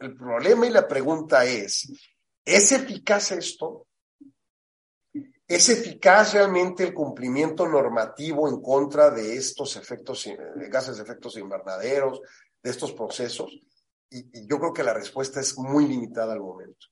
el 0.00 0.16
problema 0.16 0.66
y 0.66 0.70
la 0.70 0.88
pregunta 0.88 1.44
es, 1.44 1.88
¿es 2.44 2.72
eficaz 2.72 3.30
esto? 3.30 3.86
¿Es 5.46 5.68
eficaz 5.68 6.34
realmente 6.34 6.82
el 6.82 6.92
cumplimiento 6.92 7.66
normativo 7.68 8.48
en 8.48 8.60
contra 8.60 9.08
de 9.10 9.36
estos 9.36 9.76
efectos, 9.76 10.24
de 10.24 10.68
gases 10.68 10.96
de 10.96 11.04
efectos 11.04 11.38
invernaderos, 11.38 12.20
de 12.60 12.70
estos 12.70 12.92
procesos? 12.92 13.56
Y, 14.10 14.40
y 14.40 14.48
yo 14.48 14.58
creo 14.58 14.72
que 14.72 14.82
la 14.82 14.94
respuesta 14.94 15.38
es 15.38 15.56
muy 15.56 15.86
limitada 15.86 16.32
al 16.32 16.40
momento. 16.40 16.88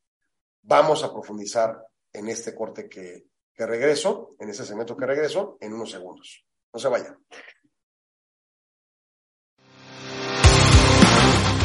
Vamos 0.68 1.04
a 1.04 1.12
profundizar 1.12 1.80
en 2.12 2.28
este 2.28 2.54
corte 2.54 2.88
que, 2.88 3.26
que 3.54 3.66
regreso, 3.66 4.34
en 4.40 4.50
ese 4.50 4.64
segmento 4.64 4.96
que 4.96 5.06
regreso, 5.06 5.56
en 5.60 5.72
unos 5.72 5.92
segundos. 5.92 6.44
No 6.72 6.80
se 6.80 6.88
vayan. 6.88 7.16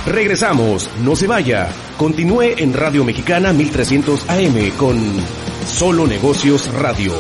Regresamos, 0.06 0.90
no 1.00 1.16
se 1.16 1.26
vaya. 1.26 1.70
Continúe 1.98 2.58
en 2.58 2.74
Radio 2.74 3.04
Mexicana 3.04 3.54
1300 3.54 4.30
AM 4.30 4.72
con 4.78 4.98
Solo 5.66 6.06
Negocios 6.06 6.72
Radio. 6.74 7.14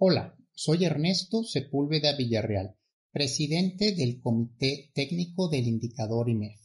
Hola, 0.00 0.38
soy 0.54 0.84
Ernesto 0.84 1.42
Sepúlveda 1.42 2.14
Villarreal, 2.14 2.76
presidente 3.10 3.96
del 3.96 4.20
Comité 4.20 4.92
Técnico 4.94 5.48
del 5.48 5.66
Indicador 5.66 6.28
IMEF. 6.28 6.60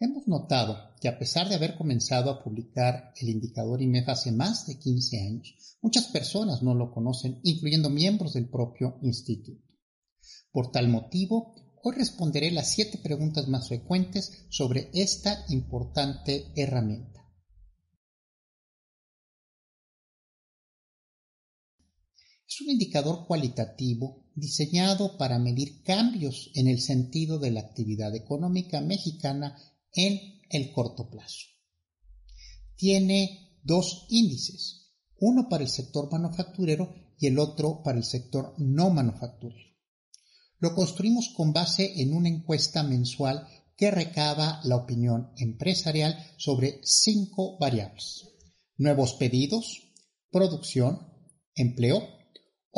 Hemos 0.00 0.26
notado 0.26 0.94
que 1.02 1.08
a 1.08 1.18
pesar 1.18 1.50
de 1.50 1.56
haber 1.56 1.76
comenzado 1.76 2.30
a 2.30 2.42
publicar 2.42 3.12
el 3.20 3.28
indicador 3.28 3.82
IMEF 3.82 4.08
hace 4.08 4.32
más 4.32 4.66
de 4.66 4.78
15 4.78 5.20
años, 5.20 5.76
muchas 5.82 6.06
personas 6.06 6.62
no 6.62 6.74
lo 6.74 6.90
conocen, 6.90 7.40
incluyendo 7.42 7.90
miembros 7.90 8.32
del 8.32 8.48
propio 8.48 8.98
instituto. 9.02 9.62
Por 10.50 10.72
tal 10.72 10.88
motivo, 10.88 11.56
hoy 11.82 11.94
responderé 11.94 12.52
las 12.52 12.70
siete 12.70 12.96
preguntas 12.96 13.48
más 13.48 13.68
frecuentes 13.68 14.46
sobre 14.48 14.88
esta 14.94 15.44
importante 15.50 16.52
herramienta. 16.56 17.15
Es 22.56 22.62
un 22.62 22.70
indicador 22.70 23.26
cualitativo 23.26 24.24
diseñado 24.34 25.18
para 25.18 25.38
medir 25.38 25.82
cambios 25.82 26.50
en 26.54 26.68
el 26.68 26.80
sentido 26.80 27.38
de 27.38 27.50
la 27.50 27.60
actividad 27.60 28.14
económica 28.14 28.80
mexicana 28.80 29.58
en 29.92 30.18
el 30.48 30.72
corto 30.72 31.10
plazo. 31.10 31.48
Tiene 32.74 33.58
dos 33.62 34.06
índices, 34.08 34.88
uno 35.18 35.50
para 35.50 35.64
el 35.64 35.68
sector 35.68 36.10
manufacturero 36.10 36.94
y 37.18 37.26
el 37.26 37.38
otro 37.38 37.82
para 37.82 37.98
el 37.98 38.04
sector 38.04 38.54
no 38.56 38.88
manufacturero. 38.88 39.76
Lo 40.58 40.74
construimos 40.74 41.34
con 41.36 41.52
base 41.52 42.00
en 42.00 42.14
una 42.14 42.30
encuesta 42.30 42.82
mensual 42.82 43.46
que 43.76 43.90
recaba 43.90 44.62
la 44.64 44.76
opinión 44.76 45.30
empresarial 45.36 46.16
sobre 46.38 46.80
cinco 46.84 47.58
variables. 47.58 48.28
Nuevos 48.78 49.12
pedidos, 49.12 49.92
producción, 50.30 51.12
empleo, 51.54 52.15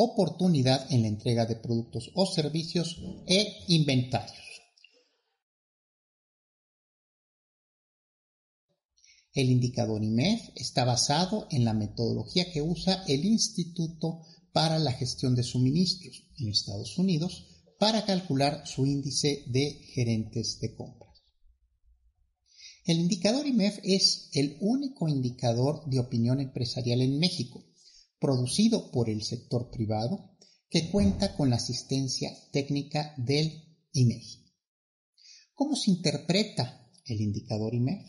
oportunidad 0.01 0.89
en 0.93 1.01
la 1.01 1.09
entrega 1.09 1.45
de 1.45 1.57
productos 1.57 2.09
o 2.15 2.25
servicios 2.25 3.01
e 3.27 3.65
inventarios. 3.67 4.39
El 9.33 9.49
indicador 9.49 10.01
IMEF 10.01 10.51
está 10.55 10.85
basado 10.85 11.47
en 11.51 11.65
la 11.65 11.73
metodología 11.73 12.49
que 12.49 12.61
usa 12.61 13.03
el 13.09 13.25
Instituto 13.25 14.21
para 14.53 14.79
la 14.79 14.93
Gestión 14.93 15.35
de 15.35 15.43
Suministros 15.43 16.23
en 16.37 16.47
Estados 16.47 16.97
Unidos 16.97 17.73
para 17.77 18.05
calcular 18.05 18.65
su 18.65 18.85
índice 18.85 19.43
de 19.47 19.81
gerentes 19.93 20.59
de 20.61 20.75
compras. 20.75 21.17
El 22.85 22.99
indicador 22.99 23.45
IMEF 23.45 23.79
es 23.83 24.29
el 24.31 24.55
único 24.61 25.09
indicador 25.09 25.83
de 25.89 25.99
opinión 25.99 26.39
empresarial 26.39 27.01
en 27.01 27.19
México 27.19 27.68
producido 28.19 28.91
por 28.91 29.09
el 29.09 29.23
sector 29.23 29.69
privado 29.71 30.37
que 30.69 30.89
cuenta 30.91 31.35
con 31.35 31.49
la 31.49 31.55
asistencia 31.55 32.31
técnica 32.51 33.13
del 33.17 33.63
INEGI. 33.91 34.45
¿Cómo 35.53 35.75
se 35.75 35.91
interpreta 35.91 36.89
el 37.05 37.21
indicador 37.21 37.73
IMEF? 37.73 38.05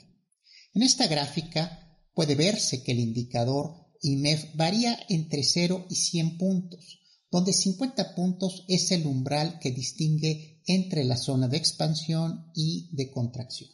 En 0.75 0.83
esta 0.83 1.07
gráfica 1.07 1.99
puede 2.15 2.35
verse 2.35 2.83
que 2.83 2.93
el 2.93 3.01
indicador 3.01 3.89
IMEF 4.03 4.55
varía 4.55 4.99
entre 5.09 5.43
0 5.43 5.87
y 5.89 5.95
100 5.95 6.39
puntos, 6.39 7.01
donde 7.31 7.53
50 7.53 8.15
puntos 8.15 8.65
es 8.69 8.91
el 8.93 9.07
umbral 9.07 9.59
que 9.59 9.71
distingue 9.71 10.63
entre 10.67 11.05
la 11.05 11.17
zona 11.17 11.49
de 11.49 11.57
expansión 11.57 12.51
y 12.55 12.91
de 12.93 13.11
contracción. 13.11 13.71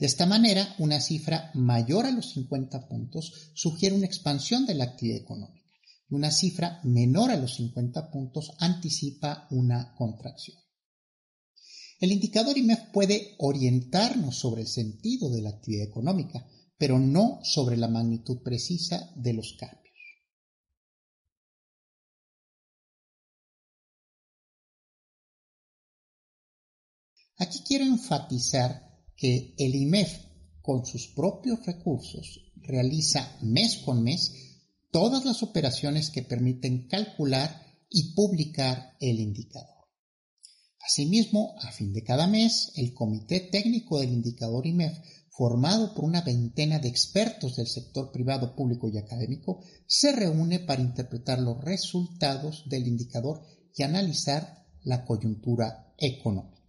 De 0.00 0.06
esta 0.06 0.24
manera, 0.24 0.74
una 0.78 0.98
cifra 0.98 1.50
mayor 1.52 2.06
a 2.06 2.10
los 2.10 2.30
50 2.30 2.88
puntos 2.88 3.50
sugiere 3.52 3.94
una 3.94 4.06
expansión 4.06 4.64
de 4.64 4.74
la 4.74 4.84
actividad 4.84 5.18
económica 5.18 5.68
y 6.08 6.14
una 6.14 6.30
cifra 6.30 6.80
menor 6.84 7.30
a 7.30 7.36
los 7.36 7.56
50 7.56 8.10
puntos 8.10 8.50
anticipa 8.60 9.46
una 9.50 9.94
contracción. 9.94 10.56
El 11.98 12.12
indicador 12.12 12.56
IMEF 12.56 12.80
puede 12.94 13.34
orientarnos 13.40 14.38
sobre 14.38 14.62
el 14.62 14.68
sentido 14.68 15.28
de 15.28 15.42
la 15.42 15.50
actividad 15.50 15.88
económica, 15.88 16.46
pero 16.78 16.98
no 16.98 17.40
sobre 17.42 17.76
la 17.76 17.88
magnitud 17.88 18.42
precisa 18.42 19.12
de 19.16 19.34
los 19.34 19.52
cambios. 19.58 19.80
Aquí 27.36 27.58
quiero 27.66 27.84
enfatizar 27.84 28.89
que 29.20 29.54
el 29.58 29.74
IMEF, 29.74 30.10
con 30.62 30.86
sus 30.86 31.08
propios 31.08 31.66
recursos, 31.66 32.40
realiza 32.56 33.36
mes 33.42 33.76
con 33.84 34.02
mes 34.02 34.32
todas 34.90 35.26
las 35.26 35.42
operaciones 35.42 36.08
que 36.08 36.22
permiten 36.22 36.88
calcular 36.88 37.66
y 37.90 38.14
publicar 38.14 38.96
el 38.98 39.20
indicador. 39.20 39.88
Asimismo, 40.80 41.54
a 41.60 41.70
fin 41.70 41.92
de 41.92 42.02
cada 42.02 42.26
mes, 42.26 42.72
el 42.76 42.94
Comité 42.94 43.40
Técnico 43.40 44.00
del 44.00 44.10
Indicador 44.10 44.66
IMEF, 44.66 44.98
formado 45.28 45.94
por 45.94 46.04
una 46.04 46.22
veintena 46.22 46.78
de 46.78 46.88
expertos 46.88 47.56
del 47.56 47.66
sector 47.66 48.10
privado, 48.12 48.56
público 48.56 48.88
y 48.88 48.96
académico, 48.96 49.62
se 49.86 50.12
reúne 50.12 50.60
para 50.60 50.80
interpretar 50.80 51.40
los 51.40 51.62
resultados 51.62 52.64
del 52.70 52.88
indicador 52.88 53.42
y 53.76 53.82
analizar 53.82 54.66
la 54.82 55.04
coyuntura 55.04 55.94
económica. 55.98 56.59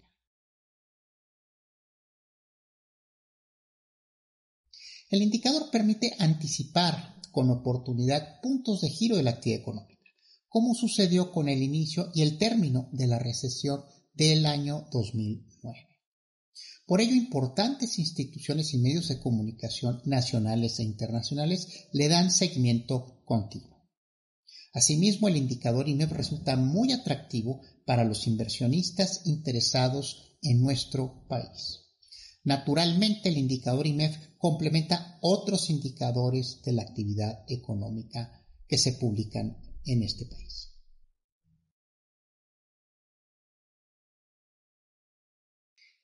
El 5.11 5.21
indicador 5.21 5.69
permite 5.69 6.15
anticipar 6.19 7.19
con 7.31 7.49
oportunidad 7.49 8.39
puntos 8.41 8.79
de 8.79 8.89
giro 8.89 9.17
de 9.17 9.23
la 9.23 9.31
actividad 9.31 9.59
económica, 9.59 10.01
como 10.47 10.73
sucedió 10.73 11.33
con 11.33 11.49
el 11.49 11.61
inicio 11.61 12.09
y 12.15 12.21
el 12.21 12.37
término 12.37 12.87
de 12.93 13.07
la 13.07 13.19
recesión 13.19 13.83
del 14.13 14.45
año 14.45 14.87
2009. 14.89 15.77
Por 16.87 17.01
ello, 17.01 17.13
importantes 17.13 17.99
instituciones 17.99 18.73
y 18.73 18.77
medios 18.77 19.09
de 19.09 19.19
comunicación 19.19 20.01
nacionales 20.05 20.79
e 20.79 20.83
internacionales 20.83 21.67
le 21.91 22.07
dan 22.07 22.31
seguimiento 22.31 23.21
continuo. 23.25 23.89
Asimismo, 24.73 25.27
el 25.27 25.35
indicador 25.35 25.89
IMEF 25.89 26.13
resulta 26.13 26.55
muy 26.55 26.93
atractivo 26.93 27.59
para 27.85 28.05
los 28.05 28.27
inversionistas 28.27 29.23
interesados 29.25 30.37
en 30.41 30.61
nuestro 30.61 31.27
país. 31.27 31.80
Naturalmente, 32.43 33.29
el 33.29 33.37
indicador 33.37 33.85
IMEF 33.85 34.17
complementa 34.37 35.19
otros 35.21 35.69
indicadores 35.69 36.61
de 36.63 36.73
la 36.73 36.81
actividad 36.81 37.45
económica 37.47 38.43
que 38.67 38.77
se 38.77 38.93
publican 38.93 39.57
en 39.85 40.01
este 40.01 40.25
país. 40.25 40.69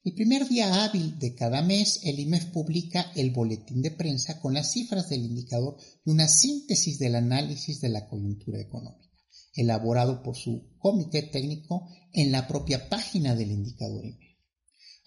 El 0.04 0.14
primer 0.14 0.48
día 0.48 0.86
hábil 0.86 1.20
de 1.20 1.36
cada 1.36 1.62
mes, 1.62 2.00
el 2.04 2.20
IMEF 2.20 2.46
publica 2.52 3.12
el 3.16 3.32
boletín 3.32 3.82
de 3.82 3.92
prensa 3.92 4.40
con 4.40 4.54
las 4.54 4.72
cifras 4.72 5.10
del 5.10 5.26
indicador 5.26 5.76
y 6.06 6.12
una 6.12 6.30
síntesis 6.30 6.98
del 6.98 7.16
análisis 7.16 7.82
de 7.82 7.90
la 7.90 8.08
coyuntura 8.08 8.62
económica, 8.62 9.12
elaborado 9.54 10.24
por 10.24 10.38
su 10.38 10.78
comité 10.78 11.24
técnico 11.24 11.90
en 12.14 12.32
la 12.32 12.48
propia 12.48 12.88
página 12.88 13.36
del 13.36 13.52
indicador 13.52 14.06
IMEF. 14.06 14.27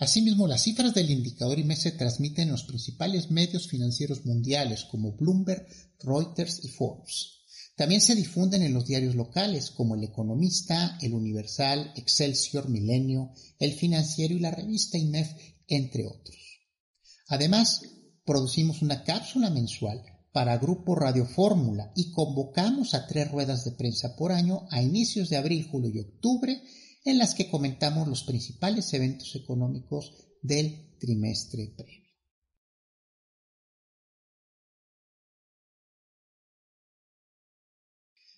Asimismo, 0.00 0.46
las 0.46 0.62
cifras 0.62 0.94
del 0.94 1.10
indicador 1.10 1.58
IMEF 1.58 1.78
se 1.78 1.92
transmiten 1.92 2.44
en 2.44 2.52
los 2.52 2.64
principales 2.64 3.30
medios 3.30 3.68
financieros 3.68 4.24
mundiales 4.24 4.84
como 4.84 5.12
Bloomberg, 5.12 5.66
Reuters 5.98 6.64
y 6.64 6.68
Forbes. 6.68 7.40
También 7.76 8.00
se 8.00 8.14
difunden 8.14 8.62
en 8.62 8.72
los 8.72 8.86
diarios 8.86 9.14
locales 9.14 9.70
como 9.70 9.94
El 9.94 10.04
Economista, 10.04 10.96
El 11.02 11.12
Universal, 11.12 11.92
Excelsior, 11.96 12.70
Milenio, 12.70 13.32
El 13.58 13.74
Financiero 13.74 14.32
y 14.32 14.38
la 14.38 14.50
revista 14.50 14.96
IMEF, 14.96 15.32
entre 15.68 16.06
otros. 16.06 16.38
Además, 17.28 17.82
producimos 18.24 18.80
una 18.80 19.04
cápsula 19.04 19.50
mensual 19.50 20.02
para 20.32 20.56
Grupo 20.56 20.94
Radio 20.94 21.26
Fórmula 21.26 21.92
y 21.94 22.10
convocamos 22.10 22.94
a 22.94 23.06
tres 23.06 23.30
ruedas 23.30 23.64
de 23.66 23.72
prensa 23.72 24.16
por 24.16 24.32
año 24.32 24.66
a 24.70 24.80
inicios 24.80 25.28
de 25.28 25.36
abril, 25.36 25.68
julio 25.70 25.90
y 25.92 25.98
octubre, 25.98 26.62
en 27.04 27.18
las 27.18 27.34
que 27.34 27.48
comentamos 27.48 28.08
los 28.08 28.24
principales 28.24 28.92
eventos 28.92 29.34
económicos 29.36 30.12
del 30.42 30.96
trimestre 30.98 31.74
previo. 31.76 32.00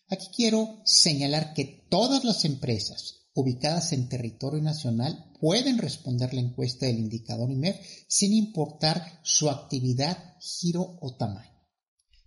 Aquí 0.08 0.26
quiero 0.36 0.82
señalar 0.84 1.54
que 1.54 1.86
todas 1.88 2.24
las 2.24 2.44
empresas 2.44 3.30
ubicadas 3.34 3.92
en 3.92 4.10
territorio 4.10 4.60
nacional 4.60 5.32
pueden 5.40 5.78
responder 5.78 6.34
la 6.34 6.42
encuesta 6.42 6.84
del 6.84 6.98
indicador 6.98 7.50
IMEF 7.50 7.76
sin 8.08 8.34
importar 8.34 9.20
su 9.24 9.48
actividad, 9.48 10.36
giro 10.38 10.98
o 11.00 11.16
tamaño. 11.16 11.50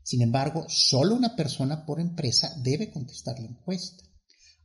Sin 0.01 0.23
embargo, 0.23 0.65
solo 0.67 1.15
una 1.15 1.36
persona 1.36 1.86
por 1.86 1.99
empresa 1.99 2.55
debe 2.63 2.91
contestar 2.91 3.39
la 3.39 3.47
encuesta. 3.47 4.03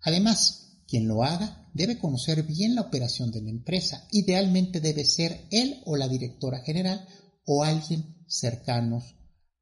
Además, 0.02 0.69
quien 0.90 1.06
lo 1.06 1.22
haga 1.22 1.70
debe 1.72 1.98
conocer 1.98 2.42
bien 2.42 2.74
la 2.74 2.82
operación 2.82 3.30
de 3.30 3.40
la 3.40 3.50
empresa. 3.50 4.08
Idealmente 4.10 4.80
debe 4.80 5.04
ser 5.04 5.46
él 5.52 5.80
o 5.86 5.96
la 5.96 6.08
directora 6.08 6.60
general 6.64 7.06
o 7.46 7.62
alguien 7.62 8.24
cercano 8.26 8.98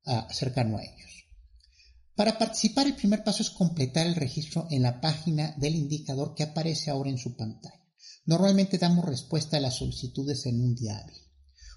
a 0.05 0.83
ellos. 0.83 1.09
Para 2.17 2.39
participar, 2.39 2.87
el 2.87 2.97
primer 2.97 3.23
paso 3.23 3.43
es 3.43 3.51
completar 3.51 4.07
el 4.07 4.17
registro 4.17 4.67
en 4.71 4.83
la 4.83 5.01
página 5.01 5.55
del 5.59 5.77
indicador 5.77 6.35
que 6.35 6.43
aparece 6.43 6.91
ahora 6.91 7.11
en 7.11 7.19
su 7.19 7.37
pantalla. 7.37 7.79
Normalmente 8.25 8.79
damos 8.79 9.05
respuesta 9.05 9.59
a 9.59 9.61
las 9.61 9.77
solicitudes 9.77 10.47
en 10.47 10.61
un 10.61 10.75
día 10.75 10.99
hábil. 10.99 11.17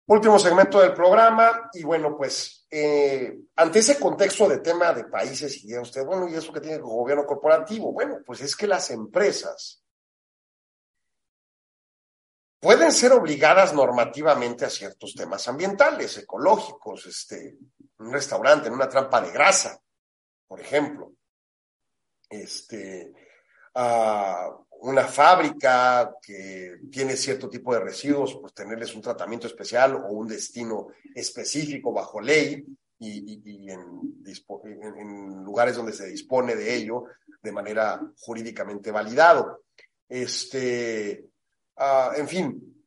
Último 0.06 0.38
segmento 0.38 0.80
del 0.80 0.92
programa 0.92 1.68
y 1.72 1.82
bueno, 1.82 2.16
pues 2.16 2.64
eh, 2.70 3.40
ante 3.56 3.80
ese 3.80 3.98
contexto 3.98 4.48
de 4.48 4.58
tema 4.58 4.92
de 4.92 5.02
países 5.02 5.64
y 5.64 5.72
de 5.72 5.80
usted, 5.80 6.04
bueno, 6.04 6.28
¿y 6.28 6.34
eso 6.36 6.52
que 6.52 6.60
tiene 6.60 6.76
el 6.76 6.82
gobierno 6.82 7.26
corporativo? 7.26 7.92
Bueno, 7.92 8.18
pues 8.24 8.40
es 8.40 8.54
que 8.54 8.68
las 8.68 8.88
empresas 8.92 9.82
pueden 12.60 12.92
ser 12.92 13.12
obligadas 13.12 13.72
normativamente 13.72 14.64
a 14.64 14.70
ciertos 14.70 15.14
temas 15.14 15.46
ambientales, 15.48 16.18
ecológicos, 16.18 17.06
este, 17.06 17.56
un 17.98 18.12
restaurante, 18.12 18.68
en 18.68 18.74
una 18.74 18.88
trampa 18.88 19.20
de 19.20 19.30
grasa, 19.30 19.80
por 20.46 20.60
ejemplo, 20.60 21.12
este, 22.28 23.12
a 23.74 24.50
una 24.80 25.04
fábrica 25.06 26.14
que 26.22 26.78
tiene 26.90 27.16
cierto 27.16 27.48
tipo 27.48 27.74
de 27.74 27.80
residuos, 27.80 28.38
pues 28.40 28.54
tenerles 28.54 28.94
un 28.94 29.02
tratamiento 29.02 29.46
especial 29.46 29.96
o 29.96 30.08
un 30.08 30.28
destino 30.28 30.88
específico 31.14 31.92
bajo 31.92 32.20
ley 32.20 32.64
y, 33.00 33.70
en, 33.70 35.44
lugares 35.44 35.76
donde 35.76 35.92
se 35.92 36.06
dispone 36.06 36.54
de 36.54 36.74
ello 36.74 37.04
de 37.42 37.52
manera 37.52 38.00
jurídicamente 38.20 38.90
validado. 38.90 39.62
Este, 40.08 41.24
ah, 41.78 42.12
en 42.16 42.28
fin, 42.28 42.84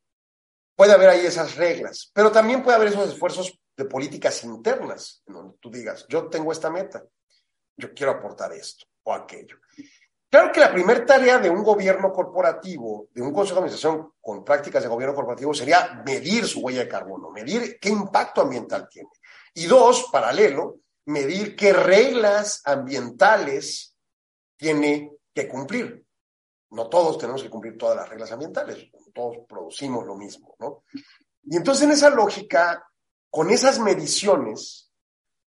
puede 0.75 0.93
haber 0.93 1.09
ahí 1.09 1.25
esas 1.25 1.55
reglas, 1.55 2.11
pero 2.13 2.31
también 2.31 2.63
puede 2.63 2.75
haber 2.75 2.89
esos 2.89 3.09
esfuerzos 3.09 3.59
de 3.75 3.85
políticas 3.85 4.43
internas, 4.43 5.23
donde 5.25 5.57
tú 5.59 5.69
digas, 5.69 6.05
yo 6.09 6.27
tengo 6.27 6.51
esta 6.51 6.69
meta, 6.69 7.03
yo 7.77 7.93
quiero 7.93 8.11
aportar 8.11 8.53
esto 8.53 8.85
o 9.03 9.13
aquello. 9.13 9.57
Claro 10.29 10.51
que 10.53 10.61
la 10.61 10.71
primera 10.71 11.05
tarea 11.05 11.39
de 11.39 11.49
un 11.49 11.61
gobierno 11.61 12.13
corporativo, 12.13 13.09
de 13.13 13.21
un 13.21 13.33
consejo 13.33 13.59
de 13.59 13.65
administración 13.65 14.13
con 14.21 14.45
prácticas 14.45 14.81
de 14.81 14.87
gobierno 14.87 15.13
corporativo, 15.13 15.53
sería 15.53 16.01
medir 16.05 16.47
su 16.47 16.61
huella 16.61 16.85
de 16.85 16.87
carbono, 16.87 17.31
medir 17.31 17.77
qué 17.81 17.89
impacto 17.89 18.39
ambiental 18.39 18.87
tiene. 18.89 19.09
Y 19.53 19.65
dos, 19.65 20.07
paralelo, 20.09 20.77
medir 21.07 21.55
qué 21.55 21.73
reglas 21.73 22.61
ambientales 22.63 23.93
tiene 24.55 25.11
que 25.33 25.49
cumplir. 25.49 26.05
No 26.72 26.88
todos 26.88 27.17
tenemos 27.17 27.43
que 27.43 27.49
cumplir 27.49 27.78
todas 27.78 27.95
las 27.95 28.09
reglas 28.09 28.32
ambientales, 28.32 28.89
todos 29.13 29.38
producimos 29.47 30.05
lo 30.05 30.15
mismo, 30.15 30.55
¿no? 30.59 30.84
Y 31.43 31.57
entonces 31.57 31.84
en 31.84 31.91
esa 31.91 32.09
lógica, 32.09 32.86
con 33.30 33.49
esas 33.49 33.80
mediciones, 33.80 34.91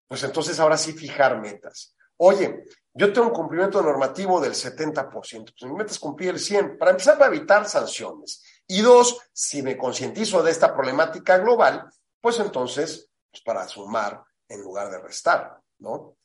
pues 0.07 0.23
entonces 0.23 0.59
ahora 0.59 0.77
sí 0.77 0.93
fijar 0.93 1.41
metas. 1.41 1.95
Oye, 2.17 2.63
yo 2.93 3.11
tengo 3.11 3.27
un 3.27 3.33
cumplimiento 3.33 3.81
normativo 3.81 4.39
del 4.39 4.53
70%, 4.53 5.11
pues 5.11 5.69
mi 5.69 5.73
meta 5.73 5.91
es 5.91 5.99
cumplir 5.99 6.29
el 6.29 6.39
100%, 6.39 6.77
para 6.77 6.91
empezar 6.91 7.21
a 7.21 7.27
evitar 7.27 7.67
sanciones. 7.67 8.41
Y 8.67 8.81
dos, 8.81 9.19
si 9.33 9.61
me 9.61 9.77
concientizo 9.77 10.41
de 10.41 10.51
esta 10.51 10.73
problemática 10.73 11.37
global, 11.39 11.89
pues 12.21 12.39
entonces, 12.39 13.09
pues 13.29 13.43
para 13.43 13.67
sumar 13.67 14.23
en 14.47 14.61
lugar 14.61 14.89
de 14.89 14.99
restar, 14.99 15.59
¿no? 15.79 16.17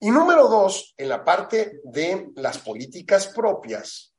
Y 0.00 0.10
número 0.10 0.48
dos, 0.48 0.94
en 0.96 1.08
la 1.08 1.24
parte 1.24 1.80
de 1.84 2.30
las 2.36 2.58
políticas 2.58 3.28
propias 3.28 4.09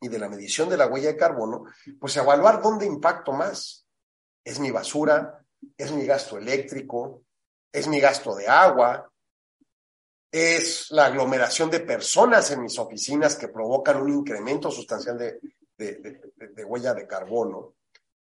y 0.00 0.08
de 0.08 0.18
la 0.18 0.28
medición 0.28 0.68
de 0.68 0.76
la 0.76 0.86
huella 0.86 1.08
de 1.08 1.16
carbono, 1.16 1.64
pues 1.98 2.16
evaluar 2.16 2.62
dónde 2.62 2.86
impacto 2.86 3.32
más. 3.32 3.86
¿Es 4.44 4.58
mi 4.60 4.70
basura? 4.70 5.44
¿Es 5.76 5.92
mi 5.92 6.04
gasto 6.04 6.36
eléctrico? 6.36 7.22
¿Es 7.72 7.88
mi 7.88 8.00
gasto 8.00 8.34
de 8.34 8.46
agua? 8.46 9.10
es 10.34 10.90
la 10.90 11.06
aglomeración 11.06 11.70
de 11.70 11.78
personas 11.78 12.50
en 12.50 12.60
mis 12.60 12.76
oficinas 12.80 13.36
que 13.36 13.46
provocan 13.46 14.02
un 14.02 14.12
incremento 14.12 14.68
sustancial 14.68 15.16
de, 15.16 16.64
huella 16.66 16.92
de 16.92 17.06
carbono, 17.06 17.74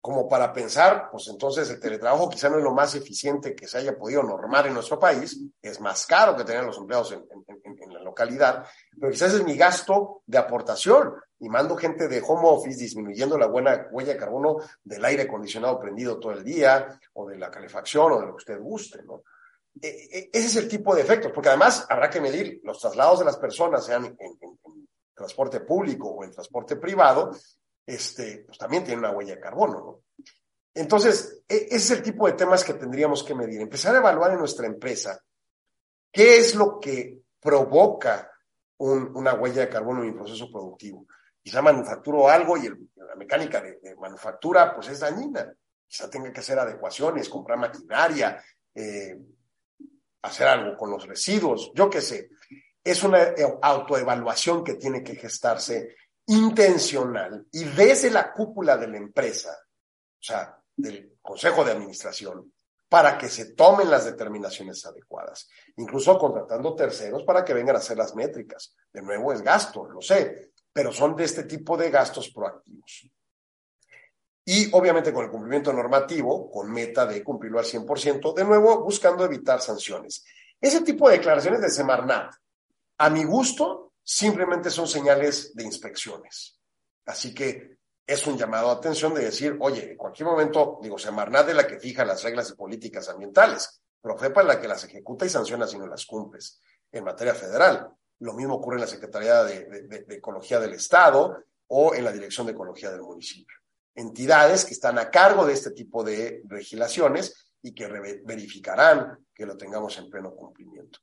como 0.00 0.28
para 0.28 0.52
pensar, 0.52 1.08
pues 1.10 1.26
entonces 1.26 1.68
el 1.70 1.80
teletrabajo 1.80 2.28
quizá 2.28 2.48
no 2.50 2.58
es 2.58 2.62
lo 2.62 2.72
más 2.72 2.94
eficiente 2.94 3.52
que 3.52 3.66
se 3.66 3.78
haya 3.78 3.98
podido 3.98 4.22
normar 4.22 4.68
en 4.68 4.74
nuestro 4.74 4.96
país, 4.96 5.40
es 5.60 5.80
más 5.80 6.06
caro 6.06 6.36
que 6.36 6.44
tener 6.44 6.62
los 6.62 6.78
empleados 6.78 7.10
en, 7.10 7.26
en, 7.64 8.04
localidad, 8.04 8.64
pero 8.96 9.10
quizás 9.10 9.34
es 9.34 9.42
mi 9.42 9.56
gasto 9.56 10.22
de 10.24 10.38
aportación 10.38 11.14
y 11.40 11.48
mando 11.48 11.76
gente 11.76 12.08
de 12.08 12.22
home 12.26 12.48
office 12.48 12.78
disminuyendo 12.78 13.38
la 13.38 13.46
buena 13.46 13.88
huella 13.90 14.14
de 14.14 14.18
carbono 14.18 14.56
del 14.82 15.04
aire 15.04 15.22
acondicionado 15.22 15.78
prendido 15.78 16.18
todo 16.18 16.32
el 16.32 16.44
día 16.44 16.98
o 17.14 17.28
de 17.28 17.38
la 17.38 17.50
calefacción 17.50 18.12
o 18.12 18.20
de 18.20 18.26
lo 18.26 18.32
que 18.32 18.38
usted 18.38 18.60
guste, 18.60 19.02
¿no? 19.04 19.22
E, 19.80 19.88
e, 19.88 20.30
ese 20.32 20.46
es 20.46 20.56
el 20.56 20.68
tipo 20.68 20.94
de 20.94 21.02
efectos, 21.02 21.30
porque 21.32 21.50
además 21.50 21.86
habrá 21.88 22.10
que 22.10 22.20
medir 22.20 22.60
los 22.64 22.80
traslados 22.80 23.20
de 23.20 23.24
las 23.24 23.36
personas, 23.36 23.84
sean 23.84 24.04
en, 24.06 24.38
transporte 25.14 25.60
público 25.60 26.08
o 26.08 26.24
en 26.24 26.30
transporte 26.30 26.76
privado, 26.76 27.32
este, 27.84 28.44
pues 28.46 28.56
también 28.56 28.84
tiene 28.84 29.00
una 29.00 29.10
huella 29.10 29.34
de 29.34 29.40
carbono, 29.40 29.80
¿no? 29.80 30.02
Entonces, 30.74 31.42
e, 31.48 31.66
ese 31.70 31.76
es 31.76 31.90
el 31.90 32.02
tipo 32.02 32.26
de 32.26 32.34
temas 32.34 32.62
que 32.62 32.74
tendríamos 32.74 33.24
que 33.24 33.34
medir. 33.34 33.60
Empezar 33.60 33.94
a 33.94 33.98
evaluar 33.98 34.32
en 34.32 34.38
nuestra 34.38 34.66
empresa 34.66 35.20
qué 36.12 36.38
es 36.38 36.54
lo 36.54 36.78
que 36.78 37.20
provoca 37.40 38.30
una 38.80 39.34
huella 39.34 39.62
de 39.62 39.68
carbono 39.68 40.02
en 40.02 40.10
mi 40.10 40.14
proceso 40.14 40.50
productivo. 40.52 41.06
Quizá 41.48 41.62
manufacturo 41.62 42.28
algo 42.28 42.58
y 42.58 42.68
la 42.68 43.16
mecánica 43.16 43.62
de, 43.62 43.96
manufactura 43.96 44.74
pues 44.74 44.88
es 44.88 45.00
dañina. 45.00 45.50
Quizá 45.86 46.10
tenga 46.10 46.30
que 46.30 46.40
hacer 46.40 46.58
adecuaciones, 46.58 47.26
comprar 47.30 47.56
maquinaria, 47.56 48.44
eh, 48.74 49.18
hacer 50.20 50.46
algo 50.46 50.76
con 50.76 50.90
los 50.90 51.06
residuos, 51.06 51.72
yo 51.74 51.88
qué 51.88 52.02
sé. 52.02 52.28
Es 52.84 53.02
una 53.02 53.22
eh, 53.28 53.58
autoevaluación 53.62 54.62
que 54.62 54.74
tiene 54.74 55.02
que 55.02 55.16
gestarse 55.16 55.96
intencional 56.26 57.46
y 57.50 57.64
desde 57.64 58.10
la 58.10 58.30
cúpula 58.30 58.76
de 58.76 58.88
la 58.88 58.98
empresa, 58.98 59.52
o 59.52 60.22
sea, 60.22 60.54
del 60.76 61.16
Consejo 61.22 61.64
de 61.64 61.72
Administración 61.72 62.52
para 62.90 63.16
que 63.16 63.30
se 63.30 63.54
tomen 63.54 63.90
las 63.90 64.04
determinaciones 64.04 64.84
adecuadas, 64.84 65.48
incluso 65.78 66.18
contratando 66.18 66.74
terceros 66.74 67.22
para 67.22 67.42
que 67.42 67.54
vengan 67.54 67.76
a 67.76 67.78
hacer 67.78 67.96
las 67.96 68.14
métricas. 68.14 68.74
De 68.92 69.00
nuevo 69.00 69.32
es 69.32 69.40
gasto, 69.40 69.86
lo 69.88 70.02
sé, 70.02 70.52
pero 70.78 70.92
son 70.92 71.16
de 71.16 71.24
este 71.24 71.42
tipo 71.42 71.76
de 71.76 71.90
gastos 71.90 72.30
proactivos. 72.30 73.10
Y 74.44 74.72
obviamente 74.72 75.12
con 75.12 75.24
el 75.24 75.30
cumplimiento 75.32 75.72
normativo, 75.72 76.48
con 76.48 76.70
meta 76.70 77.04
de 77.04 77.24
cumplirlo 77.24 77.58
al 77.58 77.64
100%, 77.64 78.32
de 78.32 78.44
nuevo 78.44 78.84
buscando 78.84 79.24
evitar 79.24 79.60
sanciones. 79.60 80.24
Ese 80.60 80.82
tipo 80.82 81.08
de 81.08 81.16
declaraciones 81.16 81.62
de 81.62 81.68
Semarnat, 81.68 82.32
a 82.96 83.10
mi 83.10 83.24
gusto, 83.24 83.94
simplemente 84.04 84.70
son 84.70 84.86
señales 84.86 85.52
de 85.52 85.64
inspecciones. 85.64 86.60
Así 87.06 87.34
que 87.34 87.78
es 88.06 88.24
un 88.28 88.38
llamado 88.38 88.70
a 88.70 88.74
atención 88.74 89.12
de 89.14 89.24
decir, 89.24 89.56
oye, 89.58 89.90
en 89.90 89.96
cualquier 89.96 90.28
momento, 90.28 90.78
digo, 90.80 90.96
Semarnat 90.96 91.48
es 91.48 91.56
la 91.56 91.66
que 91.66 91.80
fija 91.80 92.04
las 92.04 92.22
reglas 92.22 92.50
y 92.50 92.54
políticas 92.54 93.08
ambientales, 93.08 93.82
Profepa 94.00 94.42
es 94.42 94.46
la 94.46 94.60
que 94.60 94.68
las 94.68 94.84
ejecuta 94.84 95.26
y 95.26 95.28
sanciona 95.28 95.66
si 95.66 95.76
no 95.76 95.88
las 95.88 96.06
cumples 96.06 96.60
en 96.92 97.02
materia 97.02 97.34
federal. 97.34 97.97
Lo 98.20 98.34
mismo 98.34 98.54
ocurre 98.54 98.76
en 98.76 98.82
la 98.82 98.86
Secretaría 98.86 99.44
de, 99.44 100.04
Ecología 100.08 100.58
del 100.58 100.74
Estado 100.74 101.44
o 101.68 101.94
en 101.94 102.04
la 102.04 102.12
Dirección 102.12 102.46
de 102.46 102.52
Ecología 102.52 102.90
del 102.90 103.02
municipio. 103.02 103.56
Entidades 103.94 104.64
que 104.64 104.74
están 104.74 104.98
a 104.98 105.10
cargo 105.10 105.46
de 105.46 105.52
este 105.52 105.70
tipo 105.70 106.02
de 106.02 106.42
legislaciones 106.48 107.52
y 107.62 107.74
que 107.74 107.86
verificarán 108.24 109.26
que 109.34 109.46
lo 109.46 109.56
tengamos 109.56 109.96
en 109.98 110.10
pleno 110.10 110.34
cumplimiento. 110.34 111.00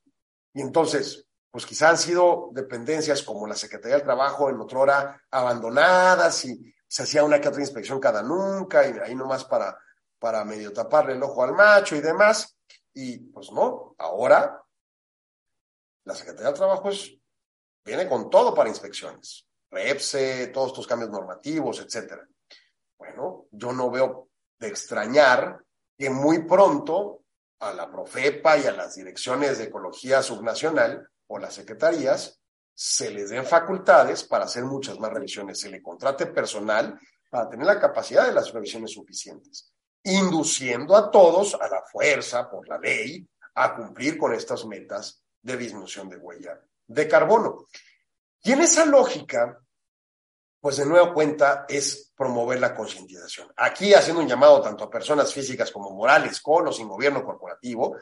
Y 0.53 0.61
entonces, 0.61 1.25
pues 1.51 1.65
quizá 1.65 1.89
han 1.89 1.97
sido 1.97 2.49
dependencias 2.51 3.23
como 3.23 3.47
la 3.47 3.55
Secretaría 3.55 3.97
del 3.97 4.05
Trabajo 4.05 4.49
en 4.49 4.59
otra 4.59 4.79
hora 4.79 5.23
abandonadas 5.31 6.45
y 6.45 6.73
se 6.87 7.03
hacía 7.03 7.23
una 7.23 7.39
que 7.39 7.47
otra 7.47 7.61
inspección 7.61 7.99
cada 7.99 8.21
nunca 8.21 8.87
y 8.87 8.97
ahí 8.99 9.15
nomás 9.15 9.45
para, 9.45 9.77
para 10.19 10.43
medio 10.45 10.71
taparle 10.73 11.13
el 11.13 11.23
ojo 11.23 11.43
al 11.43 11.53
macho 11.53 11.95
y 11.95 12.01
demás. 12.01 12.57
Y 12.93 13.19
pues 13.19 13.51
no, 13.51 13.95
ahora 13.97 14.64
la 16.05 16.15
Secretaría 16.15 16.47
del 16.47 16.57
Trabajo 16.57 16.89
viene 17.83 18.07
con 18.07 18.29
todo 18.29 18.53
para 18.53 18.69
inspecciones. 18.69 19.45
REPSE, 19.69 20.47
todos 20.47 20.67
estos 20.67 20.87
cambios 20.87 21.11
normativos, 21.11 21.79
etcétera. 21.79 22.25
Bueno, 22.97 23.47
yo 23.51 23.73
no 23.73 23.91
veo 23.91 24.29
de 24.57 24.67
extrañar 24.67 25.59
que 25.97 26.09
muy 26.09 26.43
pronto 26.45 27.23
a 27.59 27.73
la 27.73 27.91
Profepa 27.91 28.57
y 28.57 28.65
a 28.65 28.71
las 28.71 28.95
direcciones 28.95 29.57
de 29.57 29.65
ecología 29.65 30.21
subnacional 30.21 31.07
o 31.27 31.39
las 31.39 31.55
secretarías 31.55 32.39
se 32.73 33.09
les 33.09 33.29
den 33.29 33.45
facultades 33.45 34.23
para 34.23 34.45
hacer 34.45 34.65
muchas 34.65 34.99
más 34.99 35.11
revisiones, 35.11 35.59
se 35.59 35.69
le 35.69 35.81
contrate 35.81 36.27
personal 36.27 36.99
para 37.29 37.49
tener 37.49 37.65
la 37.65 37.79
capacidad 37.79 38.27
de 38.27 38.33
las 38.33 38.51
revisiones 38.51 38.91
suficientes, 38.91 39.73
induciendo 40.03 40.95
a 40.95 41.09
todos 41.09 41.55
a 41.55 41.67
la 41.69 41.81
fuerza 41.89 42.49
por 42.49 42.67
la 42.67 42.77
ley 42.77 43.25
a 43.55 43.75
cumplir 43.75 44.17
con 44.17 44.33
estas 44.33 44.65
metas 44.65 45.24
de 45.45 45.57
disminución 45.57 46.09
de 46.09 46.17
huella 46.17 46.59
de 46.87 47.07
carbono. 47.07 47.67
Y 48.43 48.51
en 48.51 48.61
esa 48.61 48.85
lógica, 48.85 49.59
pues 50.59 50.77
de 50.77 50.85
nuevo 50.85 51.13
cuenta 51.13 51.65
es 51.69 52.11
promover 52.15 52.59
la 52.59 52.75
concientización. 52.75 53.51
Aquí 53.57 53.93
haciendo 53.93 54.21
un 54.21 54.27
llamado 54.27 54.61
tanto 54.61 54.83
a 54.83 54.89
personas 54.89 55.33
físicas 55.33 55.71
como 55.71 55.91
morales, 55.91 56.41
con 56.41 56.67
o 56.67 56.71
sin 56.71 56.87
gobierno 56.87 57.23
corporativo, 57.23 57.97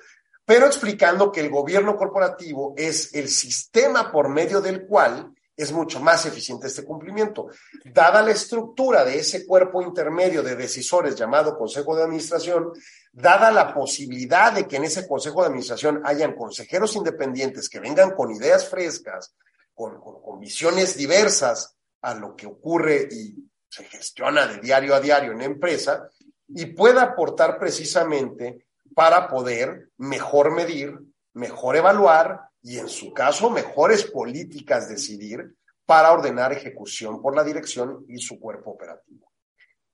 pero 0.45 0.65
explicando 0.65 1.31
que 1.31 1.41
el 1.41 1.49
gobierno 1.49 1.97
corporativo 1.97 2.73
es 2.77 3.13
el 3.13 3.29
sistema 3.29 4.11
por 4.11 4.29
medio 4.29 4.61
del 4.61 4.85
cual 4.85 5.32
es 5.55 5.71
mucho 5.71 5.99
más 5.99 6.25
eficiente 6.25 6.67
este 6.67 6.83
cumplimiento. 6.83 7.47
Dada 7.85 8.21
la 8.21 8.31
estructura 8.31 9.05
de 9.05 9.19
ese 9.19 9.45
cuerpo 9.45 9.81
intermedio 9.81 10.41
de 10.41 10.55
decisores 10.55 11.15
llamado 11.15 11.57
Consejo 11.57 11.95
de 11.95 12.03
Administración, 12.03 12.71
dada 13.11 13.51
la 13.51 13.73
posibilidad 13.73 14.51
de 14.51 14.67
que 14.67 14.77
en 14.77 14.85
ese 14.85 15.07
Consejo 15.07 15.41
de 15.41 15.47
Administración 15.47 16.01
hayan 16.05 16.33
consejeros 16.33 16.95
independientes 16.95 17.69
que 17.69 17.79
vengan 17.79 18.11
con 18.11 18.31
ideas 18.31 18.67
frescas, 18.67 19.35
con, 19.73 19.99
visiones 20.39 20.97
diversas 20.97 21.75
a 22.01 22.13
lo 22.15 22.35
que 22.35 22.47
ocurre 22.47 23.07
y 23.09 23.35
se 23.69 23.83
gestiona 23.85 24.45
de 24.45 24.59
diario 24.59 24.93
a 24.93 24.99
diario 24.99 25.31
en 25.31 25.37
la 25.39 25.45
empresa, 25.45 26.09
y 26.47 26.65
pueda 26.67 27.01
aportar 27.03 27.57
precisamente 27.57 28.67
para 28.93 29.27
poder 29.27 29.89
mejor 29.97 30.51
medir, 30.51 30.99
mejor 31.33 31.77
evaluar 31.77 32.49
y 32.63 32.79
en 32.79 32.87
su 32.87 33.13
caso 33.13 33.49
mejores 33.49 34.05
políticas 34.05 34.89
decidir 34.89 35.55
para 35.85 36.11
ordenar 36.11 36.53
ejecución 36.53 37.21
por 37.21 37.35
la 37.35 37.43
dirección 37.43 38.05
y 38.07 38.17
su 38.17 38.39
cuerpo 38.39 38.71
operativo. 38.71 39.31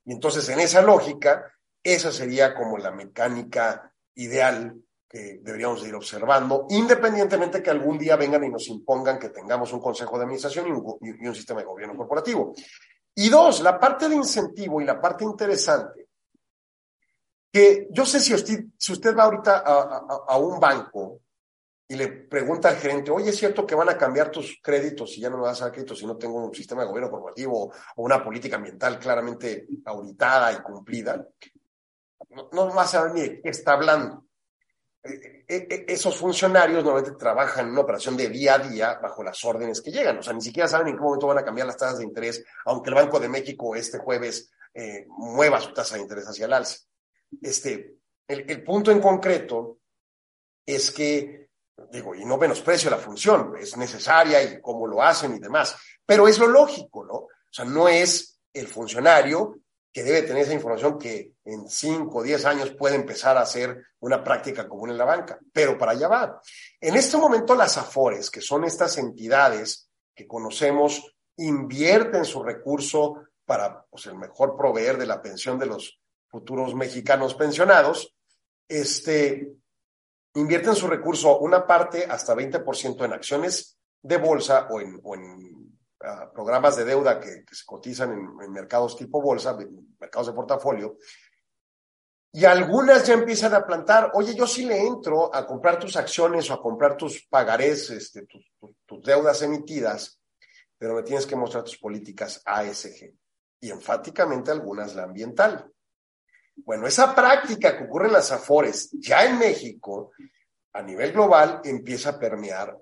Y 0.06 0.14
entonces 0.14 0.48
en 0.50 0.60
esa 0.60 0.82
lógica, 0.82 1.52
esa 1.84 2.12
sería 2.12 2.56
como 2.56 2.78
la 2.78 2.92
mecánica 2.92 3.92
ideal 4.16 4.76
que 5.10 5.40
deberíamos 5.42 5.86
ir 5.88 5.96
observando, 5.96 6.68
independientemente 6.70 7.64
que 7.64 7.72
algún 7.72 7.98
día 7.98 8.16
vengan 8.16 8.44
y 8.44 8.50
nos 8.50 8.68
impongan 8.68 9.18
que 9.18 9.30
tengamos 9.30 9.74
un 9.74 9.82
consejo 9.82 10.18
de 10.18 10.24
administración 10.24 10.68
y 10.68 11.28
un, 11.28 11.36
sistema 11.36 11.62
de 11.62 11.66
gobierno 11.66 11.98
corporativo. 11.98 12.54
Y 13.16 13.30
dos, 13.30 13.62
la 13.62 13.80
parte 13.80 14.08
de 14.08 14.16
incentivo 14.16 14.80
y 14.80 14.86
la 14.86 15.02
parte 15.02 15.24
interesante 15.24 16.10
que 17.52 17.88
yo 17.90 18.06
sé 18.06 18.20
si 18.20 18.34
usted, 18.34 18.66
si 18.78 18.94
usted 18.94 19.18
va 19.18 19.24
ahorita 19.24 19.64
a, 19.66 20.38
un 20.38 20.60
banco 20.60 21.22
y 21.92 21.96
le 21.96 22.08
pregunta 22.08 22.70
al 22.70 22.78
gerente, 22.78 23.10
oye, 23.10 23.32
¿es 23.32 23.38
cierto 23.38 23.66
que 23.66 23.76
van 23.76 23.90
a 23.90 23.98
cambiar 23.98 24.30
tus 24.30 24.60
créditos 24.62 25.18
y 25.18 25.22
ya 25.22 25.30
no 25.30 25.38
me 25.38 25.44
vas 25.44 25.60
a 25.62 25.66
dar 25.66 25.74
créditos 25.74 25.98
si 25.98 26.06
no 26.06 26.18
tengo 26.18 26.36
un 26.36 26.54
sistema 26.54 26.84
de 26.84 26.88
gobierno 26.88 27.10
corporativo 27.10 27.74
o 27.96 28.04
una 28.04 28.24
política 28.24 28.58
ambiental 28.58 29.00
claramente 29.00 29.68
auditada 29.86 30.54
y 30.54 30.62
cumplida? 30.62 31.28
No, 32.30 32.50
no 32.54 32.74
va 32.74 32.84
a 32.84 32.88
saber 32.88 33.14
ni 33.14 33.22
de 33.22 33.42
qué 33.42 33.50
está 33.50 33.74
hablando. 33.74 34.24
E, 35.02 35.46
e, 35.48 35.68
e, 35.68 35.86
esos 35.88 36.16
funcionarios 36.16 36.84
normalmente 36.84 37.18
trabajan 37.18 37.66
en 37.66 37.72
una 37.72 37.82
operación 37.82 38.16
de 38.16 38.30
día 38.30 38.56
a 38.56 38.60
día 38.60 39.00
bajo 39.02 39.24
las 39.24 39.44
órdenes 39.44 39.82
que 39.82 39.92
llegan. 39.92 40.20
O 40.20 40.24
sea, 40.24 40.34
ni 40.34 40.42
siquiera 40.42 40.68
saben 40.68 40.90
en 40.90 40.96
qué 40.96 41.02
momento 41.02 41.26
van 41.26 41.40
a 41.40 41.46
cambiar 41.46 41.66
las 41.66 41.78
tasas 41.78 41.98
de 41.98 42.04
interés, 42.04 42.46
aunque 42.66 42.90
el 42.90 42.96
Banco 42.96 43.20
de 43.20 43.30
México 43.30 43.76
este 43.76 43.98
jueves 43.98 44.52
eh, 44.76 45.06
mueva 45.10 45.60
su 45.60 45.74
tasa 45.74 45.96
de 45.96 46.04
interés 46.04 46.26
hacia 46.26 46.46
el 46.46 46.54
alza. 46.54 46.78
Este, 47.42 47.96
el, 48.28 48.64
punto 48.64 48.92
en 48.92 49.02
concreto 49.02 49.80
es 50.66 50.92
que, 50.92 51.49
digo, 51.92 52.16
y 52.16 52.26
no 52.26 52.38
menosprecio 52.38 52.90
la 52.90 52.98
función, 52.98 53.54
es 53.60 53.78
necesaria 53.78 54.42
y 54.42 54.62
cómo 54.62 54.88
lo 54.88 55.02
hacen 55.02 55.36
y 55.36 55.40
demás, 55.40 55.76
pero 56.06 56.28
es 56.28 56.40
lo 56.40 56.48
lógico, 56.48 57.06
¿no? 57.06 57.14
O 57.14 57.52
sea, 57.52 57.66
no 57.66 57.88
es 57.88 58.40
el 58.54 58.68
funcionario 58.68 59.60
que 59.92 60.04
debe 60.04 60.22
tener 60.22 60.44
esa 60.44 60.54
información 60.54 61.00
que 61.00 61.34
en 61.46 61.68
5 61.68 62.20
o 62.20 62.24
10 62.24 62.46
años 62.46 62.72
puede 62.72 62.96
empezar 62.96 63.38
a 63.38 63.42
hacer 63.42 63.84
una 64.02 64.24
práctica 64.24 64.68
común 64.68 64.92
en 64.92 64.98
la 64.98 65.06
banca, 65.06 65.40
pero 65.52 65.78
para 65.78 65.94
allá 65.94 66.08
va. 66.08 66.42
En 66.80 66.96
este 66.96 67.18
momento 67.18 67.56
las 67.56 67.78
AFORES, 67.78 68.30
que 68.30 68.42
son 68.42 68.64
estas 68.66 68.98
entidades 68.98 69.90
que 70.14 70.28
conocemos, 70.28 71.16
invierten 71.38 72.26
su 72.26 72.44
recurso 72.44 73.24
para 73.46 73.84
pues, 73.90 74.06
el 74.06 74.16
mejor 74.16 74.56
proveer 74.56 74.98
de 74.98 75.08
la 75.08 75.22
pensión 75.22 75.58
de 75.58 75.66
los 75.66 76.00
futuros 76.28 76.76
mexicanos 76.76 77.34
pensionados, 77.34 78.16
este, 78.68 79.52
invierten 80.36 80.76
su 80.76 80.88
recurso 80.88 81.40
una 81.40 81.66
parte 81.66 82.06
hasta 82.06 82.36
20% 82.36 83.06
en 83.06 83.14
acciones 83.14 83.78
de 84.02 84.18
bolsa 84.18 84.68
o 84.70 84.80
en, 84.80 85.80
ah, 86.02 86.32
programas 86.34 86.76
de 86.78 86.86
deuda 86.86 87.20
que, 87.20 87.44
se 87.52 87.66
cotizan 87.66 88.12
en, 88.12 88.52
mercados 88.52 88.96
tipo 88.96 89.22
bolsa, 89.22 89.58
mercados 90.00 90.28
de 90.28 90.34
portafolio, 90.34 90.98
Y 92.32 92.46
algunas 92.46 93.08
ya 93.08 93.16
empiezan 93.16 93.56
a 93.56 93.66
plantar, 93.66 94.12
oye, 94.14 94.36
yo 94.36 94.46
sí 94.46 94.64
le 94.64 94.80
entro 94.86 95.34
a 95.34 95.48
comprar 95.48 95.80
tus 95.80 95.96
acciones 95.96 96.50
o 96.50 96.54
a 96.54 96.62
comprar 96.62 96.96
tus 96.96 97.26
pagarés, 97.28 97.90
este, 97.90 98.28
tus 98.86 99.02
deudas 99.02 99.42
emitidas, 99.42 100.22
pero 100.78 100.94
me 100.94 101.02
tienes 101.02 101.26
que 101.26 101.36
mostrar 101.36 101.64
tus 101.64 101.78
políticas 101.78 102.42
ASG. 102.46 103.16
Y 103.62 103.72
enfáticamente 103.72 104.52
algunas 104.52 104.96
la 104.96 105.04
ambiental. 105.04 105.72
Bueno, 106.66 106.88
esa 106.88 107.14
práctica 107.16 107.78
que 107.78 107.86
ocurre 107.86 108.08
en 108.08 108.14
las 108.14 108.32
AFORES 108.32 108.92
ya 108.94 109.26
en 109.26 109.38
México, 109.40 110.12
a 110.74 110.82
nivel 110.82 111.12
global, 111.12 111.62
empieza 111.64 112.12
a 112.12 112.20
permear 112.20 112.78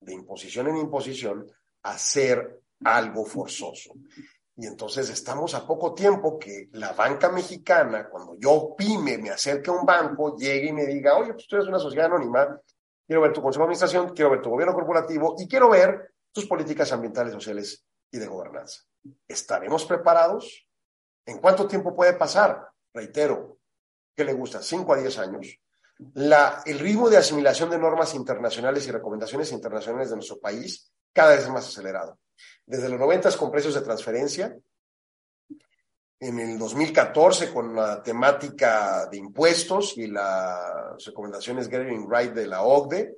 de 0.00 0.12
imposición 0.12 0.68
en 0.68 0.76
imposición 0.76 1.46
a 1.82 1.98
ser 1.98 2.60
algo 2.84 3.24
forzoso. 3.24 3.94
Y 4.56 4.66
entonces 4.66 5.10
estamos 5.10 5.54
a 5.54 5.66
poco 5.66 5.94
tiempo 5.94 6.38
que 6.38 6.68
la 6.72 6.92
banca 6.92 7.30
mexicana, 7.30 8.08
cuando 8.08 8.36
yo 8.36 8.74
pyme 8.76 9.18
me 9.18 9.30
acerque 9.30 9.70
a 9.70 9.74
un 9.74 9.84
banco, 9.84 10.36
llegue 10.36 10.68
y 10.68 10.72
me 10.72 10.86
diga, 10.86 11.16
oye, 11.16 11.32
pues 11.34 11.46
tú 11.48 11.56
eres 11.56 11.68
una 11.68 11.78
sociedad 11.78 12.06
anónima, 12.06 12.60
quiero 13.06 13.22
ver 13.22 13.32
tu 13.32 13.42
consejo 13.42 13.62
de 13.62 13.64
administración, 13.64 14.14
quiero 14.14 14.30
ver 14.30 14.42
tu 14.42 14.50
gobierno 14.50 14.74
corporativo 14.74 15.34
y 15.38 15.48
quiero 15.48 15.70
ver 15.70 16.14
tus 16.30 16.46
políticas 16.46 16.92
ambientales, 16.92 17.32
sociales 17.32 17.84
y 18.10 18.18
de 18.18 18.26
gobernanza. 18.26 18.82
¿Estaremos 19.26 19.84
preparados? 19.84 20.66
¿En 21.26 21.38
cuánto 21.38 21.66
tiempo 21.66 21.94
puede 21.94 22.12
pasar? 22.14 22.68
Reitero, 22.94 23.58
¿qué 24.14 24.24
le 24.24 24.32
gusta? 24.32 24.62
¿Cinco 24.62 24.94
a 24.94 24.98
diez 24.98 25.18
años? 25.18 25.58
La, 26.14 26.62
el 26.64 26.78
ritmo 26.78 27.10
de 27.10 27.16
asimilación 27.16 27.68
de 27.70 27.78
normas 27.78 28.14
internacionales 28.14 28.86
y 28.86 28.92
recomendaciones 28.92 29.52
internacionales 29.52 30.10
de 30.10 30.16
nuestro 30.16 30.38
país 30.38 30.92
cada 31.12 31.32
vez 31.32 31.40
es 31.42 31.50
más 31.50 31.66
acelerado. 31.66 32.18
Desde 32.64 32.88
los 32.88 32.98
90 32.98 33.36
con 33.36 33.50
precios 33.50 33.74
de 33.74 33.82
transferencia, 33.82 34.56
en 36.20 36.38
el 36.38 36.58
2014 36.58 37.52
con 37.52 37.74
la 37.74 38.02
temática 38.02 39.06
de 39.06 39.18
impuestos 39.18 39.98
y 39.98 40.06
las 40.06 41.04
recomendaciones 41.04 41.68
Getting 41.68 42.08
Right 42.10 42.32
de 42.32 42.46
la 42.46 42.62
OCDE, 42.62 43.16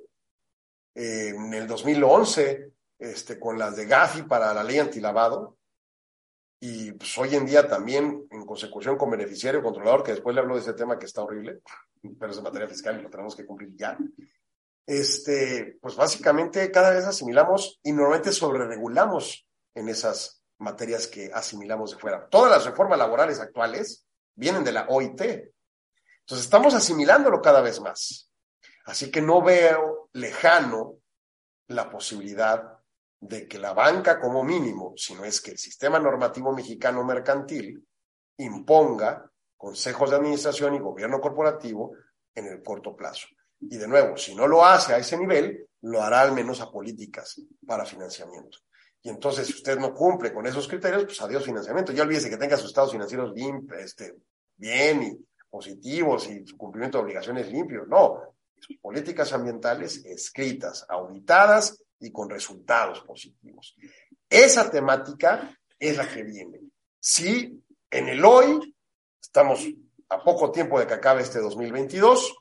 en 0.93 1.53
el 1.53 1.67
2011 1.67 2.71
este, 2.99 3.39
con 3.39 3.57
las 3.57 3.75
de 3.75 3.85
Gafi 3.85 4.23
para 4.23 4.53
la 4.53 4.63
ley 4.63 4.79
antilavado, 4.79 5.56
y 6.59 6.91
pues, 6.93 7.17
hoy 7.17 7.35
en 7.35 7.45
día 7.45 7.67
también 7.67 8.27
en 8.31 8.45
consecución 8.45 8.97
con 8.97 9.11
beneficiario 9.11 9.61
controlador, 9.61 10.03
que 10.03 10.11
después 10.11 10.33
le 10.33 10.41
hablo 10.41 10.55
de 10.55 10.61
ese 10.61 10.73
tema 10.73 10.97
que 10.97 11.05
está 11.05 11.21
horrible, 11.21 11.61
pero 12.19 12.31
es 12.31 12.37
de 12.37 12.43
materia 12.43 12.67
fiscal 12.67 12.99
y 12.99 13.03
lo 13.03 13.09
tenemos 13.09 13.35
que 13.35 13.45
cumplir 13.45 13.75
ya. 13.75 13.97
Este, 14.85 15.77
pues 15.81 15.95
básicamente 15.95 16.71
cada 16.71 16.91
vez 16.91 17.05
asimilamos 17.05 17.79
y 17.83 17.91
normalmente 17.91 18.31
sobreregulamos 18.31 19.45
en 19.75 19.89
esas 19.89 20.41
materias 20.59 21.07
que 21.07 21.29
asimilamos 21.33 21.91
de 21.91 21.97
fuera. 21.97 22.27
Todas 22.29 22.51
las 22.51 22.65
reformas 22.65 22.97
laborales 22.97 23.39
actuales 23.39 24.05
vienen 24.33 24.63
de 24.63 24.71
la 24.71 24.87
OIT. 24.87 25.21
Entonces 25.21 26.45
estamos 26.45 26.73
asimilándolo 26.73 27.41
cada 27.41 27.61
vez 27.61 27.79
más. 27.81 28.31
Así 28.85 29.11
que 29.11 29.21
no 29.21 29.41
veo 29.41 30.09
lejano 30.13 30.99
la 31.67 31.89
posibilidad 31.89 32.76
de 33.19 33.47
que 33.47 33.57
la 33.57 33.73
banca 33.73 34.19
como 34.19 34.43
mínimo, 34.43 34.93
si 34.95 35.15
no 35.15 35.25
es 35.25 35.41
que 35.41 35.51
el 35.51 35.57
sistema 35.57 35.99
normativo 35.99 36.53
mexicano 36.53 37.03
mercantil 37.03 37.83
imponga 38.37 39.29
consejos 39.55 40.11
de 40.11 40.17
administración 40.17 40.75
y 40.75 40.79
gobierno 40.79 41.19
corporativo 41.19 41.93
en 42.35 42.45
el 42.45 42.61
corto 42.61 42.95
plazo. 42.95 43.27
Y 43.59 43.77
de 43.77 43.87
nuevo, 43.87 44.15
si 44.17 44.35
no 44.35 44.47
lo 44.47 44.63
hace 44.63 44.93
a 44.93 44.97
ese 44.97 45.17
nivel, 45.17 45.67
lo 45.81 46.01
hará 46.01 46.21
al 46.21 46.33
menos 46.33 46.61
a 46.61 46.71
políticas 46.71 47.41
para 47.65 47.85
financiamiento. 47.85 48.59
Y 49.01 49.09
entonces, 49.09 49.47
si 49.47 49.53
usted 49.53 49.79
no 49.79 49.93
cumple 49.93 50.33
con 50.33 50.45
esos 50.45 50.67
criterios, 50.67 51.05
pues 51.05 51.21
adiós 51.21 51.43
financiamiento. 51.43 51.91
Ya 51.91 52.03
olvídese 52.03 52.29
que 52.29 52.37
tenga 52.37 52.57
sus 52.57 52.67
estados 52.67 52.91
financieros 52.91 53.33
bien, 53.33 53.67
este, 53.79 54.15
bien 54.55 55.03
y 55.03 55.25
positivos 55.49 56.29
y 56.29 56.45
su 56.45 56.57
cumplimiento 56.57 56.97
de 56.97 57.05
obligaciones 57.05 57.51
limpio. 57.51 57.85
No, 57.87 58.35
sus 58.59 58.77
políticas 58.77 59.33
ambientales 59.33 60.03
escritas, 60.05 60.85
auditadas 60.89 61.83
y 61.99 62.11
con 62.11 62.29
resultados 62.29 63.01
positivos. 63.01 63.75
Esa 64.29 64.69
temática 64.69 65.57
es 65.79 65.97
la 65.97 66.07
que 66.07 66.23
viene. 66.23 66.61
Si 66.99 67.63
en 67.89 68.07
el 68.07 68.23
hoy 68.23 68.75
estamos 69.21 69.65
a 70.09 70.23
poco 70.23 70.51
tiempo 70.51 70.79
de 70.79 70.87
que 70.87 70.93
acabe 70.93 71.21
este 71.21 71.39
2022, 71.39 72.35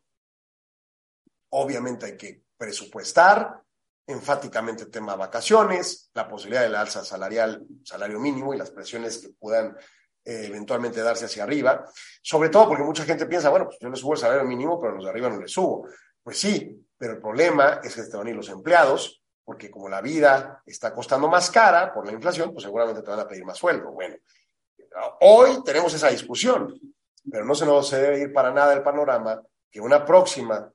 obviamente 1.51 2.07
hay 2.07 2.17
que 2.17 2.43
presupuestar, 2.57 3.63
enfáticamente 4.07 4.85
el 4.85 4.91
tema 4.91 5.17
vacaciones, 5.17 6.11
la 6.15 6.29
posibilidad 6.29 6.63
de 6.63 6.69
la 6.69 6.81
alza 6.81 7.05
salarial, 7.05 7.67
salario 7.85 8.21
mínimo 8.21 8.55
y 8.55 8.59
las 8.59 8.71
presiones 8.71 9.19
que 9.19 9.31
puedan 9.31 9.77
eh, 10.25 10.47
eventualmente 10.47 11.03
darse 11.03 11.27
hacia 11.27 11.43
arriba, 11.43 11.85
sobre 12.23 12.49
todo 12.49 12.69
porque 12.69 12.85
mucha 12.85 13.05
gente 13.05 13.27
piensa, 13.27 13.49
bueno, 13.49 13.67
pues 13.67 13.79
yo 13.81 13.89
le 13.89 13.97
subo 13.97 14.13
el 14.13 14.19
salario 14.19 14.45
mínimo, 14.45 14.81
pero 14.81 14.95
los 14.95 15.05
de 15.05 15.11
arriba 15.11 15.29
no 15.29 15.41
le 15.41 15.49
subo. 15.49 15.89
Pues 16.23 16.39
sí, 16.39 16.85
pero 16.97 17.15
el 17.15 17.21
problema 17.21 17.81
es 17.83 17.95
que 17.95 18.03
te 18.03 18.17
van 18.17 18.27
a 18.27 18.31
ir 18.31 18.37
los 18.37 18.49
empleados, 18.49 19.23
porque 19.47 19.71
como 19.71 19.89
la 19.89 20.01
vida 20.01 20.61
está 20.67 20.93
costando 20.93 21.29
más 21.29 21.53
cara 21.53 21.95
por 21.95 22.05
la 22.05 22.13
inflación, 22.13 22.51
pues 22.53 22.65
seguramente 22.65 23.01
te 23.01 23.11
van 23.11 23.21
a 23.21 23.29
pedir 23.29 23.45
más 23.45 23.57
sueldo. 23.57 23.93
Bueno, 23.93 24.17
hoy 25.21 25.63
tenemos 25.65 25.95
esa 25.95 26.09
discusión, 26.09 26.75
pero 27.31 27.45
no 27.45 27.55
se 27.55 27.65
nos 27.65 27.89
debe 27.93 28.19
ir 28.23 28.33
para 28.33 28.51
nada 28.51 28.75
el 28.75 28.83
panorama 28.83 29.41
que 29.71 29.81
una 29.81 30.05
próxima, 30.05 30.69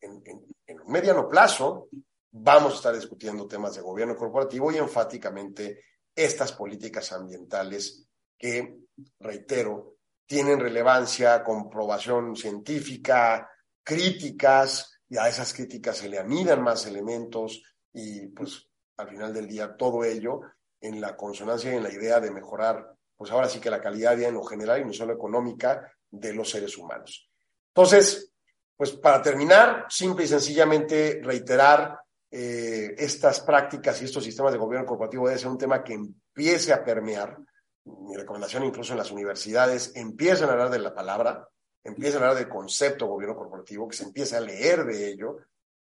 en, 0.00 0.20
un 0.26 0.92
mediano 0.92 1.28
plazo, 1.28 1.88
vamos 2.32 2.72
a 2.72 2.76
estar 2.76 2.94
discutiendo 2.94 3.46
temas 3.46 3.76
de 3.76 3.82
gobierno 3.82 4.16
corporativo 4.16 4.72
y 4.72 4.78
enfáticamente 4.78 5.84
estas 6.12 6.50
políticas 6.50 7.12
ambientales 7.12 8.04
que, 8.36 8.80
reitero, 9.20 9.94
tienen 10.26 10.58
relevancia, 10.58 11.44
comprobación 11.44 12.34
científica, 12.34 13.48
críticas, 13.84 14.98
y 15.08 15.16
a 15.18 15.28
esas 15.28 15.54
críticas 15.54 15.98
se 15.98 16.08
le 16.08 16.18
anidan 16.18 16.62
más 16.62 16.84
elementos 16.84 17.62
y 17.92 18.26
pues 18.28 18.68
al 18.96 19.08
final 19.08 19.32
del 19.32 19.46
día 19.46 19.76
todo 19.76 20.04
ello 20.04 20.40
en 20.80 21.00
la 21.00 21.16
consonancia 21.16 21.72
y 21.72 21.76
en 21.76 21.82
la 21.82 21.92
idea 21.92 22.20
de 22.20 22.30
mejorar, 22.30 22.94
pues 23.16 23.30
ahora 23.30 23.48
sí 23.48 23.60
que 23.60 23.70
la 23.70 23.80
calidad 23.80 24.10
de 24.10 24.16
vida 24.16 24.28
en 24.28 24.34
lo 24.34 24.44
general 24.44 24.80
y 24.80 24.84
no 24.84 24.92
solo 24.92 25.12
económica 25.12 25.92
de 26.10 26.32
los 26.32 26.50
seres 26.50 26.76
humanos. 26.76 27.28
Entonces, 27.74 28.32
pues 28.76 28.92
para 28.92 29.20
terminar, 29.20 29.86
simple 29.88 30.24
y 30.24 30.28
sencillamente 30.28 31.20
reiterar 31.22 31.98
eh, 32.30 32.94
estas 32.96 33.40
prácticas 33.40 34.00
y 34.00 34.04
estos 34.04 34.22
sistemas 34.22 34.52
de 34.52 34.58
gobierno 34.58 34.86
corporativo 34.86 35.26
debe 35.26 35.38
ser 35.38 35.48
un 35.48 35.58
tema 35.58 35.82
que 35.82 35.94
empiece 35.94 36.72
a 36.72 36.84
permear. 36.84 37.36
Mi 37.84 38.16
recomendación 38.16 38.64
incluso 38.64 38.92
en 38.92 38.98
las 38.98 39.10
universidades, 39.10 39.92
empiecen 39.96 40.48
a 40.48 40.52
hablar 40.52 40.70
de 40.70 40.78
la 40.78 40.94
palabra, 40.94 41.48
empiecen 41.82 42.22
a 42.22 42.26
hablar 42.26 42.38
del 42.38 42.48
concepto 42.48 43.06
gobierno 43.06 43.34
corporativo, 43.34 43.88
que 43.88 43.96
se 43.96 44.04
empiece 44.04 44.36
a 44.36 44.40
leer 44.40 44.84
de 44.84 45.08
ello, 45.08 45.38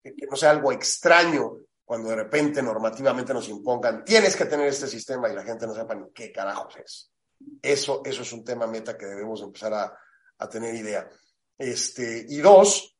que 0.02 0.26
no 0.30 0.36
sea 0.36 0.50
algo 0.50 0.72
extraño 0.72 1.58
cuando 1.90 2.10
de 2.10 2.14
repente 2.14 2.62
normativamente 2.62 3.34
nos 3.34 3.48
impongan, 3.48 4.04
tienes 4.04 4.36
que 4.36 4.44
tener 4.44 4.68
este 4.68 4.86
sistema 4.86 5.28
y 5.28 5.34
la 5.34 5.42
gente 5.42 5.66
no 5.66 5.74
sepa 5.74 5.96
ni 5.96 6.08
qué 6.12 6.30
carajos 6.30 6.76
es. 6.76 7.12
Eso, 7.60 8.02
eso 8.04 8.22
es 8.22 8.32
un 8.32 8.44
tema 8.44 8.68
meta 8.68 8.96
que 8.96 9.06
debemos 9.06 9.42
empezar 9.42 9.74
a, 9.74 10.48
tener 10.48 10.72
idea. 10.72 11.10
Este, 11.58 12.26
y 12.28 12.38
dos, 12.38 12.96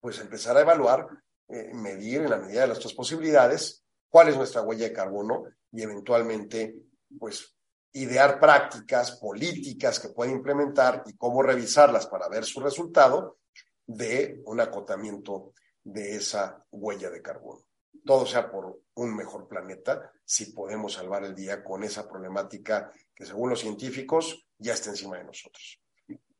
pues 0.00 0.18
empezar 0.18 0.56
a 0.56 0.62
evaluar 0.62 1.06
eh, 1.46 1.70
medir 1.72 2.22
en 2.22 2.30
la 2.30 2.38
medida 2.38 2.62
de 2.62 2.66
nuestras 2.66 2.94
posibilidades 2.94 3.84
cuál 4.08 4.30
es 4.30 4.36
nuestra 4.36 4.62
huella 4.62 4.88
de 4.88 4.92
carbono 4.92 5.44
y 5.70 5.80
eventualmente, 5.80 6.80
pues, 7.16 7.54
idear 7.92 8.40
prácticas 8.40 9.20
políticas 9.20 10.00
que 10.00 10.08
pueden 10.08 10.34
implementar 10.34 11.04
y 11.06 11.16
cómo 11.16 11.44
revisarlas 11.44 12.08
para 12.08 12.28
ver 12.28 12.44
su 12.44 12.58
resultado 12.58 13.38
de 13.86 14.42
un 14.46 14.58
acotamiento 14.58 15.52
de 15.84 16.16
esa 16.16 16.66
huella 16.72 17.08
de 17.08 17.22
carbono. 17.22 17.69
Todo 18.04 18.26
sea 18.26 18.50
por 18.50 18.80
un 18.94 19.16
mejor 19.16 19.46
planeta 19.48 20.12
si 20.24 20.52
podemos 20.52 20.94
salvar 20.94 21.24
el 21.24 21.34
día 21.34 21.62
con 21.62 21.84
esa 21.84 22.08
problemática 22.08 22.92
que 23.14 23.24
según 23.24 23.50
los 23.50 23.60
científicos 23.60 24.46
ya 24.58 24.74
está 24.74 24.90
encima 24.90 25.18
de 25.18 25.24
nosotros. 25.24 25.80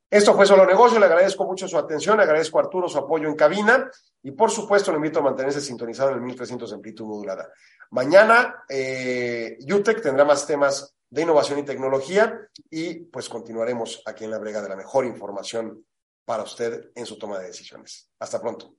Esto 0.09 0.35
fue 0.35 0.45
Solo 0.45 0.65
Negocio, 0.65 0.99
le 0.99 1.05
agradezco 1.05 1.45
mucho 1.45 1.69
su 1.69 1.77
atención, 1.77 2.17
le 2.17 2.23
agradezco 2.23 2.59
a 2.59 2.63
Arturo 2.63 2.89
su 2.89 2.97
apoyo 2.97 3.29
en 3.29 3.35
cabina 3.35 3.89
y 4.21 4.31
por 4.31 4.51
supuesto 4.51 4.91
le 4.91 4.97
invito 4.97 5.19
a 5.19 5.23
mantenerse 5.23 5.61
sintonizado 5.61 6.09
en 6.09 6.15
el 6.15 6.21
1300 6.21 6.73
amplitud 6.73 7.05
modulada. 7.05 7.47
Mañana 7.91 8.63
eh, 8.67 9.57
UTEC 9.71 10.01
tendrá 10.01 10.25
más 10.25 10.45
temas 10.45 10.93
de 11.09 11.21
innovación 11.21 11.59
y 11.59 11.63
tecnología 11.63 12.41
y 12.69 12.95
pues 13.05 13.29
continuaremos 13.29 14.03
aquí 14.05 14.25
en 14.25 14.31
la 14.31 14.37
brega 14.37 14.61
de 14.61 14.69
la 14.69 14.75
mejor 14.75 15.05
información 15.05 15.85
para 16.25 16.43
usted 16.43 16.91
en 16.93 17.05
su 17.05 17.17
toma 17.17 17.39
de 17.39 17.47
decisiones. 17.47 18.09
Hasta 18.19 18.41
pronto. 18.41 18.75